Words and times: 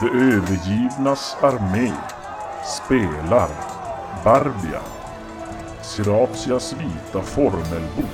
De 0.00 0.08
övergivnas 0.08 1.36
armé 1.42 1.92
spelar 2.64 3.48
Barbia, 4.24 4.80
Siratias 5.82 6.72
vita 6.72 7.22
formelbok 7.22 8.04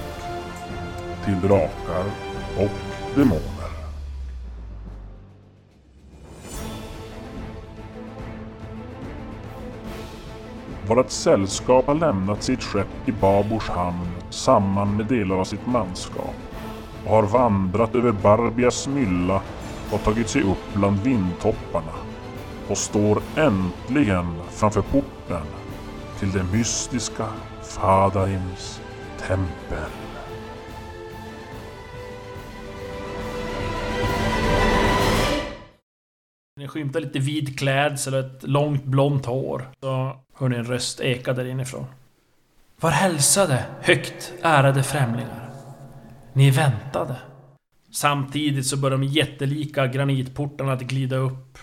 till 1.24 1.40
drakar 1.40 2.04
och 2.58 3.16
demoner. 3.16 3.70
Vårat 10.88 11.10
sällskap 11.10 11.86
har 11.86 11.94
lämnat 11.94 12.42
sitt 12.42 12.62
skepp 12.62 13.08
i 13.08 13.12
Babors 13.12 13.68
hamn 13.68 14.08
samman 14.30 14.96
med 14.96 15.06
delar 15.06 15.36
av 15.36 15.44
sitt 15.44 15.66
manskap 15.66 16.34
och 17.06 17.10
har 17.10 17.22
vandrat 17.22 17.94
över 17.94 18.12
Barbias 18.12 18.88
mylla 18.88 19.42
och 19.92 20.02
tagit 20.02 20.28
sig 20.28 20.42
upp 20.42 20.74
bland 20.74 21.00
vindtopparna 21.00 21.94
och 22.68 22.78
står 22.78 23.22
äntligen 23.36 24.40
framför 24.50 24.82
porten 24.82 25.46
till 26.18 26.32
det 26.32 26.44
mystiska 26.52 27.26
Fadaims 27.62 28.80
tempel. 29.26 29.90
Ni 36.56 36.68
skymtar 36.68 37.00
lite 37.00 37.18
vid 37.18 37.58
klädsel 37.58 38.14
och 38.14 38.20
ett 38.20 38.42
långt 38.42 38.84
blont 38.84 39.26
hår. 39.26 39.70
Så 39.80 40.16
hör 40.34 40.48
ni 40.48 40.56
en 40.56 40.64
röst 40.64 41.00
eka 41.00 41.32
där 41.32 41.44
inifrån. 41.44 41.86
Var 42.80 42.90
hälsade, 42.90 43.64
högt 43.80 44.32
ärade 44.42 44.82
främlingar. 44.82 45.50
Ni 46.32 46.50
väntade. 46.50 47.16
Samtidigt 47.90 48.66
så 48.66 48.76
börjar 48.76 48.98
de 48.98 49.04
jättelika 49.04 49.86
granitportarna 49.86 50.72
att 50.72 50.82
glida 50.82 51.16
upp. 51.16 51.58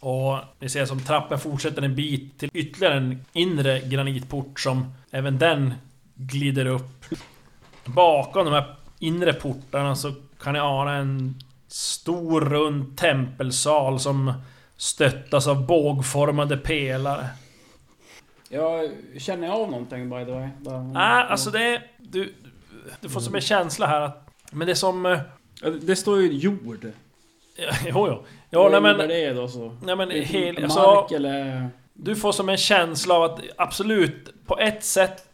Och 0.00 0.38
ni 0.58 0.68
ser 0.68 0.86
som 0.86 1.00
trappen 1.00 1.38
fortsätter 1.38 1.82
en 1.82 1.94
bit 1.94 2.38
till 2.38 2.50
ytterligare 2.52 2.96
en 2.96 3.24
inre 3.32 3.80
granitport 3.80 4.60
som 4.60 4.94
även 5.10 5.38
den 5.38 5.74
glider 6.14 6.66
upp. 6.66 7.04
Bakom 7.84 8.44
de 8.44 8.54
här 8.54 8.76
inre 8.98 9.32
portarna 9.32 9.96
så 9.96 10.12
kan 10.42 10.52
ni 10.52 10.58
ana 10.58 10.92
en 10.92 11.34
stor 11.68 12.40
rund 12.40 12.98
tempelsal 12.98 14.00
som 14.00 14.32
stöttas 14.76 15.46
av 15.46 15.66
bågformade 15.66 16.56
pelare. 16.56 17.28
Jag 18.48 18.90
känner 19.18 19.48
av 19.48 19.70
någonting 19.70 20.10
by 20.10 20.24
the 20.24 20.30
way? 20.30 20.48
Nej, 20.92 21.26
alltså 21.28 21.50
det 21.50 21.62
är... 21.62 21.86
Du, 21.98 22.34
du 23.00 23.08
får 23.08 23.20
som 23.20 23.34
en 23.34 23.40
känsla 23.40 23.86
här 23.86 24.00
att... 24.00 24.30
Men 24.50 24.66
det 24.66 24.72
är 24.72 24.74
som... 24.74 25.18
Ja, 25.62 25.70
Det 25.70 25.96
står 25.96 26.20
ju 26.20 26.32
jord. 26.32 26.86
Jo, 27.86 28.08
jo. 28.08 28.24
Ja, 28.50 28.68
nej 28.68 28.80
men... 28.80 28.98
det 29.08 29.32
då 29.32 29.48
så? 29.48 29.76
Nej 29.82 29.96
men 29.96 30.10
Är 30.10 30.14
det 30.14 30.20
hel, 30.20 30.54
Mark 30.54 30.64
alltså, 30.64 31.16
eller? 31.16 31.70
Du 31.92 32.16
får 32.16 32.32
som 32.32 32.48
en 32.48 32.56
känsla 32.56 33.14
av 33.14 33.22
att 33.22 33.40
absolut, 33.56 34.46
på 34.46 34.58
ett 34.58 34.84
sätt 34.84 35.28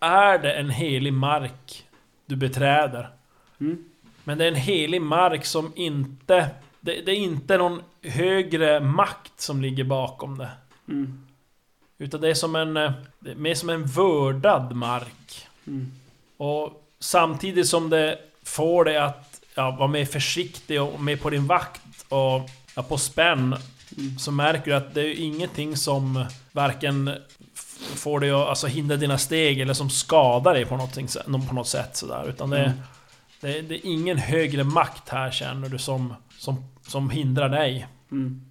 är 0.00 0.38
det 0.38 0.52
en 0.52 0.70
helig 0.70 1.12
mark 1.12 1.84
du 2.26 2.36
beträder. 2.36 3.08
Mm. 3.60 3.84
Men 4.24 4.38
det 4.38 4.44
är 4.44 4.48
en 4.48 4.54
helig 4.54 5.02
mark 5.02 5.44
som 5.44 5.72
inte... 5.76 6.50
Det, 6.80 7.00
det 7.06 7.12
är 7.12 7.16
inte 7.16 7.58
någon 7.58 7.82
högre 8.02 8.80
makt 8.80 9.40
som 9.40 9.62
ligger 9.62 9.84
bakom 9.84 10.38
det. 10.38 10.50
Mm. 10.88 11.26
Utan 11.98 12.20
det 12.20 12.28
är 12.28 12.34
som 12.34 12.56
en... 12.56 12.74
det 13.18 13.30
är 13.30 13.34
mer 13.34 13.54
som 13.54 13.70
en 13.70 13.86
vördad 13.86 14.76
mark. 14.76 15.48
Mm. 15.66 15.92
Och 16.36 16.86
samtidigt 16.98 17.66
som 17.66 17.90
det 17.90 18.18
får 18.42 18.84
dig 18.84 18.96
att 18.96 19.29
ja, 19.54 19.70
vara 19.70 19.88
mer 19.88 20.04
försiktig 20.04 20.82
och 20.82 21.00
mer 21.00 21.16
på 21.16 21.30
din 21.30 21.46
vakt 21.46 21.82
och 22.08 22.50
ja, 22.74 22.82
på 22.82 22.98
spänn 22.98 23.56
Mm. 23.98 24.18
Så 24.18 24.32
märker 24.32 24.70
du 24.70 24.76
att 24.76 24.94
det 24.94 25.00
är 25.00 25.20
ingenting 25.20 25.76
som 25.76 26.24
varken 26.52 27.10
får 27.94 28.20
dig 28.20 28.30
att 28.30 28.48
alltså, 28.48 28.66
hindra 28.66 28.96
dina 28.96 29.18
steg 29.18 29.60
eller 29.60 29.74
som 29.74 29.90
skadar 29.90 30.54
dig 30.54 30.66
på 30.66 30.76
något, 30.76 30.94
på 31.48 31.54
något 31.54 31.68
sätt 31.68 31.96
sådär. 31.96 32.28
Utan 32.28 32.50
det, 32.50 32.64
Mm. 32.64 32.78
det, 33.40 33.62
det 33.62 33.74
är 33.74 33.86
ingen 33.86 34.18
högre 34.18 34.64
makt 34.64 35.08
här 35.08 35.30
känner 35.30 35.68
du 35.68 35.78
som, 35.78 36.14
som, 36.38 36.64
som 36.86 37.10
hindrar 37.10 37.48
dig. 37.48 37.86
Mm. 38.10 38.44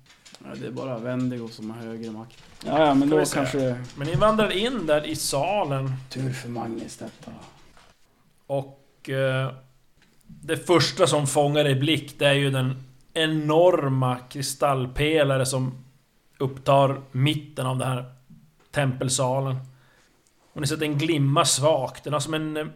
Ja, 0.44 0.56
det 0.56 0.68
är 0.68 0.72
bara 0.72 0.98
Wendigo 0.98 1.48
som 1.48 1.72
har 1.72 1.78
högre 1.78 2.12
makt. 2.12 2.38
Ja, 2.66 2.86
ja 2.86 2.94
men 2.94 3.10
då 3.10 3.26
kanske... 3.26 3.84
Men 3.96 4.08
ni 4.08 4.16
vandrar 4.16 4.52
in 4.52 4.86
där 4.86 5.06
i 5.06 5.16
salen 5.16 5.94
Tur 6.10 6.34
för 6.34 6.50
Magnus 6.50 6.98
detta. 6.98 7.32
Och 8.48 9.10
eh, 9.10 9.52
det 10.42 10.58
första 10.58 11.08
som 11.08 11.28
fångar 11.28 11.66
er 11.66 11.80
blick 11.80 12.20
det 12.20 12.26
är 12.26 12.34
ju 12.34 12.50
den 12.50 12.84
enorma 13.14 14.18
kristallpelare 14.30 15.46
som 15.46 15.84
upptar 16.38 17.02
mitten 17.12 17.66
av 17.66 17.78
den 17.78 17.88
här 17.88 18.06
tempelsalen. 18.72 19.56
Och 20.54 20.62
ni 20.62 20.68
ser 20.68 20.76
att 20.76 20.80
den 20.80 20.98
glimmar 20.98 21.44
svagt. 21.44 22.04
Den 22.04 22.14
har 22.14 22.20
som 22.20 22.34
en 22.34 22.58
eh, 22.58 22.68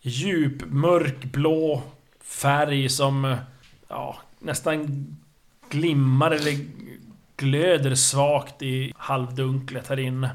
djup 0.00 0.62
mörkblå 0.66 1.82
färg 2.20 2.88
som 2.88 3.24
eh, 3.24 3.38
ja, 3.88 4.16
nästan 4.38 5.06
glimmar 5.70 6.30
eller 6.30 6.58
glöder 7.36 7.94
svagt 7.94 8.62
i 8.62 8.92
halvdunklet 8.96 9.88
här 9.88 9.98
inne. 9.98 10.30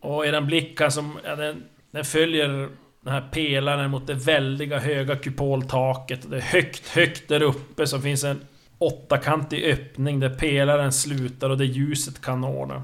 Och 0.00 0.26
eran 0.26 0.46
blick 0.46 0.78
kan 0.78 0.92
som... 0.92 1.18
Ja, 1.24 1.36
den, 1.36 1.64
den 1.90 2.04
följer 2.04 2.68
den 3.00 3.12
här 3.12 3.28
pelaren 3.32 3.90
mot 3.90 4.06
det 4.06 4.14
väldiga 4.14 4.78
höga 4.78 5.16
kupoltaket. 5.16 6.30
Det 6.30 6.36
är 6.36 6.40
högt, 6.40 6.88
högt 6.88 7.28
där 7.28 7.42
uppe 7.42 7.86
så 7.86 8.00
finns 8.00 8.24
en 8.24 8.40
åttakantig 8.78 9.64
öppning 9.64 10.20
där 10.20 10.30
pelaren 10.30 10.92
slutar 10.92 11.50
och 11.50 11.58
där 11.58 11.64
ljuset 11.64 12.20
kan 12.20 12.40
nå 12.40 12.66
den. 12.66 12.82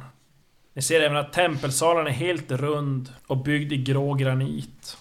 Ni 0.75 0.82
ser 0.82 1.00
även 1.00 1.16
att 1.16 1.32
tempelsalen 1.32 2.06
är 2.06 2.10
helt 2.10 2.50
rund 2.50 3.12
och 3.27 3.44
byggd 3.44 3.72
i 3.72 3.77
grå 3.77 4.15
granit. 4.15 4.97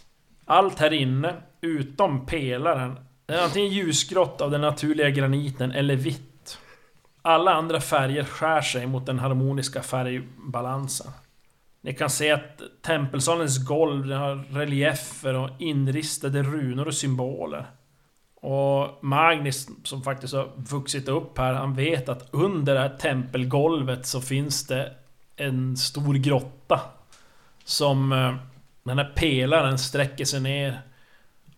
Allt 0.45 0.79
här 0.79 0.93
inne, 0.93 1.33
utom 1.61 2.25
pelaren, 2.25 2.99
är 3.27 3.43
antingen 3.43 3.71
ljusgrått 3.71 4.41
av 4.41 4.51
den 4.51 4.61
naturliga 4.61 5.09
graniten 5.09 5.71
eller 5.71 5.95
vitt. 5.95 6.57
Alla 7.21 7.53
andra 7.53 7.81
färger 7.81 8.23
skär 8.23 8.61
sig 8.61 8.87
mot 8.87 9.05
den 9.05 9.19
harmoniska 9.19 9.81
färgbalansen. 9.81 11.11
Ni 11.85 11.93
kan 11.93 12.09
se 12.09 12.31
att 12.31 12.61
tempelsalens 12.81 13.67
golv 13.67 14.11
har 14.11 14.35
reliefer 14.35 15.33
och 15.33 15.49
inristade 15.59 16.43
runor 16.43 16.87
och 16.87 16.93
symboler. 16.93 17.65
Och 18.35 19.03
Magnus, 19.03 19.67
som 19.83 20.03
faktiskt 20.03 20.33
har 20.33 20.51
vuxit 20.55 21.07
upp 21.07 21.37
här, 21.37 21.53
han 21.53 21.75
vet 21.75 22.09
att 22.09 22.29
under 22.31 22.73
det 22.73 22.79
här 22.79 22.97
tempelgolvet 22.97 24.05
så 24.05 24.21
finns 24.21 24.67
det 24.67 24.91
en 25.35 25.77
stor 25.77 26.13
grotta. 26.13 26.81
Som 27.63 28.11
eh, 28.11 28.35
den 28.83 28.97
här 28.97 29.13
pelaren 29.15 29.79
sträcker 29.79 30.25
sig 30.25 30.41
ner. 30.41 30.81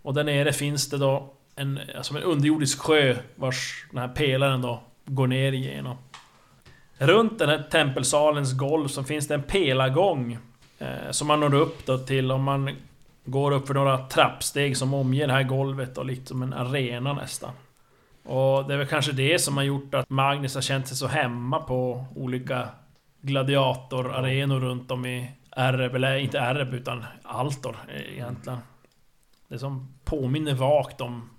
Och 0.01 0.13
där 0.13 0.23
nere 0.23 0.53
finns 0.53 0.89
det 0.89 0.97
då 0.97 1.33
en, 1.55 1.79
alltså 1.97 2.17
en 2.17 2.23
underjordisk 2.23 2.79
sjö 2.79 3.15
vars 3.35 3.85
den 3.91 3.99
här 3.99 4.07
pelaren 4.07 4.61
då 4.61 4.83
går 5.05 5.27
ner 5.27 5.51
igenom. 5.51 5.97
Runt 6.97 7.39
den 7.39 7.49
här 7.49 7.63
tempelsalens 7.71 8.53
golv 8.53 8.87
så 8.87 9.03
finns 9.03 9.27
det 9.27 9.33
en 9.33 9.43
pelargång 9.43 10.37
eh, 10.79 11.11
Som 11.11 11.27
man 11.27 11.39
når 11.39 11.53
upp 11.53 11.85
då 11.85 11.97
till 11.97 12.31
om 12.31 12.43
man 12.43 12.75
Går 13.29 13.51
upp 13.51 13.67
för 13.67 13.73
några 13.73 13.97
trappsteg 13.97 14.77
som 14.77 14.93
omger 14.93 15.27
det 15.27 15.33
här 15.33 15.43
golvet 15.43 15.97
och 15.97 16.05
lite 16.05 16.25
som 16.25 16.43
en 16.43 16.53
arena 16.53 17.13
nästan. 17.13 17.51
Och 18.23 18.67
det 18.67 18.73
är 18.73 18.77
väl 18.77 18.87
kanske 18.87 19.11
det 19.11 19.39
som 19.39 19.57
har 19.57 19.63
gjort 19.63 19.93
att 19.93 20.09
Magnus 20.09 20.55
har 20.55 20.61
känt 20.61 20.87
sig 20.87 20.97
så 20.97 21.07
hemma 21.07 21.59
på 21.59 22.05
olika 22.15 22.69
gladiatorarenor 23.21 24.59
runt 24.59 24.91
om 24.91 25.05
i 25.05 25.31
Ereb, 25.55 25.95
eller 25.95 26.17
inte 26.17 26.37
Ereb 26.37 26.73
utan 26.73 27.05
Altor 27.23 27.77
eh, 27.87 28.13
egentligen. 28.13 28.59
Det 29.47 29.59
som 29.59 29.93
påminner 30.03 30.53
vagt 30.53 31.01
om 31.01 31.29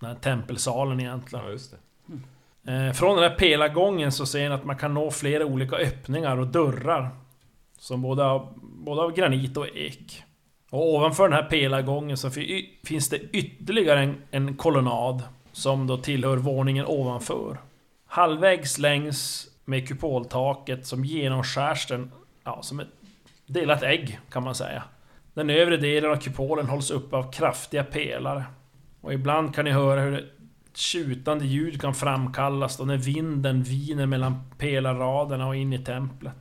den 0.00 0.10
här 0.10 0.16
tempelsalen 0.16 1.00
egentligen. 1.00 1.44
Ja, 1.44 1.50
just 1.50 1.70
det. 1.70 1.76
Eh, 2.66 2.92
från 2.92 3.16
den 3.16 3.30
här 3.30 3.38
pelargången 3.38 4.12
så 4.12 4.26
ser 4.26 4.48
ni 4.48 4.54
att 4.54 4.64
man 4.64 4.76
kan 4.76 4.94
nå 4.94 5.10
flera 5.10 5.46
olika 5.46 5.76
öppningar 5.76 6.36
och 6.36 6.46
dörrar. 6.46 7.10
Som 7.78 8.02
både 8.02 8.24
av, 8.24 8.52
både 8.62 9.02
av 9.02 9.12
granit 9.12 9.56
och 9.56 9.66
ek. 9.76 10.24
Och 10.70 10.94
ovanför 10.94 11.28
den 11.28 11.32
här 11.32 11.50
pelargången 11.50 12.16
så 12.16 12.30
finns 12.84 13.08
det 13.08 13.18
ytterligare 13.18 14.00
en, 14.00 14.22
en 14.30 14.56
kolonnad. 14.56 15.22
Som 15.52 15.86
då 15.86 15.96
tillhör 15.96 16.36
våningen 16.36 16.86
ovanför. 16.86 17.58
Halvvägs 18.06 18.78
längs 18.78 19.48
med 19.64 19.88
kupoltaket 19.88 20.86
som 20.86 21.04
genomskärs 21.04 21.86
den, 21.86 22.12
ja, 22.44 22.62
som 22.62 22.80
ett 22.80 22.88
delat 23.46 23.82
ägg 23.82 24.20
kan 24.30 24.42
man 24.42 24.54
säga. 24.54 24.82
Den 25.34 25.50
övre 25.50 25.76
delen 25.76 26.10
av 26.10 26.16
kupolen 26.16 26.66
hålls 26.66 26.90
upp 26.90 27.14
av 27.14 27.32
kraftiga 27.32 27.84
pelare. 27.84 28.44
Och 29.00 29.12
ibland 29.12 29.54
kan 29.54 29.64
ni 29.64 29.70
höra 29.70 30.00
hur 30.00 30.32
tjutande 30.76 31.44
ljud 31.44 31.80
kan 31.80 31.94
framkallas 31.94 32.76
då 32.76 32.84
när 32.84 32.96
vinden 32.96 33.62
viner 33.62 34.06
mellan 34.06 34.42
pelarraderna 34.58 35.46
och 35.46 35.56
in 35.56 35.72
i 35.72 35.78
templet. 35.78 36.34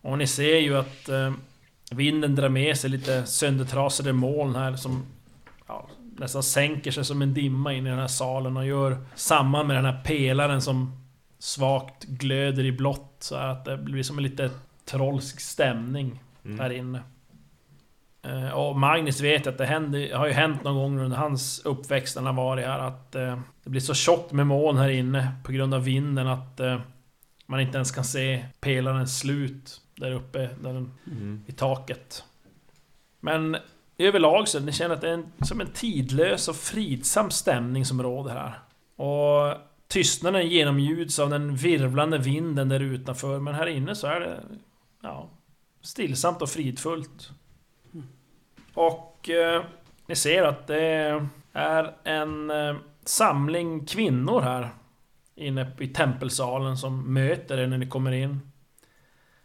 Och 0.00 0.18
ni 0.18 0.26
ser 0.26 0.56
ju 0.56 0.76
att 0.76 1.08
eh, 1.08 1.32
vinden 1.90 2.34
drar 2.34 2.48
med 2.48 2.76
sig 2.76 2.90
lite 2.90 3.26
söndertrasade 3.26 4.12
moln 4.12 4.56
här 4.56 4.76
som 4.76 5.02
ja, 5.66 5.88
nästan 6.16 6.42
sänker 6.42 6.90
sig 6.90 7.04
som 7.04 7.22
en 7.22 7.34
dimma 7.34 7.72
in 7.72 7.86
i 7.86 7.90
den 7.90 7.98
här 7.98 8.06
salen 8.06 8.56
och 8.56 8.66
gör 8.66 8.96
samman 9.14 9.66
med 9.66 9.76
den 9.76 9.84
här 9.84 10.02
pelaren 10.04 10.62
som 10.62 11.06
svagt 11.38 12.04
glöder 12.04 12.64
i 12.64 12.72
blått 12.72 13.16
så 13.18 13.34
att 13.34 13.64
det 13.64 13.76
blir 13.76 14.02
som 14.02 14.18
en 14.18 14.24
lite 14.24 14.50
trollsk 14.84 15.40
stämning 15.40 16.20
Mm. 16.44 16.60
här 16.60 16.70
inne. 16.70 17.02
Eh, 18.22 18.48
Och 18.50 18.78
Magnus 18.78 19.20
vet 19.20 19.46
att 19.46 19.58
det 19.58 19.66
händer, 19.66 20.14
har 20.14 20.26
ju 20.26 20.32
hänt 20.32 20.64
någon 20.64 20.74
gång 20.74 20.98
under 21.00 21.16
hans 21.16 21.62
uppväxt 21.64 22.16
när 22.16 22.22
han 22.22 22.36
varit 22.36 22.66
här 22.66 22.78
att 22.78 23.14
eh, 23.14 23.38
det 23.64 23.70
blir 23.70 23.80
så 23.80 23.94
tjockt 23.94 24.32
med 24.32 24.46
moln 24.46 24.78
här 24.78 24.88
inne 24.88 25.32
på 25.44 25.52
grund 25.52 25.74
av 25.74 25.84
vinden 25.84 26.26
att 26.26 26.60
eh, 26.60 26.80
man 27.46 27.60
inte 27.60 27.76
ens 27.78 27.90
kan 27.90 28.04
se 28.04 28.44
pelarens 28.60 29.18
slut 29.18 29.80
där 29.94 30.12
uppe 30.12 30.38
där 30.38 30.72
den, 30.72 30.90
Mm. 31.06 31.44
i 31.46 31.52
taket. 31.52 32.24
Men 33.20 33.56
överlag 33.98 34.48
så 34.48 34.60
ni 34.60 34.72
känner 34.72 34.94
att 34.94 35.00
det 35.00 35.08
är 35.08 35.14
en, 35.14 35.26
som 35.40 35.60
en 35.60 35.66
tidlös 35.72 36.48
och 36.48 36.56
fridsam 36.56 37.30
stämning 37.30 37.84
som 37.84 38.02
råder 38.02 38.34
här. 38.34 38.58
Och 39.06 39.56
tystnaden 39.88 40.48
genomljuds 40.48 41.18
av 41.18 41.30
den 41.30 41.56
virvlande 41.56 42.18
vinden 42.18 42.68
där 42.68 42.80
utanför 42.80 43.38
men 43.40 43.54
här 43.54 43.66
inne 43.66 43.94
så 43.94 44.06
är 44.06 44.20
det 44.20 44.40
ja, 45.02 45.28
stillsamt 45.82 46.42
och 46.42 46.50
fridfullt. 46.50 47.30
Och 48.74 49.30
eh, 49.30 49.62
ni 50.06 50.16
ser 50.16 50.42
att 50.42 50.66
det 50.66 51.20
är 51.52 51.94
en 52.04 52.50
eh, 52.50 52.76
samling 53.04 53.86
kvinnor 53.86 54.40
här 54.40 54.70
inne 55.34 55.72
i 55.78 55.88
tempelsalen 55.88 56.76
som 56.76 57.14
möter 57.14 57.58
er 57.58 57.66
när 57.66 57.78
ni 57.78 57.86
kommer 57.86 58.12
in. 58.12 58.40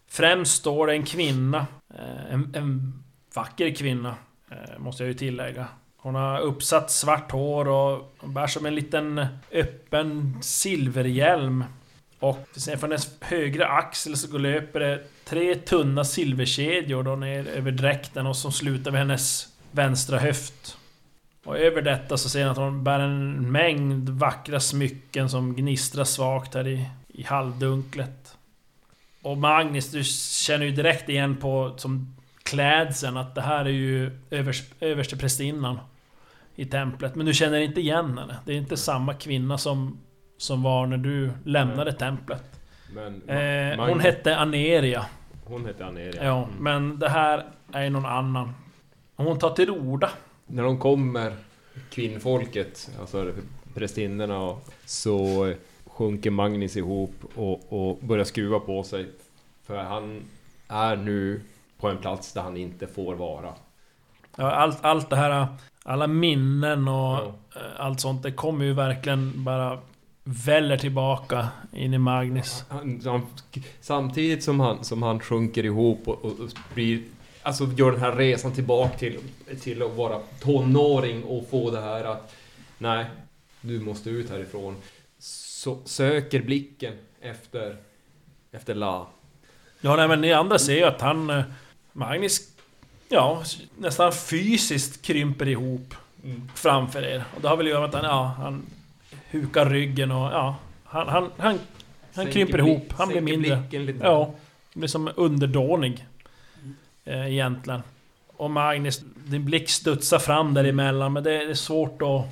Främst 0.07 0.55
står 0.55 0.87
det 0.87 0.93
en 0.93 1.05
kvinna, 1.05 1.67
eh, 1.93 2.33
en, 2.33 2.55
en 2.55 3.03
vacker 3.35 3.75
kvinna, 3.75 4.15
eh, 4.51 4.79
måste 4.79 5.03
jag 5.03 5.07
ju 5.07 5.13
tillägga. 5.13 5.67
Hon 5.97 6.15
har 6.15 6.39
uppsatt 6.39 6.91
svart 6.91 7.31
hår 7.31 7.67
och 7.67 8.13
bär 8.23 8.47
som 8.47 8.65
en 8.65 8.75
liten 8.75 9.25
öppen 9.51 10.37
silverhjälm. 10.41 11.63
Och 12.19 12.47
sen 12.51 12.79
från 12.79 12.91
hennes 12.91 13.11
högra 13.21 13.67
axel 13.67 14.17
så 14.17 14.31
går 14.31 14.39
löper 14.39 14.79
det 14.79 15.03
tre 15.25 15.55
tunna 15.55 16.03
silverkedjor 16.03 17.03
då 17.03 17.15
ner 17.15 17.47
över 17.47 17.71
dräkten 17.71 18.27
och 18.27 18.37
som 18.37 18.51
slutar 18.51 18.91
vid 18.91 18.99
hennes 18.99 19.47
vänstra 19.71 20.19
höft. 20.19 20.77
Och 21.45 21.57
över 21.57 21.81
detta 21.81 22.17
så 22.17 22.29
ser 22.29 22.43
ni 22.43 22.49
att 22.49 22.57
hon 22.57 22.83
bär 22.83 22.99
en 22.99 23.51
mängd 23.51 24.09
vackra 24.09 24.59
smycken 24.59 25.29
som 25.29 25.55
gnistrar 25.55 26.03
svagt 26.03 26.53
här 26.53 26.67
i, 26.67 26.85
i 27.07 27.23
halvdunklet. 27.23 28.37
Och 29.21 29.37
Magnus, 29.37 29.91
du 29.91 30.03
känner 30.03 30.65
ju 30.65 30.71
direkt 30.71 31.09
igen 31.09 31.35
på 31.37 31.73
som 31.77 32.15
klädseln 32.43 33.17
att 33.17 33.35
det 33.35 33.41
här 33.41 33.65
är 33.65 33.69
ju 33.69 34.11
övers, 34.29 34.63
översteprästinnan 34.79 35.79
i 36.55 36.65
templet. 36.65 37.15
Men 37.15 37.25
du 37.25 37.33
känner 37.33 37.59
inte 37.59 37.81
igen 37.81 38.17
henne. 38.17 38.37
Det 38.45 38.53
är 38.53 38.57
inte 38.57 38.77
samma 38.77 39.13
kvinna 39.13 39.57
som, 39.57 39.97
som 40.37 40.63
var 40.63 40.85
när 40.87 40.97
du 40.97 41.31
lämnade 41.43 41.93
templet. 41.93 42.43
Men 42.93 43.29
Eh, 43.29 43.85
hon 43.87 43.99
hette 43.99 44.37
Aneria. 44.37 45.05
hon 45.45 45.65
hette 45.65 45.85
Aneria. 45.85 46.23
Ja, 46.25 46.43
Mm. 46.43 46.49
men 46.59 46.99
det 46.99 47.09
här 47.09 47.45
är 47.73 47.89
någon 47.89 48.05
annan. 48.05 48.53
Hon 49.15 49.39
tar 49.39 49.49
till 49.49 49.69
orda. 49.71 50.09
När 50.47 50.63
de 50.63 50.79
kommer, 50.79 51.33
kvinnfolket, 51.89 52.89
alltså 52.99 53.31
prästinnorna, 53.73 54.55
så 54.85 55.53
sjunker 55.85 56.31
Magnus 56.31 56.77
ihop 56.77 57.13
och, 57.35 57.73
och 57.73 57.97
börjar 58.01 58.25
skruva 58.25 58.59
på 58.59 58.83
sig. 58.83 59.09
För 59.65 59.77
han 59.77 60.21
är 60.67 60.95
nu 60.95 61.41
på 61.79 61.87
en 61.89 61.97
plats 61.97 62.33
där 62.33 62.41
han 62.41 62.57
inte 62.57 62.87
får 62.87 63.15
vara. 63.15 63.53
Ja, 64.35 64.51
allt, 64.51 64.85
allt 64.85 65.09
det 65.09 65.15
här, 65.15 65.47
alla 65.83 66.07
minnen 66.07 66.87
och 66.87 66.93
Ja. 66.95 67.33
eh, 67.55 67.61
allt 67.85 67.99
sånt, 67.99 68.23
det 68.23 68.31
kommer 68.31 68.65
ju 68.65 68.73
verkligen 68.73 69.43
bara 69.43 69.79
väller 70.27 70.77
tillbaka 70.77 71.47
in 71.73 71.93
i 71.93 71.97
Magnus. 71.97 72.63
Han, 72.69 73.01
han, 73.05 73.27
samtidigt 73.81 74.43
som 74.43 74.59
han, 74.59 74.83
som 74.83 75.03
han 75.03 75.19
sjunker 75.19 75.65
ihop 75.65 76.07
och, 76.07 76.25
och, 76.25 76.49
blir, 76.73 77.01
alltså 77.43 77.65
gör 77.77 77.91
den 77.91 78.01
här 78.01 78.15
resan 78.15 78.51
tillbaka 78.51 78.97
till, 78.97 79.19
till 79.61 79.83
att 79.83 79.95
vara 79.95 80.19
tonåring 80.39 81.23
och 81.23 81.49
få 81.49 81.71
det 81.71 81.81
här 81.81 82.03
att 82.03 82.35
nej, 82.77 83.05
du 83.61 83.79
måste 83.79 84.09
ut 84.09 84.29
härifrån. 84.29 84.75
Så 85.19 85.77
söker 85.85 86.41
blicken 86.41 86.93
efter, 87.21 87.77
efter 88.51 88.75
La. 88.75 89.07
Ja, 89.81 89.95
nej, 89.95 90.07
men 90.07 90.21
ni 90.21 90.33
andra 90.33 90.59
ser 90.59 90.75
ju 90.75 90.83
att 90.83 91.01
han... 91.01 91.29
eh, 91.29 91.43
Magnus... 91.93 92.41
Ja, 93.09 93.43
nästan 93.77 94.13
fysiskt 94.13 95.01
krymper 95.01 95.47
ihop 95.47 95.95
framför 96.55 97.05
er. 97.05 97.23
Och 97.35 97.41
det 97.41 97.47
har 97.47 97.57
väl 97.57 97.65
att 97.65 97.71
göra 97.71 97.79
med 97.79 97.95
att 97.95 97.95
han, 97.95 98.03
ja, 98.03 98.33
han 98.37 98.63
hukar 99.31 99.69
ryggen 99.69 100.11
och 100.11 100.31
ja... 100.31 100.55
Han, 100.83 101.07
han, 101.07 101.31
han, 101.37 101.59
han 102.15 102.27
krymper 102.31 102.57
blick- 102.57 102.67
ihop, 102.67 102.93
han 102.97 103.07
blir 103.07 103.21
mindre. 103.21 103.63
lite. 103.71 103.99
Ja, 104.05 104.33
blir 104.73 104.87
som 104.87 105.09
underdånig. 105.15 106.05
Eh, 107.05 107.27
egentligen. 107.33 107.81
Och 108.27 108.51
Magnus, 108.51 109.01
din 109.25 109.45
blick 109.45 109.69
studsar 109.69 110.19
fram 110.19 110.53
däremellan 110.53 111.13
men 111.13 111.23
det 111.23 111.33
är, 111.41 111.45
det 111.45 111.51
är 111.51 111.53
svårt 111.53 112.01
att 112.01 112.25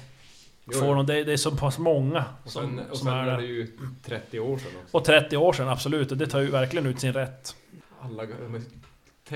Jo, 0.71 0.79
få 0.79 0.93
någon. 0.95 1.05
Det, 1.05 1.23
det 1.23 1.33
är 1.33 1.37
så 1.37 1.51
pass 1.51 1.77
många 1.77 2.25
Och 2.43 2.51
som, 2.51 2.61
sen, 2.77 2.79
och 2.89 2.97
som 2.97 3.07
sen 3.07 3.17
är 3.17 3.27
är 3.27 3.37
det 3.37 3.45
ju 3.45 3.67
30 4.03 4.39
år 4.39 4.57
sedan 4.57 4.71
också. 4.83 4.97
Och 4.97 5.05
30 5.05 5.37
år 5.37 5.53
sedan, 5.53 5.67
absolut. 5.69 6.11
Och 6.11 6.17
det 6.17 6.27
tar 6.27 6.39
ju 6.39 6.49
verkligen 6.51 6.85
ut 6.85 6.99
sin 6.99 7.13
rätt. 7.13 7.55
Alla, 8.01 8.23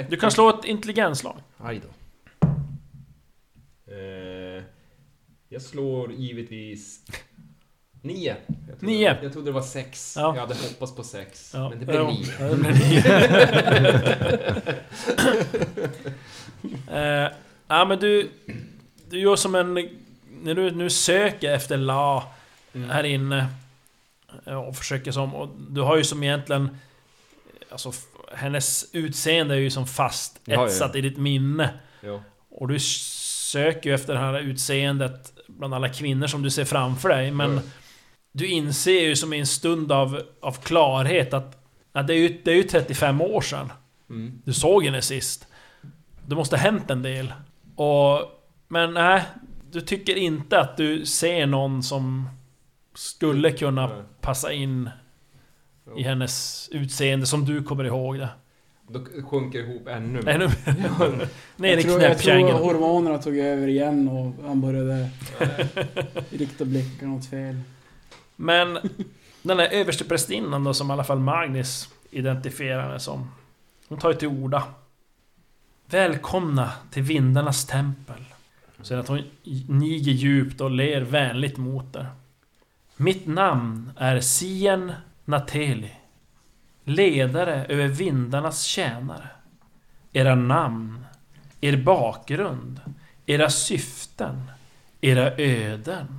Du 0.09 0.17
kan 0.17 0.31
slå 0.31 0.49
ett 0.49 0.65
intelligensslag. 0.65 1.35
Aj 1.57 1.81
då. 1.83 1.89
Eh, 3.93 4.63
jag 5.49 5.61
slår 5.61 6.11
givetvis... 6.11 7.05
Nio. 8.01 8.35
Jag 8.47 8.79
trodde, 8.79 8.93
Nio. 8.93 9.17
Jag 9.23 9.31
trodde 9.33 9.47
det 9.47 9.51
var 9.53 9.61
sex. 9.61 10.13
Ja. 10.17 10.35
Jag 10.35 10.41
hade 10.41 10.53
hoppats 10.55 10.95
på 10.95 11.03
sex. 11.03 11.51
Ja. 11.53 11.69
Men 11.69 11.79
det 11.79 11.85
blev 11.85 12.01
Ja, 12.01 12.09
nio. 12.11 12.25
ja, 12.39 12.45
det 12.45 12.55
blev 12.55 12.75
nio. 12.79 13.03
eh, 16.91 17.31
ja 17.67 17.85
men 17.85 17.99
du... 17.99 18.29
Du 19.09 19.19
gör 19.19 19.35
som 19.35 19.55
en... 19.55 19.73
När 20.41 20.55
du 20.55 20.71
nu 20.71 20.89
söker 20.89 21.53
efter 21.53 21.77
La 21.77 22.23
Mm. 22.73 22.89
här 22.89 23.03
inne 23.03 23.47
eh, 24.45 24.53
och 24.53 24.75
försöker 24.75 25.11
som... 25.11 25.35
Och 25.35 25.49
du 25.69 25.81
har 25.81 25.97
ju 25.97 26.03
som 26.03 26.23
egentligen... 26.23 26.77
Alltså 27.71 27.91
hennes 28.33 28.85
utseende 28.93 29.55
är 29.55 29.59
ju 29.59 29.69
som 29.69 29.87
fast 29.87 30.39
etsat 30.47 30.95
i 30.95 31.01
ditt 31.01 31.17
minne. 31.17 31.69
Och 32.49 32.67
du 32.67 32.79
söker 32.79 33.89
ju 33.89 33.95
efter 33.95 34.13
det 34.13 34.19
här 34.19 34.39
utseendet 34.39 35.33
bland 35.47 35.73
alla 35.73 35.89
kvinnor 35.89 36.27
som 36.27 36.41
du 36.41 36.49
ser 36.49 36.65
framför 36.65 37.09
dig 37.09 37.31
men... 37.31 37.53
Ja. 37.55 37.61
Du 38.39 38.47
inser 38.47 39.01
ju 39.01 39.15
som 39.15 39.33
i 39.33 39.39
en 39.39 39.47
stund 39.47 39.91
av, 39.91 40.21
av 40.41 40.51
klarhet 40.51 41.33
att... 41.33 41.63
att 41.91 42.07
det, 42.07 42.13
är 42.13 42.17
ju, 42.17 42.41
det 42.43 42.51
är 42.51 42.55
ju 42.55 42.63
35 42.63 43.21
år 43.21 43.41
sedan 43.41 43.71
Mm. 44.09 44.41
du 44.45 44.53
såg 44.53 44.85
henne 44.85 45.01
sist. 45.01 45.47
Det 46.27 46.35
måste 46.35 46.55
ha 46.55 46.63
hänt 46.63 46.89
en 46.89 47.01
del. 47.01 47.33
Och... 47.75 48.21
Men 48.67 48.93
nej, 48.93 49.21
du 49.71 49.81
tycker 49.81 50.15
inte 50.15 50.59
att 50.59 50.77
du 50.77 51.05
ser 51.05 51.45
någon 51.45 51.83
som 51.83 52.29
skulle 52.95 53.51
kunna 53.51 53.87
Nej. 53.87 54.03
passa 54.21 54.51
in 54.53 54.89
Ja. 55.85 55.99
i 55.99 56.03
hennes 56.03 56.69
utseende 56.71 57.25
som 57.25 57.45
du 57.45 57.63
kommer 57.63 57.83
ihåg 57.83 58.19
det. 58.19 58.29
Då 58.87 58.99
sjunker 59.29 59.59
ihop 59.59 59.87
ännu 59.87 60.21
mer. 60.21 60.31
Ännu 60.31 60.47
ner 61.55 61.67
i 61.67 61.73
jag, 61.73 61.81
tror, 61.81 61.81
jag 61.81 61.81
tror 61.81 61.97
knäppkängan. 61.99 62.55
hormonerna 62.63 63.17
tog 63.17 63.37
över 63.37 63.67
igen 63.67 64.07
och 64.07 64.47
han 64.47 64.61
började 64.61 65.09
rikta 66.29 66.65
blicken 66.65 67.13
åt 67.13 67.25
fel. 67.25 67.55
Men 68.41 68.73
den 69.41 69.57
där 69.57 69.67
översteprästinnan 69.67 70.63
då 70.63 70.73
som 70.73 70.89
i 70.89 70.93
alla 70.93 71.03
fall 71.03 71.19
Magnus 71.19 71.89
identifierar 72.11 72.81
henne 72.81 72.99
som. 72.99 73.31
Hon 73.87 73.99
tar 73.99 74.09
ju 74.09 74.15
till 74.15 74.27
orda. 74.27 74.63
Välkomna 75.85 76.71
till 76.91 77.03
vindarnas 77.03 77.65
tempel. 77.65 78.25
Så 78.81 78.95
att 78.95 79.07
hon 79.07 79.23
niger 79.67 80.11
djupt 80.11 80.61
och 80.61 80.71
ler 80.71 81.01
vänligt 81.01 81.57
mot 81.57 81.95
er. 81.95 82.07
Mitt 82.95 83.27
namn 83.27 83.91
är 83.97 84.19
Sien 84.19 84.91
Nateli. 85.25 85.91
Ledare 86.83 87.65
över 87.65 87.87
vindarnas 87.87 88.63
tjänare. 88.63 89.27
Era 90.13 90.35
namn, 90.35 91.05
er 91.61 91.77
bakgrund, 91.77 92.81
era 93.25 93.49
syften, 93.49 94.51
era 95.01 95.31
öden 95.37 96.18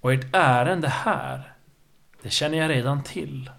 och 0.00 0.12
ert 0.12 0.26
ärende 0.32 0.88
här, 0.88 1.52
det 2.22 2.30
känner 2.30 2.58
jag 2.58 2.70
redan 2.70 3.02
till. 3.02 3.50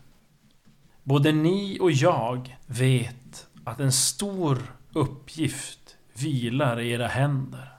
Både 1.03 1.31
ni 1.31 1.77
och 1.81 1.91
jag 1.91 2.57
vet 2.65 3.47
att 3.63 3.79
en 3.79 3.91
stor 3.91 4.57
uppgift 4.93 5.97
vilar 6.13 6.79
i 6.79 6.91
era 6.91 7.07
händer. 7.07 7.71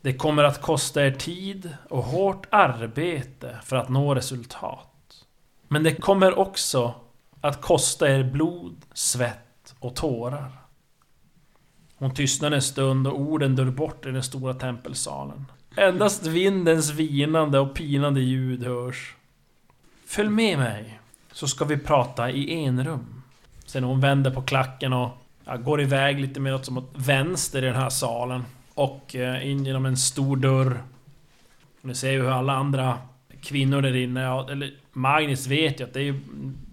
Det 0.00 0.14
kommer 0.14 0.44
att 0.44 0.62
kosta 0.62 1.06
er 1.06 1.10
tid 1.10 1.76
och 1.90 2.04
hårt 2.04 2.46
arbete 2.50 3.58
för 3.62 3.76
att 3.76 3.88
nå 3.88 4.14
resultat. 4.14 5.24
Men 5.68 5.82
det 5.82 5.94
kommer 5.94 6.38
också 6.38 6.94
att 7.40 7.60
kosta 7.60 8.10
er 8.10 8.24
blod, 8.24 8.76
svett 8.92 9.74
och 9.78 9.96
tårar. 9.96 10.52
Hon 11.96 12.14
tystnar 12.14 12.50
en 12.50 12.62
stund 12.62 13.06
och 13.06 13.20
orden 13.20 13.56
dör 13.56 13.70
bort 13.70 14.06
i 14.06 14.10
den 14.10 14.22
stora 14.22 14.54
tempelsalen. 14.54 15.44
Endast 15.76 16.26
vindens 16.26 16.90
vinande 16.90 17.58
och 17.58 17.74
pinande 17.74 18.20
ljud 18.20 18.64
hörs. 18.64 19.14
Följ 20.06 20.28
med 20.28 20.58
mig 20.58 21.00
så 21.32 21.48
ska 21.48 21.64
vi 21.64 21.78
prata 21.78 22.30
i 22.30 22.64
enrum. 22.64 23.22
Sen 23.66 23.84
hon 23.84 24.00
vänder 24.00 24.30
på 24.30 24.42
klacken 24.42 24.92
och 24.92 25.10
ja, 25.44 25.56
går 25.56 25.80
iväg 25.80 26.20
lite 26.20 26.40
mer 26.40 26.54
åt, 26.54 26.64
som 26.64 26.78
åt 26.78 26.90
vänster 26.94 27.62
i 27.62 27.66
den 27.66 27.74
här 27.74 27.90
salen. 27.90 28.44
Och 28.74 29.16
eh, 29.16 29.50
in 29.50 29.64
genom 29.64 29.86
en 29.86 29.96
stor 29.96 30.36
dörr. 30.36 30.82
Ni 31.82 31.94
ser 31.94 32.10
ju 32.10 32.22
hur 32.22 32.30
alla 32.30 32.52
andra 32.52 32.98
kvinnor 33.42 33.82
där 33.82 33.96
inne, 33.96 34.20
ja, 34.20 34.50
eller 34.50 34.70
Magnus 34.92 35.46
vet 35.46 35.80
ju 35.80 35.84
att 35.84 35.94
det 35.94 36.00
är 36.00 36.04
ju... 36.04 36.20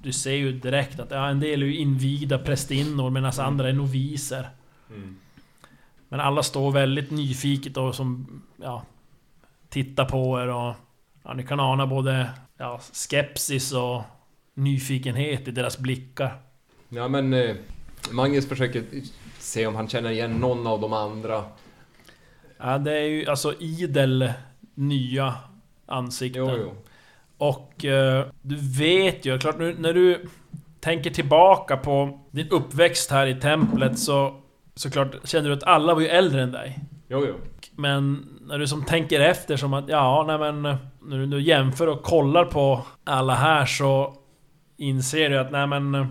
Du 0.01 0.11
ser 0.11 0.33
ju 0.33 0.51
direkt 0.51 0.99
att 0.99 1.11
ja, 1.11 1.27
en 1.27 1.39
del 1.39 1.61
är 1.61 1.65
ju 1.65 1.75
invigda 1.75 2.37
prästinnor 2.37 3.09
medan 3.09 3.31
andra 3.39 3.69
är 3.69 3.73
noviser. 3.73 4.49
Mm. 4.89 5.15
Men 6.15 6.25
alla 6.25 6.43
står 6.43 6.71
väldigt 6.71 7.11
nyfiket 7.11 7.77
och 7.77 7.95
som... 7.95 8.41
Ja... 8.61 8.83
Tittar 9.69 10.05
på 10.05 10.41
er 10.41 10.47
och... 10.47 10.73
Ja, 11.23 11.33
ni 11.33 11.43
kan 11.43 11.59
ana 11.59 11.87
både 11.87 12.29
ja, 12.57 12.79
skepsis 12.93 13.73
och 13.73 14.01
nyfikenhet 14.53 15.47
i 15.47 15.51
deras 15.51 15.77
blickar. 15.77 16.37
Ja 16.89 17.07
men 17.07 17.33
eh, 17.33 17.55
Magnus 18.11 18.49
försöker 18.49 18.83
se 19.39 19.67
om 19.67 19.75
han 19.75 19.87
känner 19.87 20.09
igen 20.09 20.31
någon 20.31 20.67
av 20.67 20.81
de 20.81 20.93
andra. 20.93 21.43
Ja, 22.57 22.77
det 22.77 22.93
är 22.93 23.07
ju 23.07 23.25
alltså 23.25 23.53
idel 23.59 24.33
nya 24.73 25.35
ansikten. 25.85 26.45
Jo, 26.45 26.57
jo. 26.57 26.75
Och 27.37 27.85
eh, 27.85 28.25
du 28.41 28.55
vet 28.77 29.25
ju, 29.25 29.39
klart 29.39 29.59
nu 29.59 29.75
när 29.79 29.93
du 29.93 30.27
tänker 30.79 31.09
tillbaka 31.09 31.77
på 31.77 32.19
din 32.31 32.49
uppväxt 32.49 33.11
här 33.11 33.27
i 33.27 33.41
templet 33.41 33.99
så 33.99 34.41
Såklart 34.75 35.27
känner 35.27 35.49
du 35.49 35.55
att 35.55 35.63
alla 35.63 35.93
var 35.93 36.01
ju 36.01 36.07
äldre 36.07 36.41
än 36.43 36.51
dig. 36.51 36.79
Jo, 37.07 37.25
jo. 37.27 37.35
Men 37.75 38.27
när 38.41 38.59
du 38.59 38.67
som 38.67 38.83
tänker 38.85 39.19
efter 39.19 39.57
som 39.57 39.73
att 39.73 39.89
ja, 39.89 40.23
nej 40.27 40.37
men 40.37 40.65
eh, 40.65 40.75
När 41.01 41.17
du 41.17 41.25
nu 41.25 41.41
jämför 41.41 41.87
och 41.87 42.03
kollar 42.03 42.45
på 42.45 42.81
alla 43.03 43.35
här 43.35 43.65
så 43.65 44.17
Inser 44.77 45.29
du 45.29 45.39
att 45.39 45.51
nej 45.51 45.67
men 45.67 45.95
eh, 45.95 46.07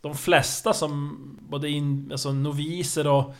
De 0.00 0.14
flesta 0.14 0.72
som 0.72 1.18
både 1.48 1.68
in, 1.68 2.08
alltså 2.12 2.32
noviser 2.32 3.06
och 3.06 3.34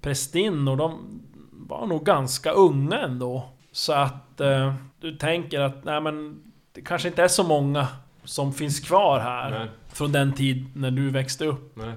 prästinnor 0.00 0.76
de 0.76 1.20
var 1.52 1.86
nog 1.86 2.04
ganska 2.04 2.50
unga 2.50 2.98
ändå. 2.98 3.48
Så 3.72 3.92
att 3.92 4.40
eh, 4.40 4.74
du 5.00 5.16
tänker 5.16 5.60
att 5.60 5.84
nej 5.84 6.00
men 6.00 6.42
det 6.72 6.80
kanske 6.80 7.08
inte 7.08 7.22
är 7.22 7.28
så 7.28 7.42
många 7.42 7.86
som 8.24 8.52
finns 8.52 8.80
kvar 8.80 9.20
här. 9.20 9.50
Nej, 9.50 9.68
Från 9.88 10.12
den 10.12 10.32
tid 10.32 10.66
när 10.74 10.90
du 10.90 11.10
växte 11.10 11.44
upp. 11.46 11.76
nej. 11.76 11.92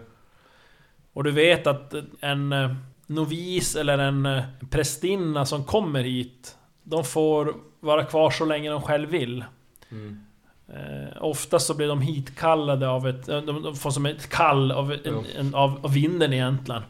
Och 1.19 1.23
du 1.25 1.31
vet 1.31 1.67
att 1.67 1.93
en 2.19 2.53
eh, 2.53 2.71
novis 3.07 3.75
eller 3.75 3.97
en 3.97 4.25
eh, 4.25 4.43
prästinna 4.69 5.45
som 5.45 5.63
kommer 5.63 6.03
hit 6.03 6.57
De 6.83 7.03
får 7.03 7.55
vara 7.79 8.05
kvar 8.05 8.31
så 8.31 8.45
länge 8.45 8.69
de 8.69 8.81
själv 8.81 9.09
vill. 9.09 9.43
Mm. 9.91 10.19
Eh, 10.67 11.23
oftast 11.23 11.67
så 11.67 11.73
blir 11.73 11.87
de 11.87 12.01
hitkallade 12.01 12.89
av 12.89 13.07
ett... 13.07 13.29
eh, 13.29 13.41
De, 13.41 13.75
får 13.75 13.91
som 13.91 14.05
ett 14.05 14.29
kall 14.29 14.71
av, 14.71 14.91
en, 14.91 15.25
en, 15.37 15.55
av, 15.55 15.85
av 15.85 15.93
vinden 15.93 16.33
egentligen. 16.33 16.81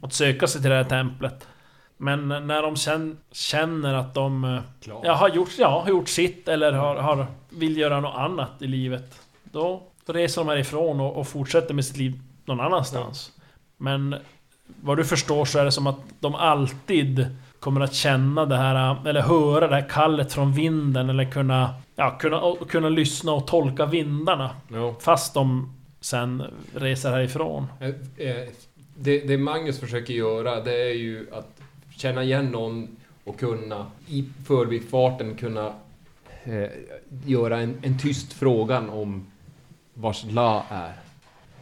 Att 0.00 0.12
söka 0.12 0.46
sig 0.46 0.60
till 0.60 0.70
det 0.70 0.76
här 0.76 0.84
templet. 0.84 1.46
Men 1.96 2.28
när 2.28 2.62
de 2.62 2.76
känn, 2.76 3.18
känner 3.32 3.94
att 3.94 4.14
de 4.14 4.60
Klar. 4.80 5.00
ja, 5.04 5.12
har, 5.12 5.28
gjort, 5.28 5.58
ja, 5.58 5.80
har 5.80 5.88
gjort 5.88 6.08
sitt 6.08 6.48
eller 6.48 6.72
har, 6.72 6.96
har, 6.96 7.26
vill 7.48 7.76
göra 7.76 8.00
något 8.00 8.16
annat 8.16 8.62
i 8.62 8.66
livet. 8.66 9.20
Då, 9.44 9.82
då 10.06 10.12
reser 10.12 10.40
de 10.40 10.48
härifrån 10.48 11.00
och, 11.00 11.16
och 11.16 11.28
fortsätter 11.28 11.74
med 11.74 11.84
sitt 11.84 11.96
liv 11.96 12.20
någon 12.44 12.60
annanstans. 12.60 13.32
Men 13.82 14.14
vad 14.80 14.96
du 14.96 15.04
förstår 15.04 15.44
så 15.44 15.58
är 15.58 15.64
det 15.64 15.72
som 15.72 15.86
att 15.86 15.98
de 16.20 16.34
alltid 16.34 17.26
kommer 17.60 17.80
att 17.80 17.94
känna 17.94 18.46
det 18.46 18.56
här, 18.56 19.08
eller 19.08 19.20
höra 19.20 19.68
det 19.68 19.74
här 19.74 19.88
kallet 19.88 20.32
från 20.32 20.52
vinden 20.52 21.10
eller 21.10 21.30
kunna, 21.30 21.74
ja, 21.96 22.10
kunna, 22.10 22.54
kunna 22.68 22.88
lyssna 22.88 23.32
och 23.32 23.46
tolka 23.46 23.86
vindarna. 23.86 24.50
Jo. 24.68 24.94
Fast 25.00 25.34
de 25.34 25.74
sen 26.00 26.42
reser 26.74 27.10
härifrån. 27.10 27.66
Eh, 27.80 27.88
eh, 28.28 28.48
Det, 28.96 29.20
det 29.20 29.38
Magnus 29.38 29.80
försöker 29.80 30.14
göra 30.14 30.60
det 30.60 30.82
är 30.90 30.94
ju 30.94 31.26
att 31.32 31.60
känna 31.96 32.22
igen 32.22 32.46
någon 32.46 32.96
och 33.24 33.38
kunna 33.38 33.86
i 34.08 34.24
förbifarten 34.46 35.34
kunna 35.34 35.72
eh, 36.44 36.70
göra 37.26 37.60
en, 37.60 37.74
en 37.82 37.98
tyst 37.98 38.32
frågan 38.32 38.90
om 38.90 39.26
vars 39.94 40.24
la 40.30 40.64
är. 40.70 40.92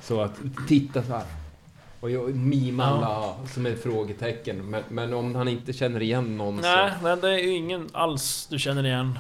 Så 0.01 0.21
att 0.21 0.41
titta 0.69 1.03
så 1.03 1.13
här. 1.13 1.40
Och 2.01 2.11
jag- 2.11 2.35
mima 2.35 2.83
Ja. 2.83 3.01
la 3.01 3.49
som 3.49 3.67
ett 3.67 3.83
frågetecken. 3.83 4.71
Men, 4.71 4.83
men 4.89 5.13
om 5.13 5.35
han 5.35 5.49
inte 5.49 5.73
känner 5.73 6.03
igen 6.03 6.37
någon 6.37 6.57
Nej, 6.57 6.93
nej, 7.03 7.17
det 7.17 7.29
är 7.29 7.39
ju 7.39 7.51
ingen 7.51 7.89
alls 7.93 8.47
du 8.51 8.59
känner 8.59 8.87
igen. 8.87 9.19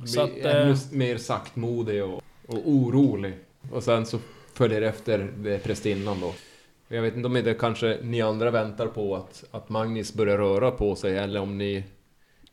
så 0.00 0.06
så 0.06 0.20
att, 0.22 0.30
ännu 0.36 0.70
eh, 0.70 0.76
mer 0.90 1.18
saktmodig 1.18 2.04
och, 2.04 2.22
och 2.46 2.68
orolig. 2.68 3.34
Och 3.72 3.82
sen 3.82 4.06
så 4.06 4.18
följer 4.54 4.82
efter 4.82 5.32
det 5.36 5.58
prästinnan 5.58 6.20
då. 6.20 6.34
Jag 6.88 7.02
vet 7.02 7.16
inte 7.16 7.26
om 7.26 7.34
det 7.34 7.54
kanske 7.54 7.98
ni 8.02 8.22
andra 8.22 8.50
väntar 8.50 8.86
på 8.86 9.16
att, 9.16 9.44
att 9.50 9.68
Magnus 9.68 10.14
börjar 10.14 10.38
röra 10.38 10.70
på 10.70 10.96
sig 10.96 11.18
eller 11.18 11.40
om 11.40 11.58
ni... 11.58 11.84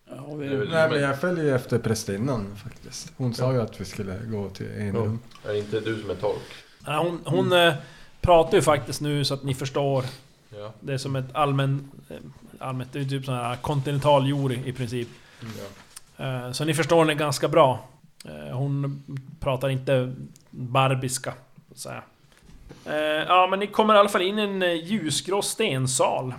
Ja, 0.10 0.36
vi, 0.36 0.48
Nej 0.50 0.90
men 0.90 1.02
jag 1.02 1.22
följer 1.22 1.44
ju 1.44 1.56
efter 1.56 1.80
prästinnan 1.80 2.56
faktiskt. 2.64 3.14
Hon 3.18 3.34
sa 3.34 3.54
ju 3.54 3.62
att 3.62 3.82
vi 3.82 3.86
skulle 3.86 4.18
gå 4.26 4.50
till 4.50 4.68
en 4.78 4.96
rum. 4.96 5.20
Är 5.48 5.54
det 5.54 5.60
inte 5.60 5.80
du 5.80 6.02
som 6.02 6.10
är 6.10 6.16
tolk? 6.16 6.42
Nej, 6.88 6.98
hon 6.98 7.20
hon 7.26 7.52
eh, 7.54 7.74
pratar 8.22 8.58
ju 8.58 8.62
faktiskt 8.62 9.02
nu 9.02 9.26
så 9.26 9.34
att 9.34 9.44
ni 9.44 9.54
förstår. 9.54 10.04
Ja. 10.58 10.72
Det 10.80 10.94
är 10.94 10.98
som 10.98 11.16
ett 11.16 11.36
allmän... 11.36 11.92
eh, 12.10 12.16
Allmänt, 12.60 12.94
det 12.94 13.00
är 13.00 13.04
typ 13.06 13.26
sån 13.26 13.34
här 13.36 13.56
kontinental 13.56 14.30
jord 14.30 14.52
i 14.52 14.74
princip. 14.74 15.08
Eh, 16.18 16.52
Så 16.52 16.66
ni 16.66 16.74
förstår 16.74 17.00
henne 17.00 17.16
ganska 17.16 17.48
bra. 17.48 17.80
Eh, 18.26 18.56
Hon 18.58 19.04
pratar 19.40 19.70
inte 19.70 20.14
barbiska, 20.50 21.34
så 21.68 21.74
att 21.74 21.78
säga. 21.80 22.02
Ja, 23.28 23.48
men 23.50 23.60
ni 23.60 23.68
kommer 23.68 23.96
i 23.96 23.98
alla 23.98 24.10
fall 24.10 24.22
in 24.22 24.40
i 24.40 24.42
en 24.42 24.78
ljusgrå 24.78 25.42
stensal. 25.42 26.34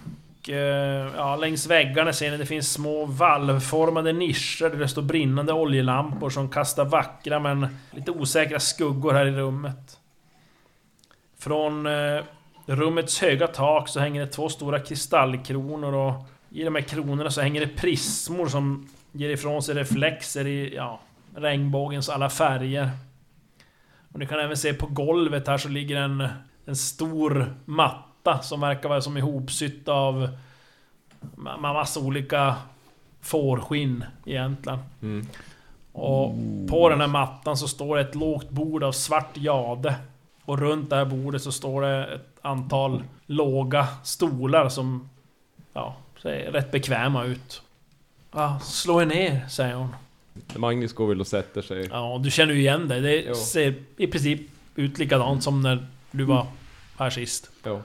Ja, 1.17 1.37
längs 1.37 1.67
väggarna 1.67 2.13
ser 2.13 2.31
ni 2.31 2.37
det 2.37 2.47
finns 2.47 2.73
små 2.73 3.05
valvformade 3.07 4.13
nischer 4.13 4.69
där 4.71 4.77
det 4.77 4.89
står 4.89 5.03
brinnande 5.03 5.53
oljelampor 5.53 6.31
som 6.31 6.49
kastar 6.49 6.85
vackra 6.85 7.41
men 7.41 7.67
lite 7.91 8.11
osäkra 8.11 8.61
skuggor 8.61 9.13
här 9.13 9.27
i 9.27 9.31
rummet. 9.31 9.99
Från 11.43 11.87
eh, 11.87 12.23
rummets 12.67 13.21
höga 13.21 13.47
tak 13.47 13.89
så 13.89 14.01
hänger 14.01 14.21
det 14.21 14.27
två 14.27 14.49
stora 14.49 14.81
kristallkronor 14.81 15.95
och 15.95 16.15
i 16.51 16.65
de 16.65 16.75
här 16.75 16.83
kronorna 16.83 17.31
så 17.31 17.41
hänger 17.41 17.61
det 17.61 17.67
prismor 17.67 18.49
som 18.49 18.89
ger 19.13 19.29
ifrån 19.29 19.63
sig 19.63 19.75
reflexer 19.75 20.47
i 20.47 20.75
ja, 20.75 21.01
regnbågens 21.35 22.09
alla 22.09 22.31
färger. 22.31 22.91
Och 24.13 24.19
ni 24.19 24.27
kan 24.27 24.41
även 24.41 24.57
se 24.57 24.75
på 24.75 24.87
golvet 24.87 25.49
här 25.49 25.59
så 25.59 25.69
ligger 25.69 25.97
en, 25.97 26.29
en 26.67 26.77
stor 26.77 27.55
matta 27.65 28.39
som 28.43 28.61
verkar 28.61 28.89
vara 28.89 29.01
som 29.01 29.17
ihopsytt 29.17 29.89
av 29.89 30.29
ma- 31.37 31.59
massa 31.61 32.01
olika 32.01 32.57
fårskinn 33.21 34.05
egentligen. 34.27 34.79
Mm. 35.03 35.27
Och 35.93 36.35
på 36.69 36.89
den 36.89 37.01
här 37.01 37.09
mattan 37.09 37.57
så 37.57 37.69
står 37.69 37.97
det 37.97 38.03
ett 38.03 38.15
lågt 38.15 38.51
bord 38.51 38.85
av 38.85 38.93
svart 38.93 39.37
jade. 39.37 39.95
Och 40.45 40.59
runt 40.59 40.91
det 40.91 40.97
här 40.97 41.05
bordet 41.05 41.43
så 41.43 41.53
står 41.53 41.83
det 41.83 42.05
ett 42.15 42.39
antal 42.43 43.03
låga 43.27 43.87
stolar 44.05 44.69
som... 44.69 45.09
Ja, 45.73 45.97
ser 46.23 46.53
rätt 46.53 46.71
bekväma 46.71 47.25
ut. 47.25 47.63
Ja, 48.33 48.61
slå 48.63 49.01
er 49.03 49.07
ner, 49.07 49.49
säger 49.49 49.75
hon. 49.75 49.89
Magnus 50.57 50.93
går 50.93 51.07
väl 51.07 51.21
och 51.21 51.27
sätter 51.27 51.63
sig. 51.63 51.89
Ja, 51.93 52.21
du 52.25 52.31
känner 52.31 52.55
ju 52.55 52.61
igen 52.61 52.89
det. 52.89 53.01
Det 53.01 53.23
Jo. 53.29 53.35
ser 53.35 53.75
i 53.97 54.07
princip 54.07 54.41
ut 54.77 54.99
likadant 54.99 55.43
som 55.43 55.63
när 55.63 55.87
du 56.11 56.25
var 56.25 56.47
här 56.99 57.11
sist. 57.11 57.51
Ja. 57.63 57.81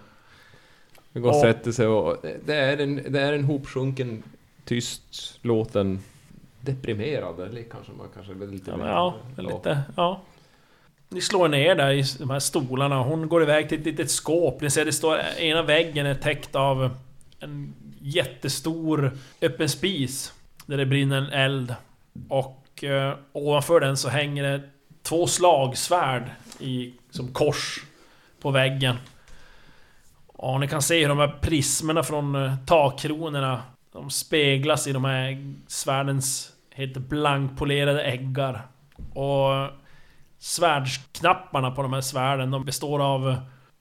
Han 1.13 1.21
går 1.21 1.29
och 1.29 1.35
Och- 1.35 1.41
sätter 1.41 1.71
sig 1.71 1.87
och 1.87 2.17
det 2.45 2.55
är 2.55 2.77
en, 2.77 2.95
det 3.13 3.21
är 3.21 3.33
en 3.33 3.43
hopsjunken, 3.43 4.23
tyst 4.65 5.39
låten 5.41 6.03
deprimerad, 6.61 7.39
eller 7.39 7.63
kanske 7.63 7.91
man 7.97 8.07
kanske 8.13 8.33
är 8.33 8.47
lite 8.47 8.71
Ja, 8.71 8.77
men 8.77 8.87
ja, 8.87 9.15
lite... 9.37 9.81
Ja. 9.95 10.21
Ni 11.09 11.21
slår 11.21 11.47
ner 11.47 11.75
där 11.75 11.91
i 11.91 12.03
de 12.19 12.29
här 12.29 12.39
stolarna. 12.39 13.03
Hon 13.03 13.29
går 13.29 13.43
iväg 13.43 13.69
till 13.69 13.79
ett 13.79 13.85
litet 13.85 14.11
skåp. 14.11 14.61
Ni 14.61 14.69
ser 14.69 14.85
det 14.85 14.93
står... 14.93 15.19
Ena 15.37 15.61
väggen 15.61 16.05
är 16.05 16.15
täckt 16.15 16.55
av 16.55 16.95
en 17.39 17.73
jättestor 17.99 19.17
öppen 19.41 19.69
spis. 19.69 20.33
Där 20.65 20.77
det 20.77 20.85
brinner 20.85 21.17
en 21.17 21.29
eld. 21.29 21.75
Och 22.29 22.83
eh, 22.83 23.13
ovanför 23.31 23.79
den 23.79 23.97
så 23.97 24.09
hänger 24.09 24.43
det 24.43 24.61
två 25.03 25.27
slagsvärd 25.27 26.23
i, 26.59 26.93
som 27.11 27.33
kors 27.33 27.83
på 28.41 28.51
väggen. 28.51 28.95
Och 30.27 30.59
ni 30.59 30.67
kan 30.67 30.81
se 30.81 31.01
hur 31.01 31.09
de 31.09 31.17
här 31.17 31.37
prismerna 31.41 32.03
från 32.03 32.35
eh, 32.35 32.55
takkronorna 32.65 33.61
de 33.91 34.09
speglas 34.09 34.87
i 34.87 34.91
de 34.91 35.05
här 35.05 35.53
svärdens 35.67 36.51
helt 36.71 36.97
blankpolerade 36.97 38.03
äggar. 38.03 38.67
Och 39.13 39.71
svärdsknapparna 40.39 41.71
på 41.71 41.81
de 41.81 41.93
här 41.93 42.01
svärden, 42.01 42.51
de 42.51 42.65
består 42.65 42.99
av 42.99 43.35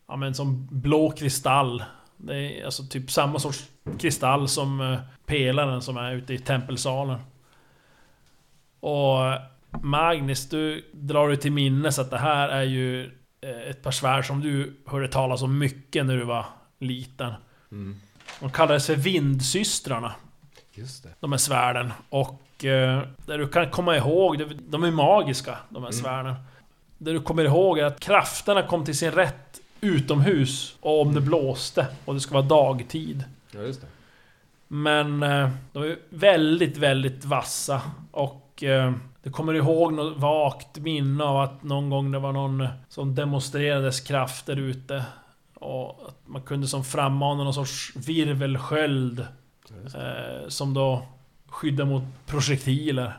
ja, 0.09 0.17
men 0.17 0.35
som 0.35 0.69
blå 0.71 1.11
kristall. 1.11 1.85
Det 2.17 2.61
är 2.61 2.65
alltså 2.65 2.83
typ 2.83 3.11
samma 3.11 3.39
sorts 3.39 3.65
kristall 3.99 4.49
som 4.49 4.81
eh, 4.81 4.99
pelaren 5.27 5.83
som 5.83 5.97
är 5.97 6.13
ute 6.13 6.35
i 6.35 6.39
tempelsalen. 6.39 7.19
Och 8.81 9.19
Magnus, 9.83 10.49
du 10.49 10.91
drar 10.93 11.29
du 11.29 11.37
till 11.37 11.53
minnes 11.53 11.99
att 11.99 12.11
det 12.11 12.19
här 12.19 12.49
är 12.49 12.63
ju 12.63 13.05
eh, 13.41 13.71
ett 13.71 13.83
par 13.83 13.91
svärd 13.91 14.27
som 14.27 14.41
du 14.41 14.77
hörde 14.87 15.09
talas 15.09 15.43
om 15.43 15.59
mycket 15.59 16.07
när 16.07 16.17
du 16.17 16.25
var 16.25 16.45
liten. 16.79 17.33
Mm. 17.73 18.01
De 18.41 18.51
kallades 18.51 18.87
för 18.87 18.97
Vindsystrarna, 18.97 20.15
Just 20.75 21.03
det. 21.03 21.09
de 21.21 21.33
här 21.33 21.39
svärden. 21.39 21.93
Och 22.09 22.43
eh, 22.65 23.01
det 23.27 23.37
du 23.37 23.49
kan 23.49 23.71
komma 23.71 23.97
ihåg, 23.97 24.43
de 24.69 24.85
är 24.85 24.91
magiska, 24.91 25.59
de 25.69 25.83
här 25.83 25.91
svärden. 25.91 26.35
Det 26.99 27.13
du 27.13 27.21
kommer 27.21 27.45
ihåg 27.45 27.79
är 27.79 27.85
att 27.85 28.01
krafterna 28.01 28.63
kom 28.63 28.85
till 28.85 28.97
sin 28.99 29.11
rätt 29.11 29.61
utomhus 29.81 30.77
och 30.81 31.01
om 31.01 31.15
det 31.15 31.21
blåste 31.21 31.87
och 32.05 32.15
det 32.15 32.21
ska 32.21 32.35
vara 32.35 32.47
dagtid. 32.47 33.25
Ja, 33.51 33.61
just 33.61 33.81
det. 33.81 33.87
Men 34.69 35.23
eh, 35.23 35.51
de 35.73 35.83
är 35.83 35.97
väldigt, 36.09 36.77
väldigt 36.77 37.25
vassa. 37.25 37.83
Och 38.11 38.63
eh, 38.63 38.93
du 39.23 39.31
kommer 39.31 39.55
ihåg 39.55 39.93
något 39.93 40.17
vagt 40.17 40.79
minne 40.79 41.25
av 41.25 41.41
att 41.41 41.63
någon 41.63 41.91
gång 41.91 42.11
det 42.11 42.19
var 42.19 42.33
någon 42.33 42.69
som 42.89 43.15
demonstrerades 43.15 44.01
krafter 44.01 44.57
ute. 44.57 45.05
Och 45.55 46.09
att 46.09 46.19
man 46.25 46.43
kunde 46.43 46.69
som 46.69 46.85
frammana 46.85 47.45
någon 47.45 47.55
sorts 47.55 47.93
virvelsköld. 47.97 49.27
Eh, 49.95 50.49
som 50.49 50.75
då 50.75 51.03
skyddar 51.57 51.85
mot 51.85 52.03
projektiler. 52.27 53.19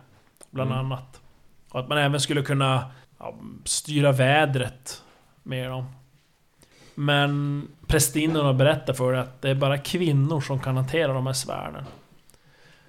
Bland 0.52 0.72
Mm. 0.72 0.86
annat. 0.86 1.22
Och 1.70 1.80
att 1.80 1.88
man 1.90 1.98
även 1.98 2.20
skulle 2.22 2.42
kunna 2.42 2.92
ja, 3.20 3.36
styra 3.66 4.12
vädret 4.12 5.04
med 5.44 5.70
dem. 5.70 5.86
Men 6.96 7.68
prästinnorna 7.88 8.54
berättar 8.54 8.94
för 8.94 9.12
dig 9.12 9.22
att 9.22 9.42
det 9.42 9.50
är 9.50 9.56
bara 9.56 9.78
kvinnor 9.78 10.42
som 10.42 10.60
kan 10.60 10.76
hantera 10.76 11.14
de 11.14 11.26
här 11.28 11.34
svärden. 11.34 11.84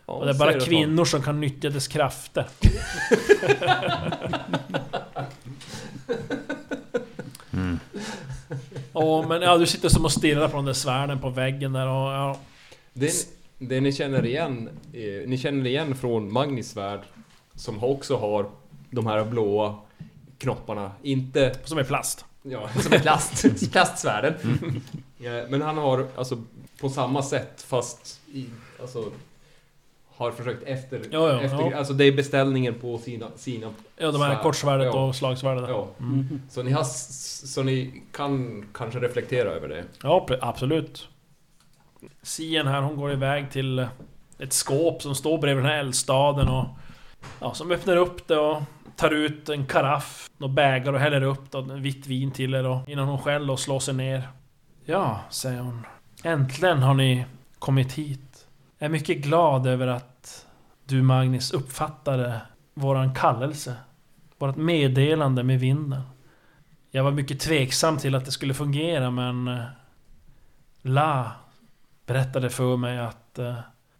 Ja, 0.06 0.12
Och 0.12 0.24
det 0.24 0.30
är 0.30 0.38
bara 0.38 0.52
det 0.52 0.60
kvinnor 0.60 1.04
som 1.04 1.22
kan 1.22 1.40
nyttja 1.40 1.70
dess 1.70 1.88
krafter. 1.88 2.46
Och, 8.92 9.28
men 9.28 9.42
ja, 9.42 9.56
du 9.58 9.66
sitter 9.66 9.88
som 9.88 10.04
och 10.04 10.12
stirrar 10.12 10.48
på 10.48 10.56
de 10.56 10.66
där 10.66 10.72
svärden 10.72 11.18
på 11.18 11.30
väggen 11.30 11.72
där 11.72 11.86
och 11.86 12.12
ja, 12.12 12.38
Det, 12.92 13.37
det 13.58 13.80
ni 13.80 13.92
känner 13.92 14.26
igen, 14.26 14.68
eh, 14.92 15.28
ni 15.28 15.38
känner 15.38 15.66
igen 15.66 15.94
från 15.96 16.32
Magnus 16.32 16.70
svärd, 16.70 17.00
som 17.54 17.84
också 17.84 18.16
har 18.16 18.46
de 18.90 19.06
här 19.06 19.24
blåa 19.24 19.74
knopparna. 20.38 20.92
Inte, 21.02 21.54
som 21.64 21.78
är 21.78 21.84
plast. 21.84 22.24
ja, 22.42 22.68
som 22.82 22.92
är 22.92 22.98
plast, 22.98 23.70
plastsvärden. 23.72 24.34
Ja, 25.18 25.44
men 25.48 25.62
han 25.62 25.78
har 25.78 26.06
alltså 26.16 26.42
på 26.80 26.88
samma 26.88 27.22
sätt 27.22 27.62
fast 27.62 28.20
i, 28.32 28.46
alltså 28.80 29.04
har 30.16 30.30
försökt 30.30 30.62
efter, 30.62 31.00
Ja, 31.10 31.28
ja, 31.32 31.40
efter 31.40 31.70
ja. 31.70 31.76
alltså 31.76 31.92
det 31.92 32.04
är 32.04 32.12
beställningen 32.12 32.74
på 32.74 32.98
sina, 32.98 33.26
sina 33.36 33.70
Ja, 33.96 34.10
de 34.12 34.20
här 34.22 34.34
Svärd. 34.34 34.42
kortsvärdet 34.42 34.94
och 34.94 35.16
slagsvärdet. 35.16 35.64
ja. 35.68 35.88
Mm. 36.00 36.40
Så 36.50 36.62
ni 36.62 36.70
har, 36.72 36.84
så 37.46 37.62
ni 37.62 38.02
kan 38.12 38.64
kanske 38.74 38.98
reflektera 39.00 39.50
över 39.50 39.68
det. 39.68 39.84
Ja, 40.02 40.26
absolut. 40.40 41.08
Sien 42.22 42.66
här, 42.66 42.80
hon 42.80 42.96
går 42.96 43.12
iväg 43.12 43.50
till 43.50 43.86
ett 44.38 44.52
skåp 44.52 45.02
som 45.02 45.14
står 45.14 45.38
bredvid 45.38 45.64
den 45.64 45.72
här 45.72 45.78
eldstaden 45.78 46.48
och... 46.48 46.66
Ja, 47.40 47.54
som 47.54 47.70
öppnar 47.70 47.96
upp 47.96 48.28
det 48.28 48.36
och 48.38 48.62
tar 48.96 49.10
ut 49.10 49.48
en 49.48 49.66
karaff, 49.66 50.30
och 50.38 50.50
bägar 50.50 50.92
och 50.92 51.00
häller 51.00 51.22
upp 51.22 51.50
då, 51.50 51.60
vitt 51.60 52.06
vin 52.06 52.30
till 52.30 52.54
er 52.54 52.66
och 52.66 52.88
innan 52.88 53.08
hon 53.08 53.18
själv 53.18 53.50
och 53.50 53.60
slår 53.60 53.80
sig 53.80 53.94
ner. 53.94 54.28
Ja, 54.84 55.20
säger 55.30 55.60
hon. 55.60 55.86
Äntligen 56.22 56.78
har 56.78 56.94
ni 56.94 57.24
kommit 57.58 57.92
hit. 57.92 58.46
Jag 58.78 58.86
är 58.86 58.90
mycket 58.90 59.18
glad 59.18 59.66
över 59.66 59.86
att 59.86 60.46
du 60.84 61.02
Magnus 61.02 61.52
uppfattade 61.52 62.40
våran 62.74 63.14
kallelse. 63.14 63.74
Vårat 64.38 64.56
meddelande 64.56 65.42
med 65.42 65.60
vinden. 65.60 66.02
Jag 66.90 67.04
var 67.04 67.10
mycket 67.10 67.40
tveksam 67.40 67.96
till 67.96 68.14
att 68.14 68.24
det 68.24 68.32
skulle 68.32 68.54
fungera 68.54 69.10
men... 69.10 69.48
Eh, 69.48 69.64
la 70.82 71.32
berättade 72.08 72.50
för 72.50 72.76
mig 72.76 72.98
att 72.98 73.38
eh, 73.38 73.54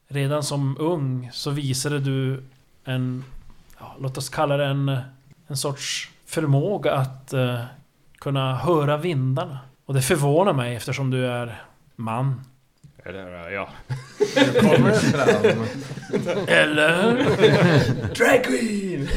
redan 0.09 0.43
som 0.43 0.77
ung 0.79 1.31
så 1.33 1.51
visade 1.51 2.01
du 2.01 2.43
en... 2.85 3.25
Ja, 3.79 3.97
låt 4.01 4.19
oss 4.19 4.29
kalla 4.29 4.57
det 4.57 4.65
en, 4.65 4.99
en 5.47 5.57
sorts 5.57 6.11
förmåga 6.27 6.95
att 6.95 7.33
eh, 7.33 7.65
kunna 8.19 8.57
höra 8.57 8.97
vindarna. 8.97 9.59
Och 9.85 9.95
det 9.95 10.03
förvånar 10.03 10.53
mig 10.53 10.77
eftersom 10.77 11.11
du 11.11 11.27
är 11.27 11.63
man. 11.97 12.41
Eller 13.05 13.51
ja. 13.51 13.69
Nu 14.37 14.61
kommer 14.61 14.89
det 14.89 14.95
fram. 14.95 15.65
Eller? 16.47 17.15
Drag 18.15 18.45
Queen! 18.45 19.09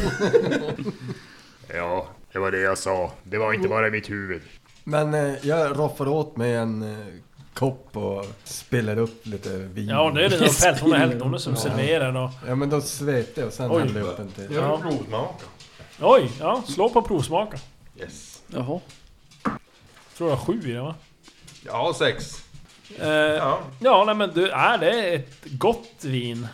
Ja, 1.74 2.08
det 2.32 2.40
var 2.40 2.52
det 2.52 2.60
jag 2.60 2.78
sa. 2.78 3.12
Det 3.24 3.38
var 3.38 3.54
inte 3.54 3.70
bara 3.70 3.88
i 3.88 3.92
mitt 3.92 4.10
huvud. 4.10 4.42
Men 4.84 5.14
eh, 5.14 5.34
jag 5.42 5.80
roffar 5.80 6.08
åt 6.08 6.38
mig 6.38 6.56
en 6.56 6.82
eh, 6.82 7.08
kopp 7.62 7.98
och 7.98 8.26
spiller 8.44 8.98
upp 8.98 9.26
lite 9.28 9.50
vin. 9.58 9.88
Ja, 9.90 10.12
det 10.16 10.26
är 10.26 10.30
det 10.30 10.38
de 10.40 10.50
pält. 10.62 10.80
Hon 10.82 10.94
är 10.94 10.98
helt 10.98 11.22
hon 11.22 11.34
är 11.34 11.38
som 11.38 11.54
Ja. 11.54 11.60
serverar 11.60 12.16
och... 12.24 12.30
Ja 12.48 12.56
men 12.56 12.70
då 12.70 12.82
sveper 12.82 13.42
jag 13.42 13.48
och 13.48 13.54
sen 13.54 13.70
jag 14.00 14.08
upp 14.08 14.20
en 14.20 14.32
till. 14.32 14.48
Jag 14.56 14.64
Ja. 14.64 14.76
vill 14.76 14.98
provsmaka. 14.98 15.46
Oj, 16.02 16.32
ja. 16.40 16.64
Slå 16.68 16.90
på 16.90 17.02
provsmaka. 17.02 17.58
Yes. 18.00 18.42
Jaha. 18.48 18.80
Tror 20.18 20.30
jag 20.30 20.40
sju 20.40 20.62
i 20.66 20.72
det 20.72 20.82
va? 20.82 20.96
Ja, 21.66 21.94
sex. 22.00 22.44
Eh, 23.00 23.08
Ja. 23.10 23.60
Ja, 23.80 24.04
nej 24.06 24.16
men 24.16 24.32
du, 24.34 24.50
är 24.50 24.78
det 24.78 24.90
är 25.10 25.16
ett 25.16 25.38
gott 25.46 25.94
vin. 26.04 26.48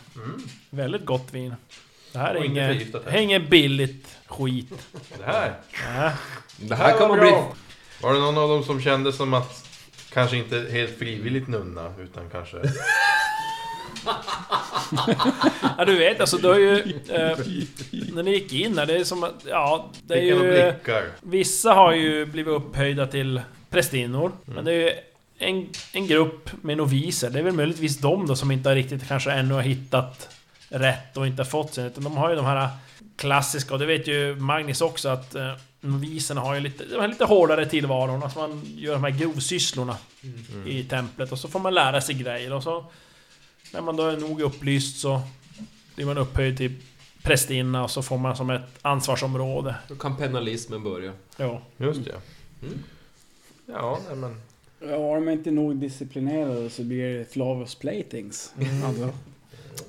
Väldigt 0.70 1.06
gott 1.06 1.28
vin. 1.32 1.56
Det 2.12 2.20
här 2.20 2.36
är 2.36 2.44
inget, 2.44 2.94
det 2.94 3.12
här 3.12 3.20
inget 3.20 3.50
billigt 3.50 4.18
skit. 4.28 4.70
Det 5.18 5.24
här. 5.26 5.54
Nej. 5.98 6.12
Det 6.58 6.76
här 6.76 6.98
kan 6.98 7.08
man 7.10 7.20
bli... 7.20 7.32
Var 8.02 8.14
det 8.14 8.20
någon 8.20 8.38
av 8.38 8.50
dem 8.50 8.64
som 8.64 8.82
kände 8.82 9.14
som 9.14 9.34
att 9.34 9.67
kanske 10.18 10.38
inte 10.38 10.68
helt 10.72 11.00
frivilligt 11.00 11.48
nunna 11.48 11.94
utan 12.00 12.30
kanske... 12.30 12.58
Ja, 15.78 15.86
du 15.86 15.98
vet 15.98 16.22
alltså, 16.22 16.38
du 16.38 16.48
har 16.48 16.60
ju... 16.60 16.80
Eh, 17.10 17.38
när 18.14 18.24
ni 18.24 18.32
gick 18.32 18.54
in 18.54 18.78
här, 18.78 18.86
det 18.86 18.98
är 18.98 19.04
som 19.04 19.24
att... 19.24 19.46
Ja, 19.50 19.92
det 20.02 20.14
är 20.14 20.22
ju... 20.22 20.74
Vissa 21.22 21.74
har 21.74 21.94
ju 21.94 22.26
blivit 22.26 22.54
upphöjda 22.54 23.08
till 23.08 23.42
prästinnor. 23.70 24.32
Men 24.46 24.66
det 24.66 24.72
är 24.72 24.76
ju 24.76 24.92
en, 25.38 25.70
en 25.94 26.08
grupp 26.08 26.50
med 26.62 26.78
noviser. 26.78 27.30
Det 27.30 27.40
är 27.40 27.44
väl 27.44 27.54
möjligtvis 27.54 27.98
de 27.98 28.28
då 28.28 28.36
som 28.36 28.52
inte 28.52 28.70
har 28.70 28.76
riktigt 28.76 29.08
kanske 29.08 29.32
ännu 29.32 29.54
har 29.54 29.62
hittat 29.62 30.30
rätt 30.70 31.18
och 31.18 31.28
inte 31.28 31.42
har 31.42 31.48
fått 31.48 31.74
sin. 31.74 31.86
Utan 31.86 32.04
de 32.04 32.18
har 32.18 32.30
ju 32.30 32.36
de 32.36 32.46
här 32.46 32.70
klassiska, 33.18 33.74
och 33.74 33.80
det 33.80 33.86
vet 33.86 34.08
ju 34.08 34.36
Magnus 34.36 34.82
också 34.82 35.10
att 35.10 35.36
eh, 35.36 35.54
noviserna 35.82 36.42
har 36.42 36.56
ju 36.56 36.62
lite, 36.62 36.86
de 36.86 36.96
har 37.00 37.08
lite 37.08 37.26
hårdare 37.26 37.66
tillvaron. 37.66 38.24
Att 38.24 38.36
man 38.36 38.62
gör 38.76 38.94
de 38.94 39.04
här 39.04 39.12
grovsysslorna 39.12 39.98
i 40.66 40.84
templet 40.84 41.32
och 41.32 41.40
så 41.40 41.48
får 41.48 41.60
man 41.60 41.74
lära 41.74 42.02
sig 42.02 42.16
grejer 42.16 42.54
och 42.54 42.64
så... 42.64 42.86
När 43.74 43.82
man 43.82 43.96
då 43.96 44.04
är 44.04 44.18
nog 44.18 44.42
upplyst 44.42 45.00
så 45.00 45.22
blir 45.96 46.06
man 46.06 46.18
upphöjd 46.18 46.58
till 46.58 46.76
prästinna 47.24 47.84
och 47.84 47.92
så 47.92 48.02
får 48.02 48.18
man 48.18 48.36
som 48.38 48.50
ett 48.50 48.80
ansvarsområde. 48.82 49.76
Då 49.88 49.96
kan 49.96 50.18
penalismen 50.18 50.84
börja. 50.84 51.14
Ja. 51.38 51.62
Just 51.78 52.06
det. 52.06 52.16
Mm. 52.62 52.84
Ja, 53.66 54.00
nej 54.08 54.18
men... 54.18 54.42
Ja, 54.80 55.12
är 55.12 55.16
de 55.16 55.30
inte 55.30 55.52
nog 55.52 55.76
disciplinerade 55.76 56.70
så 56.70 56.84
blir 56.84 57.18
det 57.18 57.34
Flavus 57.34 57.76
Platings. 57.76 58.54
Alltså, 58.86 59.10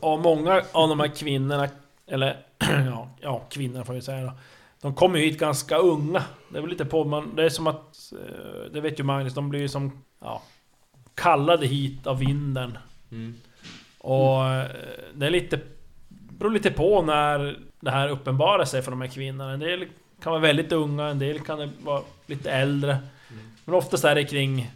Och 0.01 0.19
många 0.19 0.63
av 0.73 0.89
de 0.89 1.01
här 1.01 1.09
kvinnorna, 1.09 1.69
eller 2.07 2.37
ja, 2.87 3.09
ja 3.21 3.43
kvinnor 3.51 3.85
får 3.85 3.95
vi 3.95 4.03
säga 4.03 4.25
då. 4.25 4.33
De 4.81 4.95
kommer 4.95 5.19
ju 5.19 5.25
hit 5.25 5.39
ganska 5.39 5.77
unga. 5.77 6.23
Det 6.49 6.59
är 6.59 6.61
väl 6.61 6.71
lite 6.71 6.85
på, 6.85 7.05
man, 7.05 7.37
det 7.37 7.45
är 7.45 7.49
som 7.49 7.67
att, 7.67 8.13
eh, 8.13 8.73
det 8.73 8.81
vet 8.81 9.01
ju 9.01 9.05
Magnus, 9.05 9.35
de 9.35 9.49
blir 9.49 9.61
ju 9.61 9.69
som, 9.69 10.05
ja, 10.21 10.43
kallade 11.15 11.67
hit 11.67 12.07
av 12.07 12.19
vinden. 12.19 12.79
Mm. 13.11 13.35
Och 13.99 14.47
eh, 14.47 14.67
det 15.15 15.27
är 15.27 15.31
lite, 15.31 15.61
beror 16.09 16.51
lite 16.51 16.71
på 16.71 17.03
när 17.03 17.59
det 17.81 17.91
här 17.91 18.09
uppenbarar 18.09 18.65
sig 18.65 18.83
för 18.83 18.91
de 18.91 19.01
här 19.01 19.09
kvinnorna. 19.09 19.53
En 19.53 19.61
del 19.61 19.87
kan 20.23 20.33
vara 20.33 20.43
väldigt 20.43 20.73
unga, 20.73 21.07
en 21.07 21.19
del 21.19 21.41
kan 21.41 21.73
vara 21.83 22.03
lite 22.27 22.51
äldre. 22.51 22.99
Men 23.65 23.75
oftast 23.75 24.05
är 24.05 24.15
det 24.15 24.25
kring, 24.25 24.71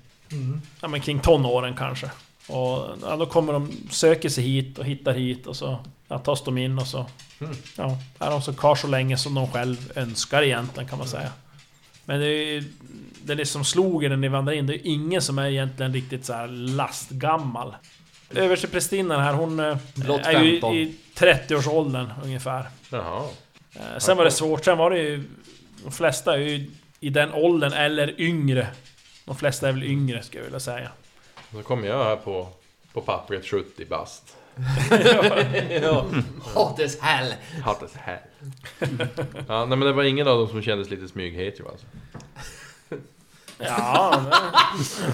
ja, 0.81 0.89
men 0.89 1.01
kring 1.01 1.21
tonåren 1.21 1.77
kanske. 1.77 2.07
Och 2.49 2.89
ja, 3.03 3.17
då 3.19 3.27
kommer 3.27 3.53
de, 3.53 3.73
söker 3.91 4.29
sig 4.29 4.45
hit 4.45 4.79
och 4.79 4.85
hittar 4.85 5.13
hit 5.13 5.47
och 5.47 5.57
så 5.57 5.79
ja, 6.13 6.19
tas 6.19 6.45
de 6.45 6.59
in 6.59 6.79
och 6.79 6.87
så... 6.87 7.07
Mm. 7.41 7.55
Ja, 7.77 7.99
är 8.19 8.31
de 8.31 8.43
så 8.43 8.55
kvar 8.55 8.75
så 8.75 8.87
länge 8.87 9.17
som 9.17 9.35
de 9.35 9.51
själv 9.51 9.93
önskar 9.95 10.43
egentligen 10.43 10.89
kan 10.89 10.99
man 10.99 11.09
säga. 11.09 11.33
Men 12.05 12.21
det 12.21 12.27
är 12.27 12.53
ju... 12.53 12.65
Det 13.25 13.33
är 13.33 13.45
som 13.45 13.65
slog 13.65 14.05
er 14.05 14.09
när 14.09 14.17
ni 14.17 14.29
vandrade 14.29 14.59
in, 14.59 14.67
det 14.67 14.73
är 14.73 14.77
ju 14.77 14.93
ingen 14.93 15.23
som 15.23 15.39
är 15.39 15.51
egentligen 15.51 15.93
riktigt 15.93 16.25
så 16.25 16.33
här 16.33 16.49
lastgammal. 16.49 17.75
Översteprästinnan 18.31 19.21
här, 19.21 19.33
hon 19.33 19.61
eh, 19.61 19.77
Blott 19.95 20.21
är 20.27 20.43
ju 20.43 20.51
15. 20.51 20.75
i 20.75 20.97
30-årsåldern 21.15 22.13
ungefär. 22.25 22.67
Jaha. 22.91 23.29
Eh, 23.75 23.99
Sen 23.99 24.17
var 24.17 24.25
det 24.25 24.31
svårt, 24.31 24.65
sen 24.65 24.79
var 24.79 24.91
det 24.91 24.99
ju... 24.99 25.25
De 25.85 25.93
flesta 25.93 26.35
är 26.35 26.39
ju 26.39 26.71
i 27.01 27.09
den 27.11 27.33
åldern 27.33 27.73
eller 27.73 28.21
yngre. 28.21 28.67
De 29.25 29.37
flesta 29.37 29.69
är 29.69 29.73
väl 29.73 29.83
yngre 29.83 30.23
skulle 30.23 30.41
jag 30.41 30.45
vilja 30.45 30.61
säga. 30.61 30.89
Då 31.51 31.63
kommer 31.63 31.89
jag 31.89 32.05
här 32.05 32.17
på 32.17 32.49
På 32.93 33.01
pappret 33.01 33.47
70 33.47 33.85
bast. 33.85 34.37
Ja. 35.83 36.05
Hot 36.55 36.81
as 36.81 37.01
hell! 37.01 37.35
Hot 37.65 37.83
as 37.83 37.95
hell. 37.95 38.19
Ja, 39.49 39.65
nej 39.67 39.79
men 39.79 39.81
det 39.81 39.93
var 39.93 40.03
ingen 40.03 40.29
av 40.29 40.39
dem 40.39 40.49
som 40.49 40.63
kändes 40.63 40.91
lite 40.91 41.09
smyghetjo 41.09 41.69
alltså. 41.69 41.87
Ja, 43.59 44.21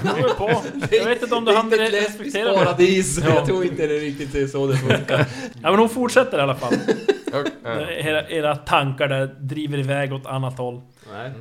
det 0.03 0.09
beror 0.15 0.35
på. 0.35 0.63
Jag 0.91 1.05
vet 1.05 1.23
inte 1.23 1.35
om 1.35 1.45
du 1.45 1.55
hann 1.55 1.71
Det 1.71 1.77
är 1.77 1.85
ett 1.85 1.93
lesbiskt 1.93 2.19
respektera 2.21 2.51
det. 2.51 2.65
paradis. 2.65 3.19
Ja. 3.25 3.35
Jag 3.35 3.47
tror 3.47 3.65
inte 3.65 3.87
det 3.87 3.99
riktigt 3.99 4.35
är 4.35 4.47
så 4.47 4.67
det 4.67 4.77
funkar. 4.77 5.27
Ja 5.63 5.71
men 5.71 5.79
hon 5.79 5.89
fortsätter 5.89 6.39
i 6.39 6.41
alla 6.41 6.55
fall. 6.55 6.75
Era, 7.65 8.29
era 8.29 8.57
tankar 8.57 9.09
där 9.09 9.27
driver 9.41 9.79
iväg 9.79 10.13
åt 10.13 10.27
annat 10.27 10.59
håll. 10.59 10.81
Nej. 11.13 11.33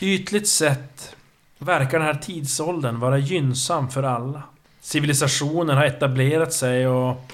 Ytligt 0.00 0.48
sett 0.48 1.16
verkar 1.58 1.98
den 1.98 2.06
här 2.06 2.14
tidsåldern 2.22 3.00
vara 3.00 3.18
gynnsam 3.18 3.90
för 3.90 4.02
alla. 4.02 4.42
Civilisationen 4.80 5.76
har 5.76 5.84
etablerat 5.84 6.52
sig 6.52 6.88
och 6.88 7.30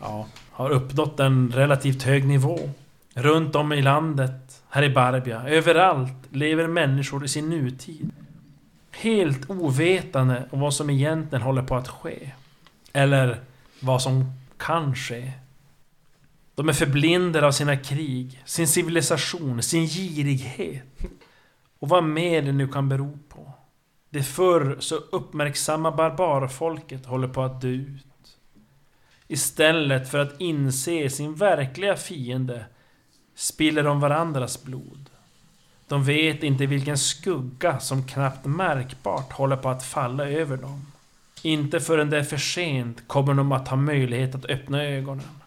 ja, 0.00 0.26
har 0.50 0.70
uppnått 0.70 1.20
en 1.20 1.52
relativt 1.52 2.02
hög 2.02 2.24
nivå. 2.24 2.58
Runt 3.14 3.54
om 3.54 3.72
i 3.72 3.82
landet, 3.82 4.62
här 4.68 4.82
i 4.82 4.90
Barbia, 4.90 5.48
överallt 5.48 6.12
lever 6.30 6.66
människor 6.66 7.24
i 7.24 7.28
sin 7.28 7.50
nutid. 7.50 8.10
Helt 8.90 9.50
ovetande 9.50 10.48
om 10.50 10.60
vad 10.60 10.74
som 10.74 10.90
egentligen 10.90 11.42
håller 11.42 11.62
på 11.62 11.76
att 11.76 11.88
ske. 11.88 12.30
Eller 12.92 13.40
vad 13.80 14.02
som 14.02 14.32
kan 14.56 14.94
ske. 14.94 15.32
De 16.54 16.68
är 16.68 16.72
förblindade 16.72 17.46
av 17.46 17.52
sina 17.52 17.76
krig, 17.76 18.42
sin 18.44 18.68
civilisation, 18.68 19.62
sin 19.62 19.86
girighet. 19.86 21.00
Och 21.78 21.88
vad 21.88 22.04
mer 22.04 22.42
det 22.42 22.52
nu 22.52 22.68
kan 22.68 22.88
bero 22.88 23.18
på. 23.28 23.53
Det 24.14 24.22
förr 24.22 24.76
så 24.80 24.94
uppmärksamma 24.96 25.90
barbarfolket 25.90 27.06
håller 27.06 27.28
på 27.28 27.42
att 27.42 27.60
dö 27.60 27.68
ut. 27.68 28.36
Istället 29.28 30.10
för 30.10 30.18
att 30.18 30.40
inse 30.40 31.10
sin 31.10 31.34
verkliga 31.34 31.96
fiende 31.96 32.66
spiller 33.34 33.82
de 33.82 34.00
varandras 34.00 34.62
blod. 34.62 35.10
De 35.88 36.04
vet 36.04 36.42
inte 36.42 36.66
vilken 36.66 36.98
skugga 36.98 37.80
som 37.80 38.06
knappt 38.06 38.46
märkbart 38.46 39.32
håller 39.32 39.56
på 39.56 39.68
att 39.68 39.84
falla 39.84 40.28
över 40.28 40.56
dem. 40.56 40.86
Inte 41.42 41.80
förrän 41.80 42.10
det 42.10 42.18
är 42.18 42.24
för 42.24 42.36
sent 42.36 43.08
kommer 43.08 43.34
de 43.34 43.52
att 43.52 43.68
ha 43.68 43.76
möjlighet 43.76 44.34
att 44.34 44.44
öppna 44.50 44.84
ögonen. 44.84 45.40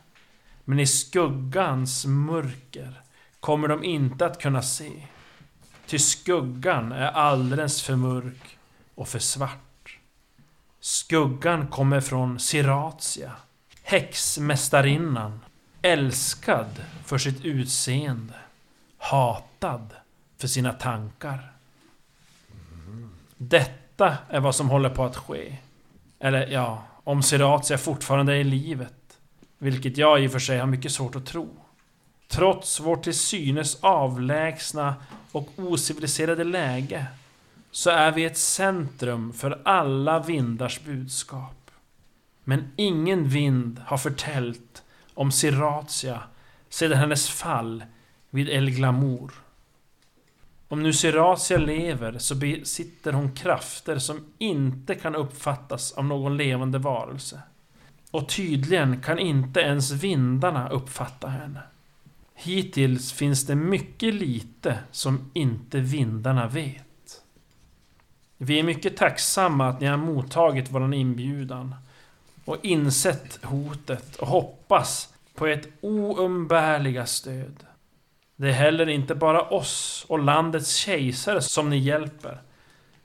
Men 0.65 0.79
i 0.79 0.87
skuggans 0.87 2.05
mörker 2.05 3.01
kommer 3.39 3.67
de 3.67 3.83
inte 3.83 4.25
att 4.25 4.41
kunna 4.41 4.61
se. 4.61 4.91
Ty 5.85 5.99
skuggan 5.99 6.91
är 6.91 7.07
alldeles 7.07 7.81
för 7.81 7.95
mörk 7.95 8.56
och 8.97 9.07
för 9.07 9.19
svart. 9.19 9.97
Skuggan 10.79 11.67
kommer 11.67 12.01
från 12.01 12.39
Siratia, 12.39 13.31
häxmästarinnan, 13.83 15.39
älskad 15.81 16.83
för 17.05 17.17
sitt 17.17 17.45
utseende, 17.45 18.33
hatad 18.97 19.93
för 20.37 20.47
sina 20.47 20.73
tankar. 20.73 21.51
Detta 23.37 24.17
är 24.29 24.39
vad 24.39 24.55
som 24.55 24.69
håller 24.69 24.89
på 24.89 25.03
att 25.03 25.17
ske. 25.17 25.57
Eller 26.19 26.47
ja, 26.47 26.83
om 27.03 27.23
Siratia 27.23 27.77
fortfarande 27.77 28.33
är 28.33 28.37
i 28.37 28.43
livet. 28.43 29.17
Vilket 29.57 29.97
jag 29.97 30.23
i 30.23 30.27
och 30.27 30.31
för 30.31 30.39
sig 30.39 30.59
har 30.59 30.67
mycket 30.67 30.91
svårt 30.91 31.15
att 31.15 31.25
tro. 31.25 31.49
Trots 32.27 32.79
vårt 32.79 33.03
till 33.03 33.19
synes 33.19 33.77
avlägsna 33.81 34.95
och 35.31 35.49
ociviliserade 35.55 36.43
läge 36.43 37.05
så 37.77 37.89
är 37.89 38.11
vi 38.11 38.25
ett 38.25 38.37
centrum 38.37 39.33
för 39.33 39.61
alla 39.65 40.19
vindars 40.19 40.81
budskap. 40.81 41.71
Men 42.43 42.71
ingen 42.75 43.29
vind 43.29 43.81
har 43.85 43.97
förtällt 43.97 44.83
om 45.13 45.31
Siratia 45.31 46.23
sedan 46.69 46.97
hennes 46.97 47.29
fall 47.29 47.83
vid 48.29 48.49
El 48.49 48.69
Glamour. 48.69 49.31
Om 50.67 50.83
nu 50.83 50.93
Siratia 50.93 51.57
lever 51.57 52.17
så 52.17 52.35
besitter 52.35 53.13
hon 53.13 53.35
krafter 53.35 53.99
som 53.99 54.25
inte 54.37 54.95
kan 54.95 55.15
uppfattas 55.15 55.91
av 55.91 56.05
någon 56.05 56.37
levande 56.37 56.77
varelse. 56.77 57.41
Och 58.11 58.29
tydligen 58.29 59.01
kan 59.01 59.19
inte 59.19 59.59
ens 59.59 59.91
vindarna 59.91 60.69
uppfatta 60.69 61.27
henne. 61.27 61.61
Hittills 62.35 63.13
finns 63.13 63.45
det 63.45 63.55
mycket 63.55 64.13
lite 64.13 64.79
som 64.91 65.31
inte 65.33 65.79
vindarna 65.79 66.47
vet. 66.47 66.86
Vi 68.37 68.59
är 68.59 68.63
mycket 68.63 68.97
tacksamma 68.97 69.67
att 69.67 69.81
ni 69.81 69.87
har 69.87 69.97
mottagit 69.97 70.71
våran 70.71 70.93
inbjudan 70.93 71.75
och 72.45 72.57
insett 72.65 73.43
hotet 73.43 74.15
och 74.15 74.27
hoppas 74.27 75.13
på 75.35 75.47
ert 75.47 75.67
oumbärliga 75.81 77.05
stöd. 77.05 77.63
Det 78.35 78.47
är 78.47 78.53
heller 78.53 78.89
inte 78.89 79.15
bara 79.15 79.41
oss 79.41 80.05
och 80.09 80.19
landets 80.19 80.75
kejsare 80.75 81.41
som 81.41 81.69
ni 81.69 81.77
hjälper, 81.77 82.41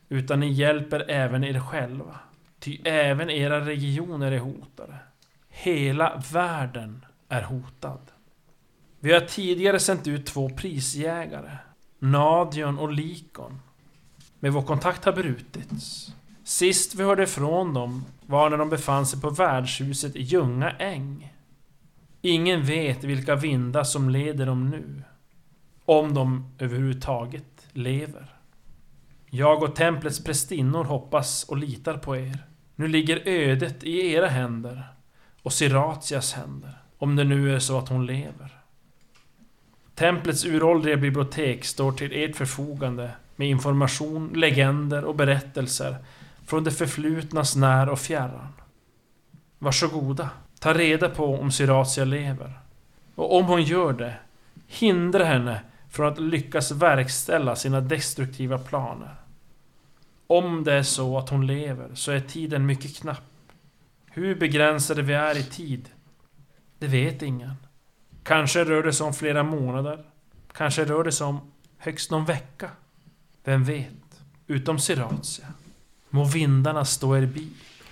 utan 0.08 0.40
ni 0.40 0.52
hjälper 0.52 1.10
även 1.10 1.44
er 1.44 1.60
själva. 1.60 2.18
Ty 2.58 2.78
även 2.84 3.30
era 3.30 3.60
regioner 3.60 4.32
är 4.32 4.38
hotade. 4.38 4.96
Hela 5.48 6.22
världen 6.32 7.04
är 7.28 7.42
hotad. 7.42 8.00
Vi 9.00 9.12
har 9.12 9.20
tidigare 9.20 9.78
sänt 9.78 10.06
ut 10.06 10.26
två 10.26 10.50
prisjägare, 10.50 11.56
Nadion 11.98 12.78
och 12.78 12.92
Likon. 12.92 13.60
Men 14.42 14.52
vår 14.52 14.62
kontakt 14.62 15.04
har 15.04 15.12
brutits. 15.12 16.12
Sist 16.44 16.94
vi 16.94 17.02
hörde 17.02 17.26
från 17.26 17.74
dem 17.74 18.04
var 18.26 18.50
när 18.50 18.56
de 18.56 18.70
befann 18.70 19.06
sig 19.06 19.20
på 19.20 19.30
värdshuset 19.30 20.16
i 20.16 20.22
Ljunga 20.22 20.70
äng. 20.70 21.34
Ingen 22.22 22.64
vet 22.64 23.04
vilka 23.04 23.36
vindar 23.36 23.84
som 23.84 24.10
leder 24.10 24.46
dem 24.46 24.70
nu. 24.70 25.02
Om 25.84 26.14
de 26.14 26.54
överhuvudtaget 26.58 27.66
lever. 27.72 28.36
Jag 29.30 29.62
och 29.62 29.76
templets 29.76 30.24
prästinnor 30.24 30.84
hoppas 30.84 31.44
och 31.44 31.56
litar 31.56 31.96
på 31.96 32.16
er. 32.16 32.38
Nu 32.74 32.88
ligger 32.88 33.28
ödet 33.28 33.84
i 33.84 34.12
era 34.12 34.28
händer 34.28 34.84
och 35.42 35.52
Siratias 35.52 36.32
händer. 36.32 36.78
Om 36.98 37.16
det 37.16 37.24
nu 37.24 37.54
är 37.54 37.58
så 37.58 37.78
att 37.78 37.88
hon 37.88 38.06
lever. 38.06 38.58
Templets 39.94 40.44
uråldriga 40.44 40.96
bibliotek 40.96 41.64
står 41.64 41.92
till 41.92 42.12
ert 42.12 42.36
förfogande 42.36 43.10
med 43.36 43.48
information, 43.48 44.32
legender 44.34 45.04
och 45.04 45.14
berättelser 45.14 45.96
från 46.46 46.64
det 46.64 46.70
förflutnas 46.70 47.56
när 47.56 47.88
och 47.88 47.98
fjärran. 47.98 48.52
Varsågoda, 49.58 50.30
ta 50.60 50.74
reda 50.74 51.08
på 51.08 51.36
om 51.36 51.50
Syratia 51.50 52.04
lever. 52.04 52.58
Och 53.14 53.36
om 53.36 53.44
hon 53.44 53.62
gör 53.62 53.92
det, 53.92 54.14
hindra 54.66 55.24
henne 55.24 55.60
från 55.90 56.12
att 56.12 56.20
lyckas 56.20 56.70
verkställa 56.70 57.56
sina 57.56 57.80
destruktiva 57.80 58.58
planer. 58.58 59.14
Om 60.26 60.64
det 60.64 60.72
är 60.72 60.82
så 60.82 61.18
att 61.18 61.28
hon 61.28 61.46
lever 61.46 61.94
så 61.94 62.12
är 62.12 62.20
tiden 62.20 62.66
mycket 62.66 62.96
knapp. 62.96 63.22
Hur 64.06 64.34
begränsade 64.34 65.02
vi 65.02 65.12
är 65.12 65.38
i 65.38 65.42
tid, 65.42 65.88
det 66.78 66.86
vet 66.86 67.22
ingen. 67.22 67.54
Kanske 68.22 68.64
rör 68.64 68.82
det 68.82 68.92
sig 68.92 69.06
om 69.06 69.14
flera 69.14 69.42
månader. 69.42 70.04
Kanske 70.52 70.84
rör 70.84 71.04
det 71.04 71.12
sig 71.12 71.26
om 71.26 71.52
högst 71.78 72.10
någon 72.10 72.24
vecka. 72.24 72.70
Vem 73.44 73.64
vet? 73.64 74.22
Utom 74.46 74.78
Siratia. 74.78 75.46
Må 76.10 76.24
vindarna 76.24 76.84
stå 76.84 77.16
er 77.16 77.26
bi. 77.26 77.48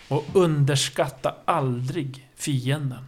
Och 0.08 0.24
underskatta 0.34 1.34
aldrig 1.44 2.30
fienden. 2.34 3.04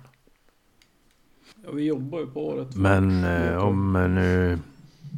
Ja, 1.64 1.72
vi 1.72 1.84
jobbar 1.84 2.20
ju 2.20 2.26
på 2.26 2.46
året. 2.46 2.74
Men 2.74 3.24
eh, 3.24 3.56
om 3.56 3.96
eh, 3.96 4.08
nu 4.08 4.58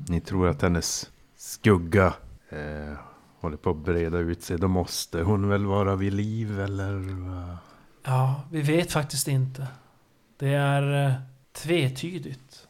ni 0.08 0.20
tror 0.20 0.48
att 0.48 0.62
hennes 0.62 1.10
skugga 1.37 2.14
eh, 2.48 2.98
håller 3.40 3.56
på 3.56 3.70
att 3.70 3.76
breda 3.76 4.18
ut 4.18 4.42
sig. 4.42 4.58
Då 4.58 4.68
måste 4.68 5.22
hon 5.22 5.48
väl 5.48 5.66
vara 5.66 5.96
vid 5.96 6.12
liv 6.12 6.60
eller? 6.60 7.16
Ja, 8.02 8.42
vi 8.50 8.62
vet 8.62 8.92
faktiskt 8.92 9.28
inte. 9.28 9.66
Det 10.37 10.54
är 10.54 11.06
eh, 11.06 11.14
tvetydigt. 11.52 12.63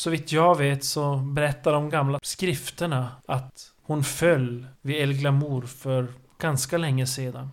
Så 0.00 0.10
vitt 0.10 0.32
jag 0.32 0.58
vet 0.58 0.84
så 0.84 1.16
berättar 1.16 1.72
de 1.72 1.90
gamla 1.90 2.18
skrifterna 2.22 3.08
att 3.26 3.72
hon 3.82 4.04
föll 4.04 4.66
vid 4.80 4.96
El 4.96 5.12
Glamour 5.12 5.62
för 5.62 6.06
ganska 6.38 6.78
länge 6.78 7.06
sedan. 7.06 7.50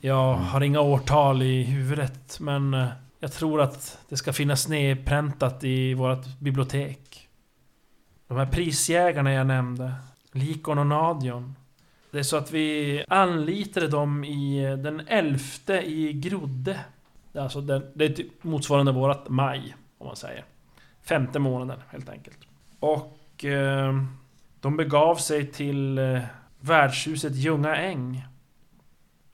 Jag 0.00 0.34
har 0.34 0.60
inga 0.60 0.80
årtal 0.80 1.42
i 1.42 1.62
huvudet 1.62 2.40
men 2.40 2.74
eh, 2.74 2.88
jag 3.20 3.32
tror 3.32 3.60
att 3.60 3.98
det 4.08 4.16
ska 4.16 4.32
finnas 4.32 4.68
nedpräntat 4.68 5.64
i 5.64 5.94
vårt 5.94 6.38
bibliotek. 6.38 7.28
De 8.28 8.36
här 8.36 8.46
prisjägarna 8.46 9.32
jag 9.32 9.46
nämnde, 9.46 9.92
Likon 10.32 10.78
och 10.78 10.86
Nadion. 10.86 11.56
Det 12.10 12.18
är 12.18 12.22
så 12.22 12.36
att 12.36 12.52
vi 12.52 13.04
anlitade 13.08 13.88
dem 13.88 14.24
i 14.24 14.64
eh, 14.64 14.76
den 14.76 15.00
elfte 15.08 15.74
i 15.74 16.12
Grodde. 16.12 16.80
Det 17.32 17.38
är 17.38 17.42
Alltså 17.42 17.60
den, 17.60 17.86
det 17.94 18.04
är 18.04 18.08
typ 18.12 18.44
motsvarande 18.44 18.92
vårat 18.92 19.28
maj, 19.28 19.76
om 19.98 20.06
man 20.06 20.16
säger. 20.16 20.44
Femte 21.04 21.38
månaden, 21.38 21.78
helt 21.90 22.08
enkelt. 22.08 22.38
Och 22.80 23.44
eh, 23.44 23.94
de 24.60 24.76
begav 24.76 25.16
sig 25.16 25.46
till 25.46 25.98
eh, 25.98 26.20
värdshuset 26.60 27.34
Ljunga 27.34 27.76
Äng. 27.76 28.24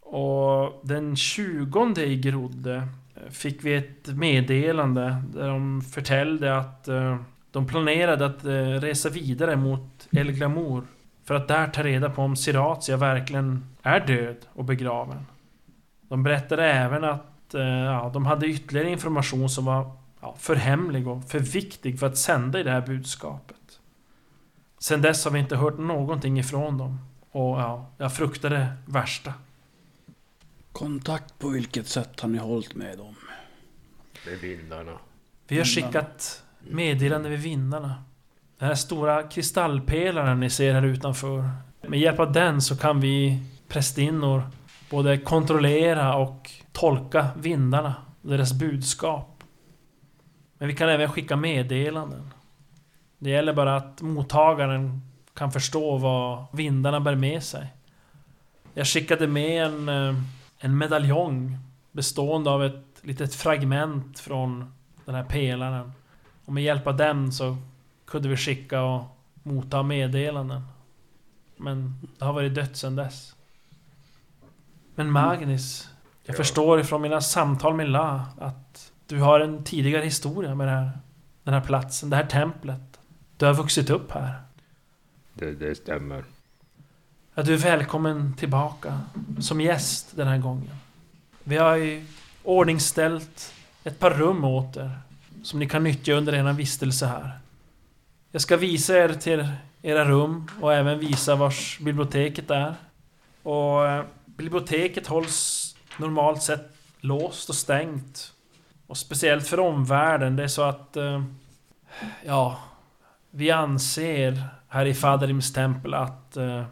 Och 0.00 0.80
den 0.82 1.16
20 1.16 2.00
i 2.00 2.16
Grodde 2.16 2.88
eh, 3.14 3.30
fick 3.30 3.64
vi 3.64 3.74
ett 3.74 4.06
meddelande 4.06 5.22
där 5.34 5.48
de 5.48 5.82
förtällde 5.82 6.58
att 6.58 6.88
eh, 6.88 7.16
de 7.50 7.66
planerade 7.66 8.26
att 8.26 8.44
eh, 8.44 8.52
resa 8.52 9.08
vidare 9.08 9.56
mot 9.56 10.08
El 10.10 10.32
Glamour 10.32 10.84
för 11.24 11.34
att 11.34 11.48
där 11.48 11.66
ta 11.66 11.82
reda 11.82 12.10
på 12.10 12.22
om 12.22 12.36
Siratia 12.36 12.96
verkligen 12.96 13.64
är 13.82 14.00
död 14.06 14.36
och 14.52 14.64
begraven. 14.64 15.26
De 16.08 16.22
berättade 16.22 16.64
även 16.64 17.04
att 17.04 17.54
eh, 17.54 17.62
ja, 17.62 18.10
de 18.14 18.26
hade 18.26 18.46
ytterligare 18.46 18.90
information 18.90 19.48
som 19.48 19.64
var 19.64 19.90
ja, 20.30 20.36
för 20.38 20.56
hemlig 20.56 21.08
och 21.08 21.24
för 21.24 21.38
viktig 21.38 21.98
för 21.98 22.06
att 22.06 22.18
sända 22.18 22.60
i 22.60 22.62
det 22.62 22.70
här 22.70 22.80
budskapet. 22.80 23.56
Sen 24.78 25.02
dess 25.02 25.24
har 25.24 25.32
vi 25.32 25.38
inte 25.38 25.56
hört 25.56 25.78
någonting 25.78 26.38
ifrån 26.38 26.78
dem. 26.78 26.98
Och 27.30 27.60
ja, 27.60 27.90
jag 27.98 28.16
fruktar 28.16 28.50
det 28.50 28.72
värsta. 28.86 29.34
Kontakt 30.72 31.38
på 31.38 31.48
vilket 31.48 31.88
sätt 31.88 32.20
har 32.20 32.28
ni 32.28 32.38
hållit 32.38 32.74
med 32.74 32.98
dem? 32.98 33.14
Med 34.26 34.38
vindarna. 34.38 34.98
Vi 35.48 35.58
har 35.58 35.64
skickat 35.64 36.42
meddelande 36.60 37.28
vid 37.28 37.40
vindarna. 37.40 38.04
Den 38.58 38.68
här 38.68 38.74
stora 38.74 39.22
kristallpelaren 39.22 40.40
ni 40.40 40.50
ser 40.50 40.74
här 40.74 40.82
utanför. 40.82 41.50
Med 41.82 42.00
hjälp 42.00 42.20
av 42.20 42.32
den 42.32 42.62
så 42.62 42.76
kan 42.76 43.00
vi 43.00 43.42
prästinnor 43.68 44.42
både 44.90 45.18
kontrollera 45.18 46.16
och 46.16 46.50
tolka 46.72 47.28
vindarna, 47.36 47.94
deras 48.22 48.52
budskap. 48.52 49.29
Men 50.60 50.68
vi 50.68 50.74
kan 50.74 50.88
även 50.88 51.08
skicka 51.12 51.36
meddelanden. 51.36 52.30
Det 53.18 53.30
gäller 53.30 53.52
bara 53.52 53.76
att 53.76 54.02
mottagaren 54.02 55.02
kan 55.34 55.52
förstå 55.52 55.96
vad 55.98 56.44
vindarna 56.52 57.00
bär 57.00 57.14
med 57.14 57.42
sig. 57.42 57.74
Jag 58.74 58.86
skickade 58.86 59.26
med 59.26 59.66
en, 59.66 59.88
eh, 59.88 60.14
en 60.58 60.78
medaljong 60.78 61.58
bestående 61.92 62.50
av 62.50 62.64
ett 62.64 62.84
litet 63.02 63.34
fragment 63.34 64.18
från 64.18 64.72
den 65.04 65.14
här 65.14 65.24
pelaren. 65.24 65.92
Och 66.44 66.52
med 66.52 66.62
hjälp 66.62 66.86
av 66.86 66.96
den 66.96 67.32
så 67.32 67.56
kunde 68.06 68.28
vi 68.28 68.36
skicka 68.36 68.82
och 68.82 69.04
motta 69.42 69.82
meddelanden. 69.82 70.62
Men 71.56 72.08
det 72.18 72.24
har 72.24 72.32
varit 72.32 72.54
dött 72.54 72.76
sedan 72.76 72.96
dess. 72.96 73.36
Men 74.94 75.10
Magnus, 75.10 75.88
jag 76.24 76.34
Ja. 76.34 76.36
förstår 76.36 76.80
ifrån 76.80 77.02
mina 77.02 77.20
samtal 77.20 77.74
med 77.74 77.88
La 77.88 78.26
att 78.38 78.89
du 79.10 79.20
har 79.20 79.40
en 79.40 79.64
tidigare 79.64 80.04
historia 80.04 80.54
med 80.54 80.66
det 80.66 80.72
här, 80.72 80.90
den 81.44 81.54
här 81.54 81.60
platsen, 81.60 82.10
det 82.10 82.16
här 82.16 82.26
templet. 82.26 83.00
Du 83.36 83.46
har 83.46 83.54
vuxit 83.54 83.90
upp 83.90 84.12
här. 84.12 84.34
Det, 85.34 85.52
det 85.52 85.74
stämmer. 85.74 86.24
Ja, 87.34 87.42
du 87.42 87.54
är 87.54 87.58
välkommen 87.58 88.34
tillbaka 88.36 89.00
som 89.40 89.60
gäst 89.60 90.16
den 90.16 90.28
här 90.28 90.38
gången. 90.38 90.70
Vi 91.44 91.56
har 91.56 91.76
ju 91.76 92.06
ordningställt 92.42 93.54
ett 93.84 93.98
par 93.98 94.10
rum 94.10 94.44
åt 94.44 94.76
er 94.76 94.98
som 95.42 95.58
ni 95.58 95.68
kan 95.68 95.84
nyttja 95.84 96.12
under 96.12 96.34
er 96.34 96.52
vistelse 96.52 97.06
här. 97.06 97.38
Jag 98.30 98.42
ska 98.42 98.56
visa 98.56 98.98
er 98.98 99.14
till 99.14 99.48
era 99.82 100.04
rum 100.04 100.50
och 100.60 100.74
även 100.74 100.98
visa 100.98 101.36
vars 101.36 101.78
biblioteket 101.78 102.50
är. 102.50 102.74
Och 103.42 103.86
eh, 103.86 104.04
biblioteket 104.26 105.06
hålls 105.06 105.66
normalt 105.98 106.42
sett 106.42 106.72
låst 107.00 107.48
och 107.48 107.54
stängt. 107.54 108.32
Och 108.90 108.96
speciellt 108.96 109.46
för 109.46 109.60
omvärlden, 109.60 110.36
det 110.36 110.42
är 110.42 110.48
så 110.48 110.62
att... 110.62 110.96
eh, 110.96 111.22
Ja... 112.24 112.58
Vi 113.30 113.50
anser 113.50 114.44
här 114.68 114.86
i 114.86 114.94
Faderims 114.94 115.52
tempel 115.52 115.94
att 115.94 116.36
eh, 116.36 116.64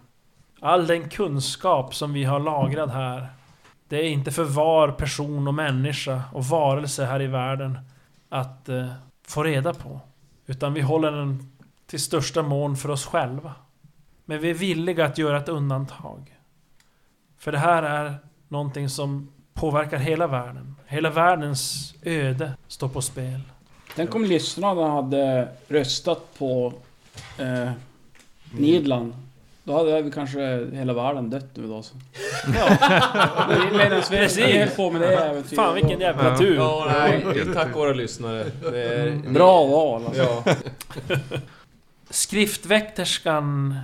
all 0.61 0.87
den 0.87 1.09
kunskap 1.09 1.95
som 1.95 2.13
vi 2.13 2.25
har 2.25 2.41
lagrad 2.41 2.91
här 2.91 3.29
Det 3.89 3.97
är 3.97 4.09
inte 4.09 4.31
för 4.31 4.45
var 4.45 4.89
person 4.89 5.49
och 5.49 5.55
människa 5.55 6.23
och 6.33 6.45
varelse 6.45 7.05
här 7.05 7.23
i 7.23 7.27
världen 7.27 7.79
att 8.29 8.69
eh, 8.69 8.93
få 9.27 9.43
reda 9.43 9.75
på. 9.75 10.01
Utan 10.47 10.75
vi 10.75 10.81
håller 10.81 11.13
den 11.13 11.53
till 11.87 12.03
största 12.03 12.43
mån 12.43 12.77
för 12.77 12.91
oss 12.91 13.07
själva. 13.07 13.55
Men 14.25 14.41
vi 14.41 14.51
är 14.51 14.55
villiga 14.55 15.07
att 15.07 15.19
göra 15.19 15.37
ett 15.37 15.49
undantag. 15.49 16.37
För 17.39 17.53
det 17.53 17.59
här 17.59 17.83
är 17.83 18.17
någonting 18.49 18.89
som 18.89 19.33
påverkar 19.55 19.99
hela 19.99 20.27
världen. 20.27 20.75
Hela 20.91 21.11
världens 21.11 21.95
öde 22.03 22.53
står 22.69 22.89
på 22.89 23.03
spel. 23.03 23.41
Tänk 23.97 24.15
om 24.15 24.25
lyssnarna 24.25 24.91
hade 24.91 25.49
röstat 25.69 26.39
på 26.39 26.73
eh, 27.39 27.71
Nidland. 28.53 29.13
Då 29.65 29.77
hade 29.77 30.03
vi 30.03 30.11
kanske 30.11 30.67
hela 30.73 30.93
världen 30.93 31.31
dött 31.31 31.51
nu 31.55 31.67
då. 31.69 31.83
Så. 31.83 31.95
Ja. 32.55 32.77
Medan 33.73 34.03
vi 34.11 34.17
Precis. 34.17 34.45
höll 34.45 34.69
på 34.69 34.91
med 34.91 35.01
det 35.01 35.17
äventyret. 35.17 35.57
Fan 35.57 35.75
vilken 35.75 36.01
jävla 36.01 36.39
tur! 36.39 36.57
Ja, 36.57 36.87
nej. 36.93 37.45
Tack 37.55 37.77
våra 37.77 37.93
lyssnare. 37.93 38.41
Är, 38.65 39.33
Bra 39.33 39.67
val 39.67 40.07
alltså. 40.07 40.23
Ja. 40.23 40.55
Skriftväkterskan 42.11 43.79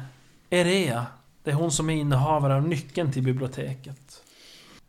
Erea, 0.51 1.07
det 1.43 1.51
är 1.51 1.55
hon 1.55 1.73
som 1.73 1.91
är 1.91 1.95
innehavare 1.95 2.55
av 2.55 2.69
nyckeln 2.69 3.13
till 3.13 3.23
biblioteket. 3.23 4.23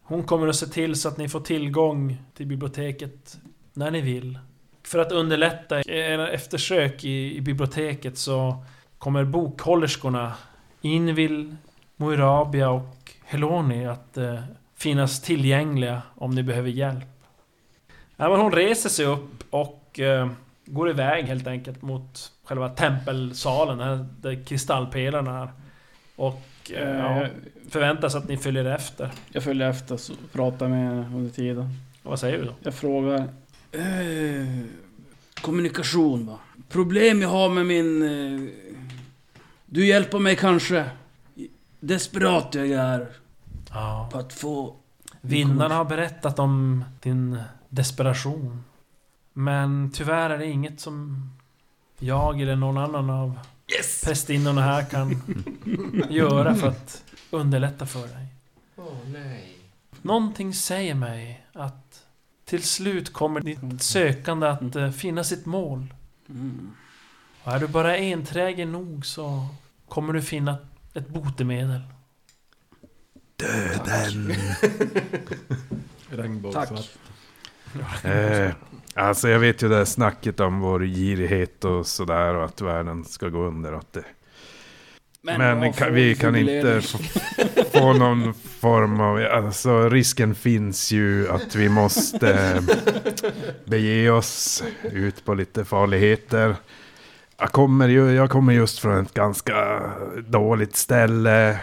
Hon 0.07 0.23
kommer 0.23 0.47
att 0.47 0.55
se 0.55 0.65
till 0.65 0.95
så 0.95 1.07
att 1.07 1.17
ni 1.17 1.29
får 1.29 1.39
tillgång 1.39 2.17
till 2.33 2.47
biblioteket 2.47 3.37
när 3.73 3.91
ni 3.91 4.01
vill. 4.01 4.39
För 4.83 4.99
att 4.99 5.11
underlätta 5.11 5.81
era 5.81 6.29
eftersök 6.29 7.03
i, 7.03 7.35
i 7.37 7.41
biblioteket 7.41 8.17
så 8.17 8.63
kommer 8.97 9.23
bokhållerskorna 9.23 10.33
Invil, 10.81 11.55
Moirabia 11.95 12.69
och 12.69 13.11
Heloni 13.23 13.85
att 13.85 14.17
eh, 14.17 14.39
finnas 14.75 15.21
tillgängliga 15.21 16.01
om 16.15 16.31
ni 16.31 16.43
behöver 16.43 16.69
hjälp. 16.69 17.23
Ja, 18.17 18.29
men 18.29 18.39
hon 18.39 18.51
reser 18.51 18.89
sig 18.89 19.05
upp 19.05 19.43
och 19.49 19.99
eh, 19.99 20.29
går 20.65 20.89
iväg 20.89 21.25
helt 21.25 21.47
enkelt 21.47 21.81
mot 21.81 22.31
själva 22.43 22.69
tempelsalen, 22.69 23.77
där, 23.77 24.05
där 24.21 24.45
kristallpelarna 24.45 25.41
är. 25.41 25.49
Och 26.15 26.41
eh, 26.71 26.89
ja, 26.89 27.21
Eh, 27.23 27.29
förväntar 27.69 28.09
sig 28.09 28.17
att 28.17 28.27
ni 28.27 28.37
följer 28.37 28.65
efter. 28.65 29.11
Jag 29.31 29.43
följer 29.43 29.69
efter 29.69 29.97
så 29.97 30.13
pratar 30.31 30.67
med 30.67 30.79
henne 30.87 31.09
under 31.15 31.29
tiden. 31.31 31.69
Och 32.03 32.09
vad 32.09 32.19
säger 32.19 32.37
du 32.37 32.45
då? 32.45 32.53
Jag 32.63 32.73
frågar... 32.75 33.19
Eh, 33.71 34.65
kommunikation 35.41 36.25
va? 36.27 36.39
Problem 36.69 37.21
jag 37.21 37.29
har 37.29 37.49
med 37.49 37.65
min... 37.65 38.01
Eh, 38.03 38.49
du 39.65 39.87
hjälper 39.87 40.19
mig 40.19 40.35
kanske? 40.35 40.85
Desperat 41.79 42.55
jag 42.55 42.67
är 42.69 43.07
Ja. 43.73 44.09
på 44.11 44.17
att 44.17 44.33
få... 44.33 44.75
Vindarna 45.21 45.75
har 45.75 45.85
berättat 45.85 46.39
om 46.39 46.83
din 47.01 47.39
desperation. 47.69 48.63
Men 49.33 49.91
tyvärr 49.93 50.29
är 50.29 50.37
det 50.37 50.45
inget 50.45 50.79
som 50.79 51.29
jag 51.99 52.41
eller 52.41 52.55
någon 52.55 52.77
annan 52.77 53.09
av 53.09 53.39
prästinnorna 54.03 54.61
här 54.61 54.85
kan 54.85 55.21
göra 56.09 56.55
för 56.55 56.67
att 56.67 57.03
underlätta 57.31 57.85
för 57.85 58.07
dig. 58.07 58.27
Åh 58.75 58.97
nej. 59.07 59.57
Någonting 60.01 60.53
säger 60.53 60.95
mig 60.95 61.45
att 61.53 62.03
till 62.45 62.63
slut 62.63 63.13
kommer 63.13 63.41
ditt 63.41 63.83
sökande 63.83 64.47
att 64.47 64.75
eh, 64.75 64.91
finna 64.91 65.23
sitt 65.23 65.45
mål. 65.45 65.93
Och 67.43 67.53
är 67.53 67.59
du 67.59 67.67
bara 67.67 67.97
enträgen 67.97 68.71
nog 68.71 69.05
så 69.05 69.47
kommer 69.89 70.13
du 70.13 70.21
finna 70.21 70.57
ett 70.93 71.07
botemedel. 71.07 71.81
Döden. 73.35 74.33
Regnbågssvart. 76.09 76.89
Eh, 78.03 78.51
alltså 78.95 79.29
jag 79.29 79.39
vet 79.39 79.63
ju 79.63 79.69
det 79.69 79.75
här 79.75 79.85
snacket 79.85 80.39
om 80.39 80.59
vår 80.59 80.79
girighet 80.79 81.65
och 81.65 81.87
sådär 81.87 82.35
och 82.35 82.45
att 82.45 82.61
världen 82.61 83.05
ska 83.05 83.29
gå 83.29 83.39
under. 83.39 83.73
Att 83.73 83.93
det, 83.93 84.03
men 85.25 85.59
vad 85.59 85.75
kan, 85.75 85.87
får 85.87 85.93
vi 85.93 86.15
kan 86.15 86.35
inte 86.35 86.81
få, 86.81 86.97
få 87.73 87.93
någon 87.93 88.33
form 88.33 89.01
av... 89.01 89.25
Alltså 89.31 89.89
risken 89.89 90.35
finns 90.35 90.91
ju 90.91 91.29
att 91.29 91.55
vi 91.55 91.69
måste 91.69 92.61
bege 93.65 94.09
oss 94.09 94.63
ut 94.83 95.25
på 95.25 95.33
lite 95.33 95.65
farligheter. 95.65 96.55
Jag 97.37 97.51
kommer, 97.51 97.87
ju, 97.87 98.11
jag 98.11 98.29
kommer 98.29 98.53
just 98.53 98.79
från 98.79 99.05
ett 99.05 99.13
ganska 99.13 99.81
dåligt 100.27 100.75
ställe. 100.75 101.59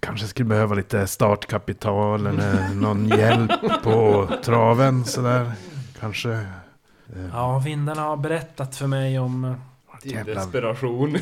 Kanske 0.00 0.26
skulle 0.26 0.48
behöva 0.48 0.74
lite 0.74 1.06
startkapital 1.06 2.26
eller 2.26 2.74
någon 2.74 3.08
hjälp 3.08 3.82
på 3.82 4.28
traven 4.44 5.04
sådär. 5.04 5.52
Kanske. 6.00 6.32
Eh, 6.32 7.26
Ja, 7.32 7.58
vindarna 7.58 8.02
har 8.02 8.16
berättat 8.16 8.76
för 8.76 8.86
mig 8.86 9.18
om 9.18 9.44
eh, 9.44 9.52
Din 10.02 10.12
Jävla- 10.12 10.34
desperation. 10.34 11.12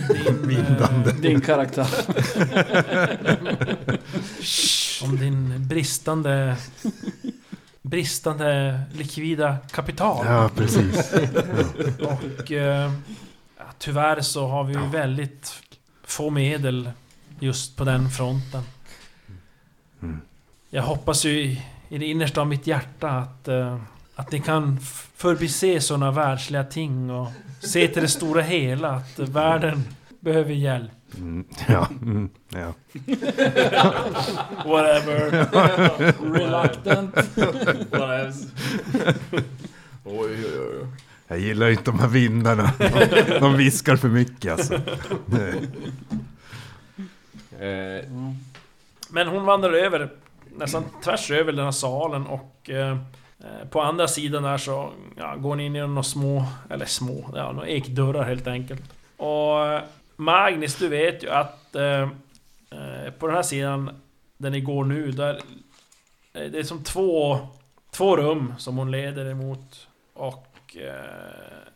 din... 0.49 0.61
eh, 0.81 1.15
Din 1.21 1.41
karaktär. 1.41 1.89
om 5.05 5.17
din 5.17 5.69
bristande... 5.69 6.57
Bristande 7.83 8.81
likvida 8.93 9.57
kapital. 9.71 10.27
Ja, 10.27 10.51
precis. 10.57 11.13
Och... 12.01 12.53
Eh, 12.53 12.93
ja, 13.59 13.65
tyvärr 13.79 14.21
så 14.21 14.47
har 14.49 14.65
vi 14.65 14.73
ju 14.75 14.87
väldigt 14.87 15.53
få 16.05 16.31
medel 16.31 16.91
just 17.41 17.77
på 17.77 17.85
den 17.85 18.11
fronten. 18.11 18.63
Mm. 20.03 20.21
Jag 20.71 20.83
hoppas 20.83 21.25
ju 21.25 21.31
i, 21.31 21.63
i 21.89 21.99
det 21.99 22.07
innersta 22.07 22.41
av 22.41 22.47
mitt 22.47 22.67
hjärta 22.67 23.09
att... 23.11 23.49
eh, 23.49 23.79
att 24.15 24.33
ni 24.33 24.41
kan 24.41 24.81
förbise 25.17 25.81
sådana 25.81 26.11
världsliga 26.11 26.65
ting 26.65 27.11
och 27.11 27.29
se 27.61 27.89
till 27.89 28.03
det 28.03 28.09
stora 28.09 28.43
hela. 28.43 28.91
Att 28.91 29.19
världen 29.19 29.85
behöver 30.21 30.53
hjälp. 30.53 30.91
Mm, 31.19 31.45
ja, 31.69 31.89
mm, 32.03 32.29
ja. 32.49 32.73
Whatever. 34.65 35.31
Reluctant. 36.39 37.15
Oj, 40.05 40.45
oj, 40.45 40.59
oj. 40.59 40.87
Jag 41.29 41.39
gillar 41.39 41.71
inte 41.71 41.85
de 41.85 41.99
här 41.99 42.09
vindarna. 42.09 42.71
De 43.41 43.57
viskar 43.57 43.97
för 43.97 44.09
mycket 44.09 44.53
alltså. 44.53 44.75
Eh, 47.61 48.05
Men 49.11 49.29
hon 49.29 49.45
vandrar 49.45 49.73
över 49.73 50.11
nästan 50.57 50.85
tvärs 51.05 51.31
över 51.31 51.53
den 51.53 51.65
här 51.65 51.73
salen 51.73 52.27
och 52.27 52.71
eh, 52.71 52.99
på 53.71 53.81
andra 53.81 54.09
sidan 54.09 54.43
där 54.43 54.59
så 54.59 54.93
ja, 55.17 55.37
går 55.37 55.57
ni 55.57 55.67
in 55.67 55.77
i 55.77 55.81
några 55.81 56.03
små, 56.03 56.45
eller 56.71 56.87
små, 56.87 57.31
ja, 57.35 57.53
några 57.53 57.69
ekdörrar 57.69 58.25
helt 58.25 58.47
enkelt. 58.47 58.83
Och 59.17 59.67
eh, 59.67 59.83
Magnus, 60.17 60.77
du 60.77 60.89
vet 60.89 61.23
ju 61.23 61.31
att 61.31 61.75
eh, 61.75 62.03
eh, 62.71 63.11
på 63.19 63.27
den 63.27 63.37
här 63.37 63.43
sidan 63.43 63.91
där 64.37 64.51
ni 64.51 64.61
går 64.61 64.85
nu, 64.85 65.11
där 65.11 65.35
eh, 66.33 66.51
det 66.51 66.59
är 66.59 66.63
som 66.63 66.85
två, 66.85 67.39
två 67.91 68.17
rum 68.17 68.55
som 68.59 68.77
hon 68.77 68.91
leder 68.91 69.31
emot. 69.31 69.89
Och 70.15 70.77
eh, 70.77 71.69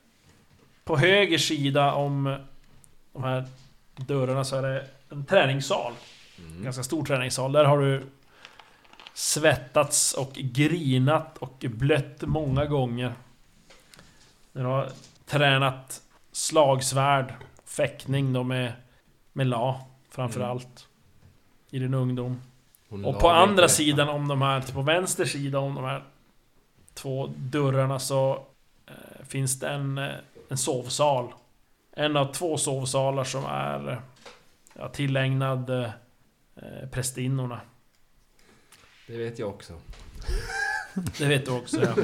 på 0.85 0.96
höger 0.96 1.38
sida 1.38 1.92
om 1.92 2.37
de 3.12 3.24
här 3.24 3.44
dörrarna 3.96 4.44
så 4.44 4.57
är 4.57 4.62
det 4.62 4.85
en 5.11 5.24
träningssal. 5.24 5.92
Ganska 6.62 6.83
stor 6.83 7.04
träningssal. 7.04 7.52
Där 7.52 7.64
har 7.64 7.78
du 7.78 8.02
svettats 9.18 10.12
och 10.12 10.33
grinat 10.33 11.38
och 11.38 11.64
blött 11.68 12.22
många 12.22 12.64
gånger. 12.64 13.12
Du 14.52 14.64
har 14.64 14.88
tränat 15.26 16.02
slagsvärd, 16.33 17.35
fäktning 17.64 18.33
då 18.33 18.42
med, 18.42 18.72
med 19.33 19.46
la 19.46 19.87
framförallt. 20.11 20.87
I 21.70 21.78
din 21.78 21.94
ungdom. 21.94 22.42
hon 22.88 23.04
Och 23.04 23.20
på 23.20 23.31
andra 23.31 23.66
till 23.66 23.76
sidan 23.76 24.09
om 24.09 24.28
de 24.28 24.42
här, 24.42 24.72
på 24.72 24.83
vänster 24.83 25.24
sida 25.24 25.59
om 25.59 25.74
de 25.74 25.85
här 25.85 26.04
två 26.94 27.26
dörrarna 27.37 27.98
så 27.98 28.46
eh, 28.87 29.26
finns 29.26 29.61
det 29.61 29.68
en, 29.68 29.98
eh, 29.98 30.14
en 30.48 30.59
sovsal. 30.59 31.33
En 31.92 32.16
av 32.16 32.33
två 32.33 32.57
sovsalar 32.57 33.24
som 33.24 33.44
är 33.44 34.00
ja, 34.74 34.88
tillägnad 34.88 35.70
eh, 35.70 35.90
prästinnorna. 36.90 37.61
Det 39.09 39.16
vet 39.18 39.38
jag 39.38 39.49
också. 39.49 39.73
Det 41.18 41.27
vet 41.27 41.47
du 41.47 41.51
också 41.51 41.81
ja. 41.83 41.94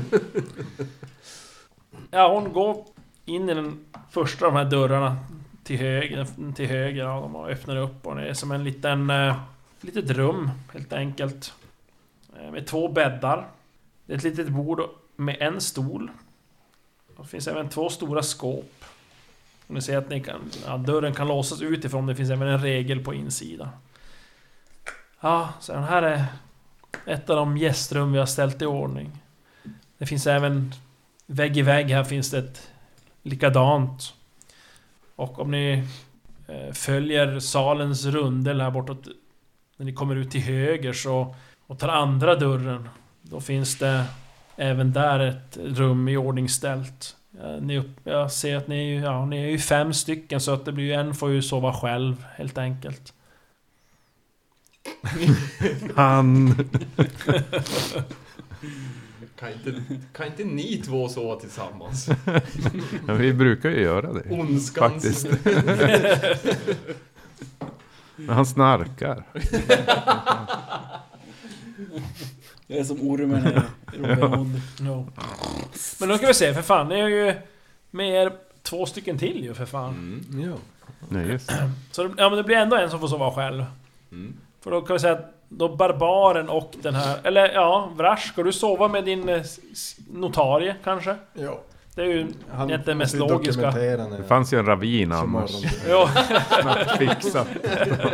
Ja, 2.11 2.35
hon 2.35 2.53
går 2.53 2.87
in 3.25 3.49
i 3.49 3.55
den 3.55 3.85
första 4.11 4.47
av 4.47 4.53
de 4.53 4.59
här 4.59 4.71
dörrarna 4.71 5.17
till 5.65 5.79
höger, 5.79 6.27
till 6.55 6.67
höger 6.67 7.03
ja, 7.03 7.21
de 7.21 7.37
öppnar 7.37 7.77
upp 7.77 8.07
och 8.07 8.17
det 8.17 8.29
är 8.29 8.35
som 8.35 8.53
en 8.53 8.65
liten... 8.65 9.11
Eh, 9.11 9.37
litet 9.81 10.11
rum 10.11 10.51
helt 10.73 10.93
enkelt. 10.93 11.53
Eh, 12.37 12.51
med 12.51 12.67
två 12.67 12.89
bäddar. 12.89 13.49
Det 14.07 14.13
är 14.13 14.17
ett 14.17 14.25
litet 14.25 14.49
bord 14.49 14.81
med 15.17 15.37
en 15.41 15.61
stol. 15.61 16.11
Och 17.17 17.25
det 17.25 17.31
finns 17.31 17.49
även 17.49 17.69
två 17.69 17.89
stora 17.89 18.23
skåp. 18.23 18.85
Och 19.67 19.75
ni 19.75 19.83
ser 19.83 19.99
att 19.99 20.11
ni 20.11 20.21
kan, 20.21 20.51
ja, 20.67 20.77
dörren 20.77 21.15
kan 21.15 21.29
låsas 21.29 21.63
utifrån, 21.63 22.07
det 22.07 22.15
finns 22.15 22.31
även 22.31 22.49
en 22.49 22.63
regel 22.63 23.05
på 23.05 23.15
insidan. 23.15 23.69
Ja, 25.21 25.49
så 25.61 25.73
den 25.73 25.85
här 25.85 26.03
är 26.03 26.25
ett 27.07 27.31
av 27.31 27.37
de 27.37 27.57
gästrum 27.57 28.13
vi 28.13 28.19
har 28.19 28.27
ställt 28.27 28.63
i 28.63 28.67
ordning. 28.67 29.11
Det 29.99 30.07
finns 30.07 30.27
även 30.27 30.75
vägg 31.27 31.57
i 31.57 31.63
vägg 31.63 31.91
här 31.91 32.05
finns 32.05 32.31
det 32.31 32.39
ett 32.39 32.71
likadant. 33.23 34.15
Och 35.17 35.39
om 35.39 35.51
ni 35.51 35.85
eh, 36.49 36.73
följer 36.73 37.41
salens 37.41 38.05
rundel 38.05 38.61
här 38.61 38.71
bortåt 38.71 39.09
när 39.77 39.87
ni 39.87 39.93
kommer 39.93 40.17
ut 40.17 40.31
till 40.31 40.41
höger 40.41 40.93
så 40.93 41.35
och 41.67 41.79
tar 41.79 41.89
andra 41.89 42.35
dörren 42.35 42.89
då 43.23 43.41
finns 43.41 43.79
det 43.79 44.05
även 44.57 44.93
där 44.93 45.21
ett 45.21 45.59
rum 45.63 46.09
i 46.09 46.17
ordning 46.17 46.49
ställt. 46.49 47.17
ni 47.61 47.79
upp, 47.79 48.01
jag 48.05 48.33
ser 48.33 48.57
att 48.57 48.69
ni, 48.69 48.97
är 48.97 49.03
ja, 49.03 49.27
ni 49.27 49.43
är 49.43 49.49
ju 49.49 49.59
fem 49.59 49.93
stycken 49.93 50.41
så 50.41 50.55
att 50.55 50.65
det 50.65 50.73
blir 50.73 50.85
ju 50.85 50.93
en 50.93 51.15
får 51.15 51.31
ju 51.31 51.43
sova 51.43 51.73
själv 51.73 52.25
helt 52.37 52.59
enkelt. 52.59 53.13
Han... 55.95 56.55
Kan 59.39 59.53
inte, 59.53 59.83
kan 60.13 60.27
inte 60.27 60.45
ni 60.45 60.83
två 60.87 61.09
sova 61.09 61.41
tillsammans? 61.41 62.09
Ja, 63.07 63.15
vi 63.15 63.33
brukar 63.33 63.71
ju 63.71 63.81
göra 63.81 64.13
det. 64.13 64.31
Ondskans... 64.31 65.05
Faktiskt. 65.05 65.29
Men 68.17 68.29
han 68.35 68.47
snarkar. 68.47 69.25
Det 72.67 72.79
är 72.79 72.85
som 72.85 73.11
ormen 73.11 73.47
i 73.47 73.99
Robin 73.99 74.23
Hood. 74.23 74.61
No. 74.81 75.13
Men 76.01 76.09
då 76.09 76.17
ska 76.17 76.27
vi 76.27 76.35
se, 76.35 76.55
för 76.55 76.63
fan, 76.63 76.89
ni 76.89 76.95
är 76.95 77.09
ju 77.09 77.35
med 77.91 78.09
er 78.09 78.33
två 78.63 78.87
stycken 78.87 79.19
till 79.19 79.45
ju 79.45 79.55
för 79.55 79.67
fan. 79.67 80.23
Mm. 80.31 80.51
Ja. 80.51 80.57
Nej, 81.09 81.29
just 81.29 81.49
det. 81.49 81.71
Så 81.91 82.03
det, 82.03 82.15
ja, 82.17 82.29
men 82.29 82.37
det 82.37 82.45
blir 82.45 82.57
ändå 82.57 82.77
en 82.77 82.91
som 82.91 83.01
får 83.01 83.09
sova 83.09 83.31
själv. 83.31 83.65
Mm. 84.13 84.37
För 84.65 84.71
då 84.71 84.81
kan 84.81 84.95
vi 84.95 85.01
säga 85.01 85.13
att 85.13 85.35
då 85.49 85.77
barbaren 85.77 86.49
och 86.49 86.75
den 86.83 86.95
här... 86.95 87.19
Eller 87.25 87.53
ja, 87.53 87.93
Vrash, 87.97 88.29
ska 88.29 88.43
du 88.43 88.53
sova 88.53 88.89
med 88.89 89.05
din 89.05 89.29
eh, 89.29 89.43
notarie 90.13 90.77
kanske? 90.85 91.17
ja. 91.33 91.61
Det 91.95 92.03
är 92.03 92.07
ju 92.07 92.27
Han 92.53 92.71
inte 92.71 92.91
det 92.91 92.95
mest 92.95 93.15
logiska. 93.15 93.71
Det 93.71 94.25
fanns 94.29 94.53
ju 94.53 94.59
en 94.59 94.67
ravin 94.67 95.13
annars. 95.13 95.51
Ja, 95.89 96.11
Snabbt 96.61 96.99
fixat. 96.99 97.49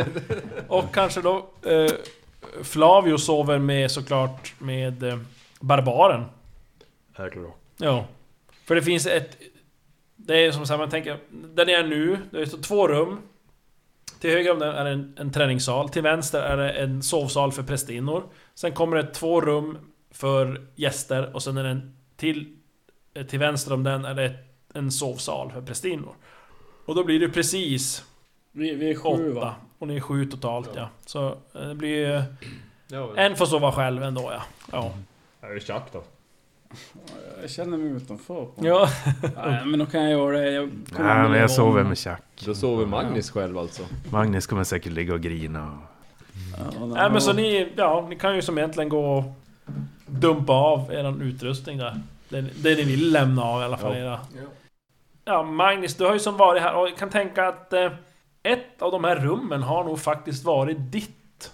och 0.67 0.93
kanske 0.93 1.21
då... 1.21 1.45
Eh, 1.65 1.91
Flavio 2.63 3.17
sover 3.17 3.59
med 3.59 3.91
såklart 3.91 4.53
med 4.59 5.03
eh, 5.03 5.19
barbaren. 5.59 6.25
Herre. 7.13 7.51
Ja. 7.77 8.05
För 8.65 8.75
det 8.75 8.81
finns 8.81 9.07
ett... 9.07 9.37
Det 10.15 10.45
är 10.45 10.51
som 10.51 10.65
så 10.65 10.73
här, 10.73 10.77
man 10.77 10.89
tänker... 10.89 11.17
Där 11.29 11.65
ni 11.65 11.73
är 11.73 11.83
nu, 11.83 12.17
det 12.31 12.41
är 12.41 12.45
så 12.45 12.57
två 12.57 12.87
rum. 12.87 13.17
Till 14.21 14.29
höger 14.29 14.51
om 14.51 14.59
den 14.59 14.75
är 14.75 14.83
det 14.85 14.89
en, 14.91 15.15
en 15.19 15.31
träningssal. 15.31 15.89
Till 15.89 16.01
vänster 16.01 16.41
är 16.41 16.57
det 16.57 16.69
en 16.71 17.03
sovsal 17.03 17.51
för 17.51 17.63
prästinnor. 17.63 18.23
Sen 18.53 18.71
kommer 18.71 18.97
det 18.97 19.03
två 19.07 19.41
rum 19.41 19.77
för 20.11 20.67
gäster 20.75 21.35
och 21.35 21.43
sen 21.43 21.57
är 21.57 21.63
det 21.63 21.69
en 21.69 21.95
till... 22.17 22.57
eh, 23.13 23.25
Till 23.25 23.39
vänster 23.39 23.73
om 23.73 23.83
den 23.83 24.05
är 24.05 24.13
det 24.15 24.33
en 24.73 24.91
sovsal 24.91 25.51
för 25.51 25.61
prästinnor. 25.61 26.13
Och 26.85 26.95
då 26.95 27.03
blir 27.03 27.19
det 27.19 27.29
precis 27.29 28.03
Vi, 28.51 28.75
vi 28.75 28.91
är 28.91 28.95
sju 28.95 29.31
åtta. 29.31 29.39
va? 29.45 29.55
Och 29.79 29.87
ni 29.87 29.95
är 29.95 29.99
sju 30.01 30.25
totalt 30.25 30.69
ja. 30.75 30.89
Så 31.05 31.27
eh, 31.55 31.61
det 31.67 31.75
blir... 31.75 32.15
eh, 32.15 32.23
Ja, 32.87 33.11
En 33.15 33.35
får 33.35 33.45
sova 33.45 33.71
själv 33.71 34.03
ändå 34.03 34.21
ja. 34.33 34.41
Ja. 34.71 34.91
Är 35.47 35.53
det 35.53 35.59
tjack 35.59 35.83
då? 35.93 36.03
Jag 37.41 37.49
känner 37.49 37.77
mig 37.77 37.91
utanför. 37.91 38.45
På. 38.45 38.53
ja. 38.55 38.89
Nej, 39.35 39.65
men 39.65 39.79
då 39.79 39.85
kan 39.85 40.01
jag 40.01 40.11
göra 40.11 40.37
det. 40.37 40.51
Jag 40.51 40.69
Nej, 40.99 41.29
men 41.29 41.39
jag 41.39 41.51
sover 41.51 41.83
med 41.83 41.97
Chuck. 41.97 42.45
Då 42.45 42.55
sover 42.55 42.85
Magnus 42.85 43.31
själv 43.31 43.57
alltså. 43.57 43.83
Magnus 44.09 44.47
kommer 44.47 44.63
säkert 44.63 44.91
ligga 44.93 45.13
och 45.13 45.21
grina. 45.21 45.63
Och... 45.63 45.91
Ja, 46.79 46.85
Nej 46.85 47.11
men 47.11 47.21
så 47.21 47.33
ni, 47.33 47.73
ja, 47.75 48.05
ni 48.09 48.15
kan 48.15 48.35
ju 48.35 48.41
som 48.41 48.57
egentligen 48.57 48.89
gå 48.89 49.17
och 49.17 49.23
dumpa 50.05 50.53
av 50.53 50.93
eran 50.93 51.21
utrustning 51.21 51.77
där. 51.77 52.01
Det, 52.29 52.41
det 52.41 52.75
ni 52.75 52.83
vill 52.83 53.11
lämna 53.11 53.43
av 53.43 53.61
i 53.61 53.65
alla 53.65 53.77
fall. 53.77 53.97
Ja. 53.97 54.03
Era. 54.03 54.19
Ja, 55.25 55.43
Magnus, 55.43 55.95
du 55.95 56.05
har 56.05 56.13
ju 56.13 56.19
som 56.19 56.37
varit 56.37 56.61
här 56.61 56.75
och 56.75 56.87
jag 56.87 56.97
kan 56.97 57.09
tänka 57.09 57.47
att 57.47 57.73
eh, 57.73 57.91
ett 58.43 58.81
av 58.81 58.91
de 58.91 59.03
här 59.03 59.15
rummen 59.15 59.63
har 59.63 59.83
nog 59.83 59.99
faktiskt 59.99 60.45
varit 60.45 60.77
ditt. 60.79 61.51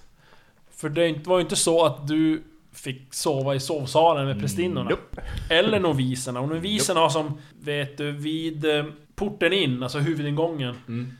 För 0.71 0.89
det 0.89 1.27
var 1.27 1.37
ju 1.37 1.43
inte 1.43 1.55
så 1.55 1.85
att 1.85 2.07
du 2.07 2.43
fick 2.79 3.13
sova 3.13 3.55
i 3.55 3.59
sovsalen 3.59 4.25
med 4.25 4.39
prästinnorna. 4.39 4.91
Eller 5.49 5.79
noviserna. 5.79 6.39
Och 6.39 6.49
noviserna 6.49 6.99
har 6.99 7.09
som, 7.09 7.37
vet 7.59 7.97
du, 7.97 8.11
vid 8.11 8.65
eh, 8.65 8.85
porten 9.15 9.53
in, 9.53 9.83
alltså 9.83 9.99
huvudingången. 9.99 10.75
Mm. 10.87 11.13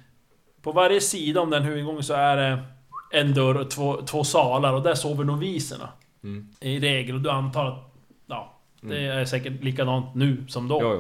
På 0.62 0.72
varje 0.72 1.02
sida 1.02 1.42
om 1.42 1.50
den 1.50 1.64
huvudingången 1.64 2.04
så 2.04 2.14
är 2.14 2.38
det 2.38 2.64
en 3.12 3.34
dörr 3.34 3.56
och 3.58 3.72
två, 3.72 4.02
två 4.02 4.24
salar 4.24 4.74
och 4.74 4.84
där 4.84 4.96
sover 4.96 5.24
noviserna. 5.24 5.90
Mm. 6.24 6.50
I 6.60 6.80
regel, 6.80 7.16
och 7.16 7.22
du 7.22 7.30
antar 7.30 7.66
att... 7.66 7.94
Ja, 8.28 8.54
det 8.82 9.06
är 9.06 9.26
säkert 9.26 9.64
likadant 9.64 10.16
nu 10.16 10.44
som 10.48 10.68
då. 10.68 10.82
Ja, 10.82 10.94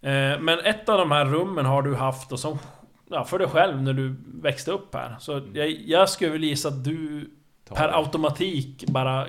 ja. 0.00 0.10
Eh, 0.10 0.40
Men 0.40 0.58
ett 0.58 0.88
av 0.88 0.98
de 0.98 1.10
här 1.10 1.24
rummen 1.24 1.66
har 1.66 1.82
du 1.82 1.94
haft 1.94 2.32
och 2.32 2.38
som... 2.38 2.58
Ja, 3.10 3.24
för 3.24 3.38
dig 3.38 3.48
själv 3.48 3.82
när 3.82 3.92
du 3.92 4.16
växte 4.42 4.70
upp 4.70 4.94
här. 4.94 5.16
Så 5.20 5.40
jag, 5.54 5.70
jag 5.70 6.08
skulle 6.08 6.30
väl 6.30 6.44
gissa 6.44 6.68
att 6.68 6.84
du 6.84 7.30
per 7.74 7.98
automatik 7.98 8.84
bara 8.86 9.26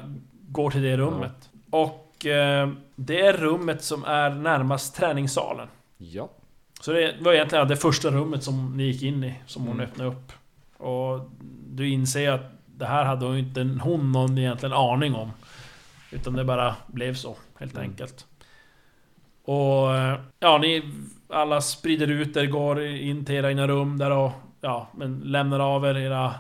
går 0.52 0.72
till 0.72 0.82
det 0.82 0.98
rummet. 0.98 1.50
Och 1.70 2.26
eh, 2.26 2.70
det 2.96 3.22
är 3.22 3.34
rummet 3.34 3.84
som 3.84 4.06
är 4.06 4.30
närmast 4.30 4.96
träningssalen. 4.96 5.68
Ja. 5.98 6.30
Så 6.82 6.92
det 6.92 7.16
var 7.20 7.34
egentligen 7.34 7.68
det 7.68 7.76
första 7.78 8.10
rummet 8.10 8.44
som 8.44 8.78
ni 8.78 8.84
gick 8.84 9.04
in 9.04 9.24
i, 9.24 9.36
som 9.46 9.62
hon 9.64 9.74
Mm. 9.74 9.86
öppnade 9.86 10.10
upp. 10.10 10.32
Och 10.78 11.30
du 11.70 11.90
inser 11.90 12.32
att 12.32 12.52
det 12.66 12.86
här 12.86 13.06
hade 13.06 13.26
hon 13.26 13.38
inte 13.38 13.78
hon 13.82 14.12
någon 14.12 14.38
egentligen 14.38 14.74
aning 14.74 15.16
om. 15.16 15.32
Utan 16.12 16.34
det 16.34 16.44
bara 16.44 16.76
blev 16.88 17.14
så, 17.14 17.36
helt 17.60 17.78
enkelt. 17.78 18.26
Och 19.46 19.96
eh, 19.96 20.20
ja, 20.40 20.58
ni 20.58 20.84
alla 21.30 21.62
sprider 21.62 22.08
ut 22.08 22.38
er, 22.38 22.46
går 22.46 22.82
in 22.86 23.26
till 23.26 23.36
era 23.36 23.50
egna 23.50 23.68
rum 23.68 23.98
där 23.98 24.12
och 24.12 24.32
ja, 24.62 24.88
men 24.96 25.20
lämnar 25.20 25.60
av 25.60 25.86
er 25.86 25.98
era, 25.98 26.34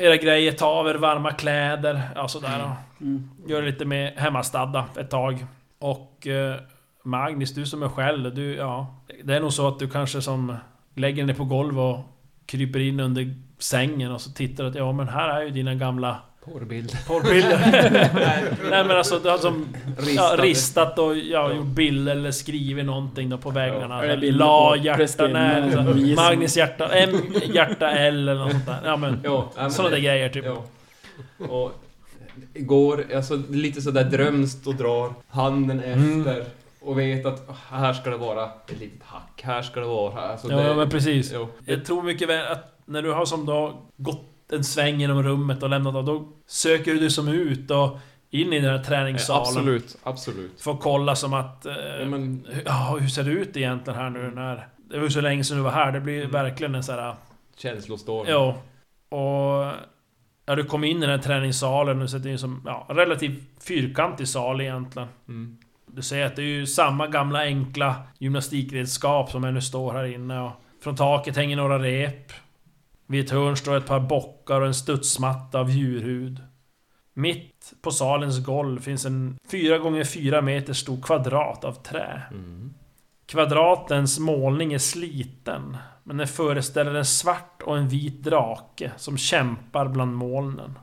era 0.00 0.16
grejer, 0.16 0.52
tar 0.52 0.66
av 0.72 0.88
er 0.88 0.94
varma 0.94 1.32
kläder, 1.32 2.00
ja 2.14 2.28
sådär. 2.28 2.64
Och 2.64 2.70
Mm. 3.00 3.30
gör 3.46 3.62
lite 3.62 3.84
mer 3.84 4.12
hemmastadda 4.16 4.84
ett 5.00 5.10
tag. 5.10 5.46
Och 5.78 6.26
eh, 6.26 6.56
Magnus, 7.04 7.54
du 7.54 7.66
som 7.66 7.82
är 7.82 7.88
själv, 7.88 8.34
du, 8.34 8.54
ja... 8.54 8.96
Det 9.24 9.34
är 9.34 9.40
nog 9.40 9.52
så 9.52 9.68
att 9.68 9.78
du 9.78 9.88
kanske 9.90 10.22
som 10.22 10.56
lägger 10.94 11.24
dig 11.26 11.34
på 11.36 11.44
golvet 11.44 11.78
och 11.78 11.98
kryper 12.46 12.78
in 12.80 13.00
under 13.00 13.34
sängen 13.58 14.12
och 14.12 14.20
så 14.20 14.30
tittar 14.30 14.64
att 14.64 14.74
ja 14.74 14.92
men 14.92 15.08
här 15.08 15.28
är 15.40 15.42
ju 15.44 15.50
dina 15.50 15.74
gamla 15.74 16.16
Porrbild. 16.44 16.92
porrbilder. 17.06 17.58
Nej 18.70 18.84
men 18.84 18.96
alltså 18.96 19.18
du 19.18 19.28
har 19.30 19.38
som 19.38 19.66
ja, 19.96 20.02
Ristade. 20.02 20.42
ristat 20.42 20.98
och 20.98 21.16
ja, 21.16 21.52
gjort 21.52 21.66
bilder 21.66 22.12
eller 22.12 22.30
skrivit 22.30 22.84
någonting 22.84 23.28
då 23.30 23.38
på 23.38 23.50
väggarna. 23.50 24.02
Eller 24.04 24.16
bilder 24.16 24.38
La 24.44 24.74
visar. 25.94 26.16
Magnus 26.16 26.56
hjärta 26.56 26.88
M 26.88 27.10
hjärta 27.44 27.90
L 27.90 28.28
eller 28.28 28.34
något 28.44 28.52
sånt 28.52 28.66
där. 28.66 28.80
Ja 28.84 28.96
men 28.96 29.20
Ja, 29.24 29.50
ja, 29.56 29.62
men 29.62 29.70
sådana 29.70 29.90
där 29.90 29.96
det- 29.96 30.02
grejer 30.06 30.28
typ. 30.28 30.44
Ja. 30.44 30.64
Och 31.46 31.84
går, 32.54 33.04
alltså 33.16 33.42
lite 33.50 33.82
sådär 33.82 34.04
drömskt 34.04 34.66
och 34.66 34.74
drar 34.74 35.12
handen 35.28 35.80
Mm. 35.82 36.20
efter. 36.20 36.44
Och 36.80 36.98
vet 36.98 37.26
att 37.26 37.50
"Ah, 37.50 37.54
här 37.76 37.92
ska 37.92 38.10
det 38.10 38.16
vara 38.16 38.44
ett 38.44 38.80
litet 38.80 39.02
hack, 39.02 39.40
här 39.42 39.62
ska 39.62 39.80
det 39.80 39.86
vara... 39.86 40.20
Alltså 40.20 40.50
Ja 40.52 40.56
det, 40.58 40.74
men 40.74 40.90
precis. 40.90 41.30
Jo. 41.34 41.48
Jag 41.66 41.84
tror 41.84 42.02
mycket 42.02 42.28
väl 42.28 42.52
att 42.52 42.78
när 42.84 43.02
du 43.02 43.12
har 43.12 43.24
som 43.24 43.46
då 43.46 43.82
gått 43.96 44.26
en 44.52 44.64
sväng 44.64 45.00
genom 45.00 45.22
rummet 45.22 45.62
och 45.62 45.70
lämnat 45.70 45.94
av, 45.94 46.04
då 46.04 46.28
söker 46.46 46.94
du 46.94 47.10
som 47.10 47.28
ut 47.28 47.70
och 47.70 47.98
in 48.30 48.52
i 48.52 48.60
den 48.60 48.70
här 48.78 48.84
träningssalen. 48.84 49.46
Absolut, 49.46 49.96
absolut. 50.02 50.60
För 50.60 50.70
att 50.70 50.80
kolla 50.80 51.16
som 51.16 51.34
att... 51.34 51.66
Eh, 51.66 51.72
Ja, 52.00 52.04
men, 52.04 52.46
ja, 52.64 52.96
hur 53.00 53.08
ser 53.08 53.22
det 53.24 53.30
ut 53.30 53.56
egentligen 53.56 53.98
här 54.00 54.10
nu 54.10 54.30
när... 54.34 54.68
Det 54.90 54.96
var 54.96 55.04
ju 55.04 55.10
så 55.10 55.20
länge 55.20 55.44
sedan 55.44 55.56
du 55.56 55.62
var 55.62 55.70
här, 55.70 55.92
det 55.92 56.00
blir 56.00 56.18
Mm. 56.18 56.30
verkligen 56.30 56.74
en 56.74 56.82
sån 56.84 56.94
här... 56.94 57.14
känslostorm. 57.56 58.26
Ja. 58.28 58.56
Och... 59.18 59.72
Ja, 60.50 60.56
du 60.56 60.64
kom 60.64 60.84
in 60.84 60.96
i 60.96 61.00
den 61.00 61.10
här 61.10 61.18
träningssalen 61.18 62.02
och 62.02 62.14
är 62.14 62.28
ju 62.28 62.38
som... 62.38 62.62
Ja, 62.66 62.86
relativt 62.88 63.64
fyrkantig 63.64 64.28
sal 64.28 64.60
egentligen. 64.60 65.08
Mm. 65.28 65.58
Du 65.86 66.02
ser 66.02 66.26
att 66.26 66.36
det 66.36 66.42
är 66.42 66.46
ju 66.46 66.66
samma 66.66 67.06
gamla 67.06 67.40
enkla 67.40 67.94
gymnastikredskap 68.18 69.30
som 69.30 69.44
ännu 69.44 69.60
står 69.60 69.92
här 69.92 70.04
inne 70.04 70.40
och 70.40 70.50
från 70.82 70.96
taket 70.96 71.36
hänger 71.36 71.56
några 71.56 71.78
rep. 71.78 72.32
Vid 73.06 73.24
ett 73.24 73.30
hörn 73.30 73.56
står 73.56 73.76
ett 73.76 73.86
par 73.86 74.00
bockar 74.00 74.60
och 74.60 74.66
en 74.66 74.74
studsmatta 74.74 75.60
av 75.60 75.70
djurhud. 75.70 76.42
Mitt 77.14 77.72
på 77.82 77.90
salens 77.90 78.44
golv 78.44 78.80
finns 78.80 79.06
en 79.06 79.38
4 79.50 79.78
gånger 79.78 80.04
4 80.04 80.42
meter 80.42 80.72
stor 80.72 81.02
kvadrat 81.02 81.64
av 81.64 81.72
trä. 81.72 82.22
Mm. 82.30 82.74
Kvadratens 83.26 84.18
målning 84.18 84.72
är 84.72 84.78
sliten, 84.78 85.76
men 86.10 86.16
den 86.16 86.28
föreställer 86.28 86.94
en 86.94 87.04
svart 87.04 87.62
och 87.62 87.78
en 87.78 87.88
vit 87.88 88.22
drake 88.22 88.92
som 88.96 89.18
kämpar 89.18 89.88
bland 89.88 90.16
molnen. 90.16 90.78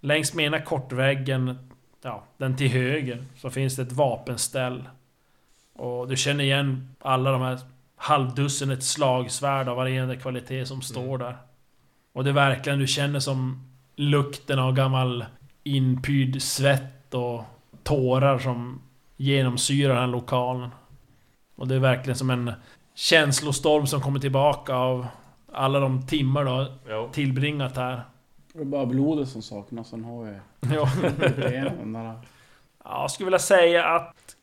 Längs 0.00 0.34
med 0.34 0.46
ena 0.46 0.60
kortväggen, 0.60 1.68
ja, 2.02 2.24
den 2.36 2.56
till 2.56 2.68
höger, 2.68 3.24
så 3.36 3.50
finns 3.50 3.76
det 3.76 3.82
ett 3.82 3.92
vapenställ. 3.92 4.88
Och 5.72 6.08
du 6.08 6.16
känner 6.16 6.44
igen 6.44 6.94
alla 7.00 7.30
de 7.30 7.42
här 7.42 7.58
halvdussinet 7.96 8.82
slagsvärd 8.82 9.68
av 9.68 9.76
varierande 9.76 10.16
kvalitet 10.16 10.66
som 10.66 10.82
står 10.82 11.18
där. 11.18 11.36
Och 12.12 12.24
det 12.24 12.30
är 12.30 12.34
verkligen, 12.34 12.78
du 12.78 12.86
känner 12.86 13.20
som 13.20 13.68
lukten 13.96 14.58
av 14.58 14.74
gammal 14.74 15.24
inpyrd 15.62 16.42
svett 16.42 17.14
och 17.14 17.44
tårar 17.82 18.38
som 18.38 18.82
genomsyrar 19.16 19.94
den 19.94 20.02
här 20.02 20.06
lokalen. 20.06 20.70
Och 21.56 21.68
det 21.68 21.74
är 21.74 21.78
verkligen 21.78 22.18
som 22.18 22.30
en 22.30 22.52
känslostorm 22.94 23.86
som 23.86 24.00
kommer 24.00 24.20
tillbaka 24.20 24.74
av 24.74 25.06
alla 25.52 25.80
de 25.80 26.06
timmar 26.06 26.44
du 26.44 26.50
har 26.50 27.08
tillbringat 27.08 27.76
här. 27.76 28.02
Det 28.52 28.60
är 28.60 28.64
bara 28.64 28.86
blodet 28.86 29.28
som 29.28 29.42
saknas, 29.42 29.88
sen 29.88 30.04
har 30.04 30.24
vi 30.24 30.34
Ja. 30.74 30.88
där... 31.84 32.20
Ja, 32.84 33.00
jag 33.00 33.10
skulle 33.10 33.24
vilja 33.26 33.38
säga 33.38 33.84
att 33.84 34.36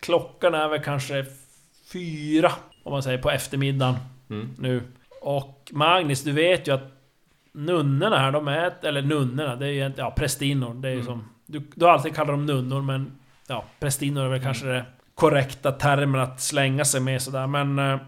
klockan 0.00 0.54
är 0.54 0.68
väl 0.68 0.82
kanske 0.82 1.24
fyra, 1.92 2.52
om 2.82 2.92
man 2.92 3.02
säger, 3.02 3.18
på 3.18 3.30
eftermiddagen 3.30 3.94
Mm. 4.30 4.48
nu. 4.58 4.82
Och 5.22 5.70
Magnus, 5.72 6.22
du 6.24 6.32
vet 6.32 6.68
ju 6.68 6.74
att 6.74 6.92
nunnorna 7.52 8.18
här, 8.18 8.32
de 8.32 8.48
är... 8.48 8.72
Eller 8.82 9.02
nunnorna, 9.02 9.56
det 9.56 9.66
är 9.66 9.70
ju 9.70 9.76
egentligen... 9.76 10.08
Ja, 10.08 10.14
prästinnor. 10.16 10.74
Det 10.74 10.88
är 10.88 10.92
ju 10.92 11.00
Mm. 11.00 11.06
som... 11.06 11.28
Du, 11.46 11.62
du 11.74 11.84
har 11.84 11.92
alltid 11.92 12.14
kallat 12.14 12.28
dem 12.28 12.46
nunnor, 12.46 12.82
men... 12.82 13.12
Ja, 13.46 13.64
prästinnor 13.80 14.24
är 14.24 14.28
väl 14.28 14.42
kanske 14.42 14.66
det 14.66 14.84
korrekta 15.20 15.72
termen 15.72 16.20
att 16.20 16.40
slänga 16.40 16.84
sig 16.84 17.00
med 17.00 17.22
sådär, 17.22 17.46
men... 17.46 17.78
eh, 17.78 17.98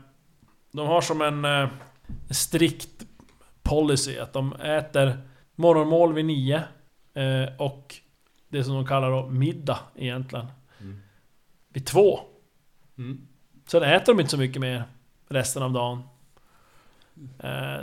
De 0.75 0.87
har 0.87 1.01
som 1.01 1.23
en 1.23 1.45
eh, 1.45 1.69
strikt 2.31 3.05
policy 3.63 4.19
att 4.19 4.33
de 4.33 4.53
äter 4.53 5.19
morgonmål 5.57 6.15
vid 6.15 6.25
nio. 6.25 6.63
eh, 7.15 7.57
Och 7.59 7.95
det 8.49 8.65
som 8.65 8.75
de 8.75 8.87
kallar 8.87 9.11
då 9.11 9.29
middag 9.29 9.79
egentligen. 9.97 10.47
Mm. 10.81 11.03
Vid 11.69 11.87
två. 11.87 12.21
Mm. 12.99 13.27
Sen 13.67 13.83
äter 13.83 14.13
de 14.15 14.21
inte 14.21 14.31
så 14.31 14.39
mycket 14.39 14.61
mer 14.61 14.85
resten 15.29 15.63
av 15.63 15.73
dagen. 15.73 16.03
Eh, 17.39 17.81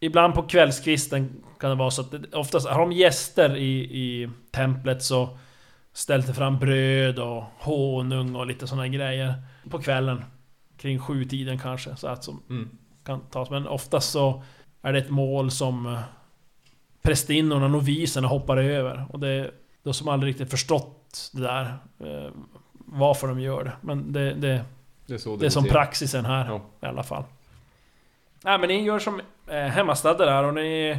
ibland 0.00 0.34
på 0.34 0.42
kvällskvisten 0.42 1.42
kan 1.60 1.70
det 1.70 1.76
vara 1.76 1.90
så 1.90 2.02
att 2.02 2.10
det, 2.10 2.34
oftast 2.34 2.68
har 2.68 2.80
de 2.80 2.92
gäster 2.92 3.56
i, 3.56 3.80
i 3.82 4.30
templet 4.50 5.02
så 5.02 5.38
ställs 5.92 6.26
det 6.26 6.34
fram 6.34 6.58
bröd 6.58 7.18
och 7.18 7.44
honung 7.58 8.34
och 8.36 8.46
lite 8.46 8.66
sådana 8.66 8.88
grejer 8.88 9.34
på 9.70 9.78
kvällen. 9.78 10.24
Kring 10.76 10.98
sju 10.98 11.24
tiden 11.24 11.58
kanske, 11.58 11.96
så 11.96 12.08
att 12.08 12.24
som 12.24 12.42
Mm. 12.50 12.68
kan 13.04 13.20
tas. 13.20 13.50
Men 13.50 13.66
oftast 13.68 14.10
så 14.10 14.42
är 14.82 14.92
det 14.92 14.98
ett 14.98 15.10
mål 15.10 15.50
som 15.50 15.86
eh, 15.86 15.98
prästinnorna, 17.02 17.68
noviserna 17.68 18.28
hoppar 18.28 18.56
över. 18.56 19.04
Och 19.10 19.20
det 19.20 19.28
är 19.28 19.50
de 19.82 19.94
som 19.94 20.08
aldrig 20.08 20.30
riktigt 20.30 20.50
förstått 20.50 21.30
det 21.32 21.42
där. 21.42 21.64
Eh, 22.00 22.30
varför 22.74 23.28
de 23.28 23.40
gör 23.40 23.64
det. 23.64 23.72
Men 23.80 24.12
det, 24.12 24.34
det, 24.34 24.64
Det 25.06 25.14
är 25.14 25.18
så 25.18 25.36
det 25.36 25.46
är 25.46 25.50
som 25.50 25.64
praxisen 25.64 26.24
här 26.24 26.46
Ja. 26.48 26.60
i 26.82 26.86
alla 26.86 27.02
fall. 27.02 27.24
Nej 28.44 28.58
men 28.58 28.68
ni 28.68 28.82
gör 28.82 28.98
som 28.98 29.20
eh, 29.46 29.56
hemmastadda 29.56 30.24
där 30.26 30.44
och 30.44 30.54
ni... 30.54 30.98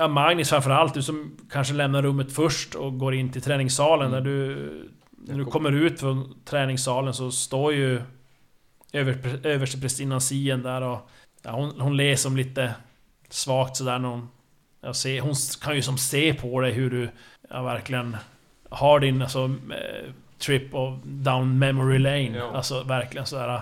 Ja 0.00 0.08
Magnus 0.08 0.50
framförallt, 0.50 0.94
du 0.94 1.02
som 1.02 1.36
kanske 1.50 1.74
lämnar 1.74 2.02
rummet 2.02 2.32
först 2.32 2.74
och 2.74 2.98
går 2.98 3.14
in 3.14 3.32
till 3.32 3.42
träningssalen 3.42 4.08
Mm. 4.08 4.24
där 4.24 4.30
du... 4.30 4.54
När 5.26 5.38
du 5.38 5.44
kom- 5.44 5.52
kommer 5.52 5.72
ut 5.72 6.00
från 6.00 6.34
träningssalen 6.44 7.14
så 7.14 7.30
står 7.30 7.72
ju 7.72 8.02
över, 8.92 9.46
översteprästinnan 9.46 10.20
Sien 10.20 10.62
där 10.62 10.82
och... 10.82 11.10
Ja, 11.42 11.50
hon, 11.50 11.80
hon 11.80 11.96
ler 11.96 12.16
som 12.16 12.36
lite 12.36 12.74
svagt 13.28 13.76
sådär 13.76 13.98
när 13.98 14.08
hon... 14.08 14.28
Jag 14.80 14.96
ser, 14.96 15.20
hon 15.20 15.34
kan 15.62 15.74
ju 15.76 15.82
som 15.82 15.98
se 15.98 16.34
på 16.34 16.60
dig 16.60 16.72
hur 16.72 16.90
du 16.90 17.08
ja, 17.50 17.62
verkligen 17.62 18.16
har 18.68 19.00
din 19.00 19.22
alltså, 19.22 19.44
eh, 19.70 20.10
trip 20.38 20.74
of 20.74 20.94
down 21.04 21.58
memory 21.58 21.98
lane. 21.98 22.36
Ja. 22.38 22.50
Alltså 22.54 22.82
verkligen 22.82 23.26
sådär 23.26 23.60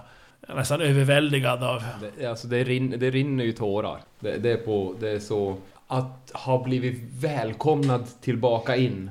nästan 0.48 0.80
överväldigad 0.80 1.62
av... 1.64 1.82
Det, 2.18 2.26
alltså 2.26 2.48
det, 2.48 2.64
rinner, 2.64 2.96
det 2.96 3.10
rinner 3.10 3.44
ju 3.44 3.52
tårar. 3.52 3.98
Det, 4.20 4.38
det, 4.38 4.52
är 4.52 4.56
på, 4.56 4.94
det 5.00 5.10
är 5.10 5.18
så... 5.18 5.56
Att 5.86 6.30
ha 6.34 6.64
blivit 6.64 7.02
välkomnad 7.12 8.06
tillbaka 8.20 8.76
in. 8.76 9.10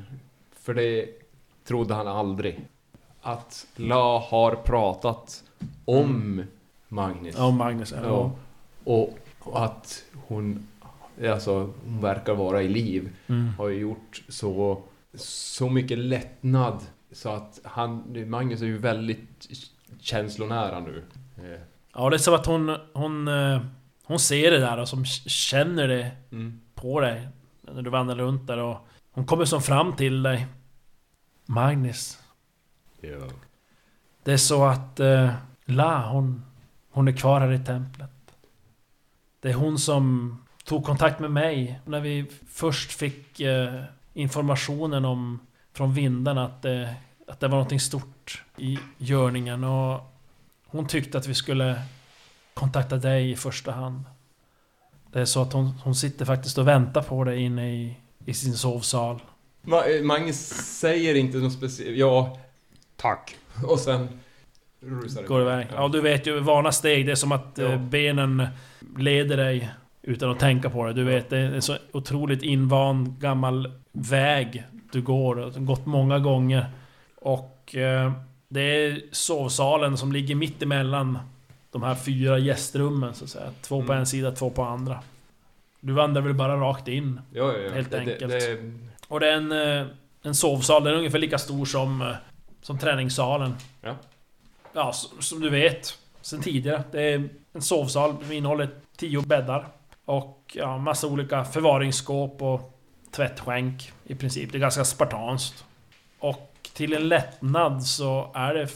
För 0.59 0.73
det 0.73 1.07
trodde 1.67 1.93
han 1.93 2.07
aldrig. 2.07 2.67
Att 3.21 3.67
La 3.75 4.19
har 4.19 4.55
pratat 4.55 5.43
om 5.85 6.43
Magnus. 6.87 7.35
Ja, 7.37 7.51
Magnus. 7.51 7.93
Ja. 7.97 8.01
Ja. 8.03 8.31
Och, 8.83 9.17
att 9.53 10.03
hon... 10.27 10.67
Alltså, 11.31 11.73
hon 11.85 12.01
verkar 12.01 12.33
vara 12.33 12.61
i 12.61 12.67
liv. 12.67 13.15
Mm. 13.27 13.49
Har 13.57 13.67
ju 13.67 13.79
gjort 13.79 14.23
så... 14.29 14.81
Så 15.13 15.69
mycket 15.69 15.97
lättnad. 15.97 16.79
Så 17.11 17.29
att 17.29 17.59
han... 17.63 18.03
Magnus 18.29 18.61
är 18.61 18.65
ju 18.65 18.77
väldigt 18.77 19.49
känslonära 19.99 20.79
nu. 20.79 21.03
Ja, 21.93 22.09
det 22.09 22.15
är 22.15 22.17
som 22.17 22.33
att 22.33 22.45
hon... 22.45 22.77
Hon, 22.93 23.27
eh, 23.27 23.61
hon 24.03 24.19
ser 24.19 24.51
det 24.51 24.59
där 24.59 24.77
och 24.77 24.89
som 24.89 25.05
känner 25.05 25.87
det 25.87 26.11
Mm. 26.31 26.59
På 26.75 26.99
dig. 26.99 27.27
När 27.61 27.81
du 27.81 27.89
vandrar 27.89 28.15
runt 28.15 28.47
där 28.47 28.57
och... 28.57 28.77
Hon 29.11 29.25
kommer 29.25 29.45
som 29.45 29.61
fram 29.61 29.95
till 29.95 30.23
dig. 30.23 30.47
Magnus. 31.45 32.19
Ja. 33.01 33.29
Det 34.23 34.33
är 34.33 34.37
så 34.37 34.65
att 34.65 34.99
eh, 34.99 35.33
La, 35.65 36.09
hon, 36.09 36.45
hon 36.91 37.07
är 37.07 37.11
kvar 37.11 37.41
här 37.41 37.51
i 37.51 37.59
templet. 37.59 38.11
Det 39.39 39.49
är 39.49 39.53
hon 39.53 39.79
som 39.79 40.37
tog 40.63 40.85
kontakt 40.85 41.19
med 41.19 41.31
mig 41.31 41.79
när 41.85 41.99
vi 41.99 42.25
först 42.49 42.91
fick 42.91 43.39
eh, 43.39 43.83
informationen 44.13 45.05
om 45.05 45.39
från 45.73 45.93
vindarna 45.93 46.45
att 46.45 46.61
det, 46.61 46.95
att 47.27 47.39
det 47.39 47.47
var 47.47 47.55
någonting 47.55 47.79
stort 47.79 48.43
i 48.57 48.79
görningen 48.97 49.63
och 49.63 50.15
hon 50.65 50.87
tyckte 50.87 51.17
att 51.17 51.27
vi 51.27 51.33
skulle 51.33 51.81
kontakta 52.53 52.97
dig 52.97 53.31
i 53.31 53.35
första 53.35 53.71
hand. 53.71 54.03
Det 55.15 55.21
är 55.21 55.25
så 55.25 55.41
att 55.41 55.53
hon, 55.53 55.65
hon 55.83 55.95
sitter 55.95 56.25
faktiskt 56.25 56.57
och 56.57 56.67
väntar 56.67 57.01
på 57.01 57.23
dig 57.23 57.41
inne 57.41 57.73
i, 57.75 57.97
i 58.25 58.33
sin 58.33 58.53
sovsal. 58.53 59.19
Ma- 59.63 59.97
eh, 59.97 60.03
Magnus 60.03 60.47
säger 60.79 61.15
inte 61.15 61.37
något 61.37 61.53
speciellt. 61.53 61.97
Ja, 61.97 62.37
Tack. 62.95 63.35
och 63.67 63.79
sen 63.79 64.07
rusar 64.81 65.21
det 65.21 65.27
Går 65.27 65.41
iväg. 65.41 65.67
Ja, 65.75 65.87
du 65.87 66.01
vet 66.01 66.27
ju, 66.27 66.39
vana 66.39 66.71
steg. 66.71 67.05
Det 67.05 67.11
är 67.11 67.15
som 67.15 67.31
att 67.31 67.51
Ja. 67.55 67.63
eh, 67.65 67.79
benen 67.81 68.47
leder 68.97 69.37
dig 69.37 69.69
utan 70.01 70.31
att 70.31 70.39
tänka 70.39 70.69
på 70.69 70.85
det. 70.85 70.93
Du 70.93 71.03
vet, 71.03 71.29
det 71.29 71.37
är 71.37 71.51
en 71.51 71.61
så 71.61 71.77
otroligt 71.91 72.43
invand 72.43 73.19
gammal 73.19 73.71
väg 73.91 74.63
du 74.91 75.01
går. 75.01 75.35
Du 75.35 75.41
har 75.41 75.49
gått 75.51 75.85
många 75.85 76.19
gånger. 76.19 76.65
Och 77.15 77.75
eh, 77.75 78.11
det 78.49 78.61
är 78.61 79.01
sovsalen 79.11 79.97
som 79.97 80.11
ligger 80.11 80.35
mitt 80.35 80.63
emellan 80.63 81.19
de 81.75 81.83
här 81.83 81.95
fyra 81.95 82.37
gästrummen 82.37 83.13
så 83.13 83.23
att 83.23 83.29
säga. 83.29 83.51
Två 83.61 83.77
på 83.81 83.91
Mm. 83.91 83.97
en 83.99 84.05
sida, 84.05 84.31
två 84.31 84.49
på 84.49 84.63
andra. 84.63 84.99
Du 85.79 85.93
vandrar 85.93 86.21
väl 86.21 86.33
bara 86.33 86.55
rakt 86.55 86.87
in. 86.87 87.21
Ja, 87.33 87.53
ja, 87.53 87.59
ja. 87.59 87.73
Helt 87.73 87.91
det, 87.91 87.99
enkelt. 87.99 88.19
Det, 88.19 88.27
det, 88.55 88.71
Och 89.07 89.19
det 89.19 89.27
är 89.29 89.33
en, 89.33 89.51
eh, 89.81 89.87
en 90.21 90.35
sovsal, 90.35 90.83
den 90.83 90.93
är 90.93 90.97
ungefär 90.97 91.19
lika 91.19 91.37
stor 91.37 91.65
som, 91.65 92.01
eh, 92.01 92.07
som 92.61 92.77
träningssalen. 92.77 93.55
Ja. 93.81 93.95
Ja, 94.73 94.93
som 95.19 95.41
du 95.41 95.49
vet 95.49 95.97
sen 96.21 96.41
tidigare. 96.41 96.83
Det 96.91 97.01
är 97.01 97.29
en 97.53 97.61
sovsal 97.61 98.15
som 98.23 98.31
innehåller 98.31 98.69
tio 98.97 99.21
bäddar. 99.21 99.67
Och 100.05 100.51
ja, 100.53 100.77
massa 100.77 101.07
olika 101.07 101.43
förvaringsskåp 101.45 102.41
och 102.41 102.79
tvättskänk 103.11 103.91
i 104.03 104.15
princip. 104.15 104.51
Det 104.51 104.57
är 104.57 104.59
ganska 104.59 104.85
spartanskt. 104.85 105.65
Och 106.19 106.51
till 106.73 106.93
en 106.93 107.07
lättnad 107.07 107.83
så 107.83 108.31
är 108.33 108.53
det 108.53 108.67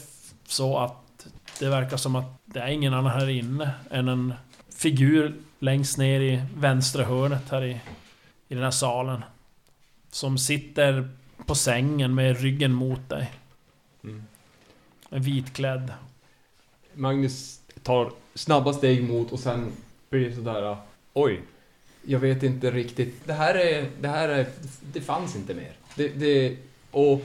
så 0.46 0.78
att 0.78 1.26
det 1.58 1.68
verkar 1.68 1.96
som 1.96 2.16
att 2.16 2.39
det 2.52 2.60
är 2.60 2.68
ingen 2.68 2.94
annan 2.94 3.20
här 3.20 3.28
inne 3.28 3.70
än 3.90 4.08
en 4.08 4.34
figur 4.68 5.34
längst 5.58 5.98
ner 5.98 6.20
i 6.20 6.42
vänstra 6.56 7.04
hörnet 7.04 7.50
här 7.50 7.64
i, 7.64 7.80
i 8.48 8.54
den 8.54 8.62
här 8.62 8.70
salen. 8.70 9.24
Som 10.10 10.38
sitter 10.38 11.08
på 11.46 11.54
sängen 11.54 12.14
med 12.14 12.40
ryggen 12.40 12.72
mot 12.72 13.08
dig. 13.08 13.30
Mm. 14.04 14.24
En 15.10 15.22
vitklädd. 15.22 15.92
Magnus 16.94 17.60
tar 17.82 18.12
snabba 18.34 18.72
steg 18.72 19.08
mot 19.08 19.32
och 19.32 19.40
sen 19.40 19.72
blir 20.10 20.28
det 20.28 20.34
sådär... 20.34 20.76
Oj, 21.12 21.40
jag 22.02 22.18
vet 22.18 22.42
inte 22.42 22.70
riktigt. 22.70 23.26
Det 23.26 23.32
här 23.32 23.54
är... 23.54 23.90
Det 24.00 24.08
här 24.08 24.28
är... 24.28 24.46
Det 24.92 25.00
fanns 25.00 25.36
inte 25.36 25.54
mer. 25.54 25.72
Det... 25.94 26.08
det 26.08 26.56
och 26.90 27.22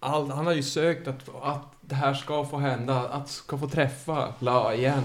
all, 0.00 0.30
han 0.30 0.46
har 0.46 0.52
ju 0.52 0.62
sökt 0.62 1.08
att, 1.08 1.28
att 1.42 1.66
det 1.92 1.96
här 1.96 2.14
ska 2.14 2.44
få 2.44 2.58
hända, 2.58 3.08
att 3.08 3.28
ska 3.28 3.58
få 3.58 3.68
träffa 3.68 4.28
La 4.38 4.74
igen. 4.74 5.02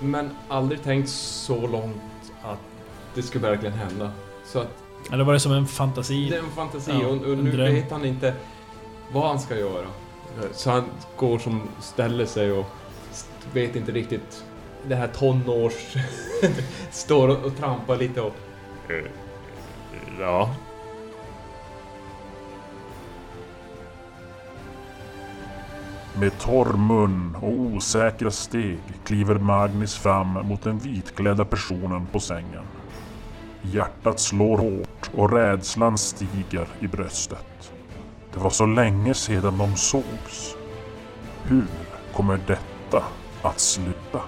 Men 0.00 0.30
aldrig 0.48 0.82
tänkt 0.82 1.08
så 1.08 1.66
långt 1.66 2.32
att 2.42 2.58
det 3.14 3.22
skulle 3.22 3.48
verkligen 3.48 3.74
hända. 3.74 4.10
Så 4.46 4.58
att 4.58 4.68
Eller 5.12 5.24
var 5.24 5.32
det 5.32 5.40
som 5.40 5.52
en 5.52 5.66
fantasi? 5.66 6.28
det 6.30 6.36
är 6.36 6.40
en 6.40 6.50
fantasi 6.50 6.92
Ja, 7.02 7.06
och, 7.06 7.16
och 7.16 7.32
en 7.32 7.38
nu 7.38 7.52
dröm. 7.52 7.74
vet 7.74 7.90
han 7.90 8.04
inte 8.04 8.34
vad 9.12 9.28
han 9.28 9.40
ska 9.40 9.58
göra. 9.58 9.86
Så 10.52 10.70
han 10.70 10.84
går 11.16 11.38
som 11.38 11.68
ställer 11.80 12.26
sig 12.26 12.52
och 12.52 12.66
vet 13.52 13.76
inte 13.76 13.92
riktigt. 13.92 14.44
Det 14.88 14.94
här 14.94 15.08
tonårs... 15.08 15.96
står 16.90 17.28
och, 17.28 17.44
och 17.44 17.56
trampar 17.56 17.96
lite 17.96 18.20
och... 18.20 18.34
Ja. 20.20 20.50
Med 26.20 26.38
torr 26.38 26.76
mun 26.76 27.36
och 27.42 27.50
osäkra 27.50 28.30
steg 28.30 28.78
kliver 29.04 29.34
Magnus 29.34 29.96
fram 29.96 30.32
mot 30.32 30.62
den 30.62 30.78
vitklädda 30.78 31.44
personen 31.44 32.06
på 32.12 32.20
sängen. 32.20 32.64
Hjärtat 33.62 34.20
slår 34.20 34.58
hårt 34.58 35.10
och 35.14 35.32
rädslan 35.32 35.98
stiger 35.98 36.66
i 36.80 36.86
bröstet. 36.86 37.72
Det 38.34 38.40
var 38.40 38.50
så 38.50 38.66
länge 38.66 39.14
sedan 39.14 39.58
de 39.58 39.76
sågs. 39.76 40.56
Hur 41.42 41.66
kommer 42.12 42.40
detta 42.46 43.04
att 43.42 43.60
sluta? 43.60 44.20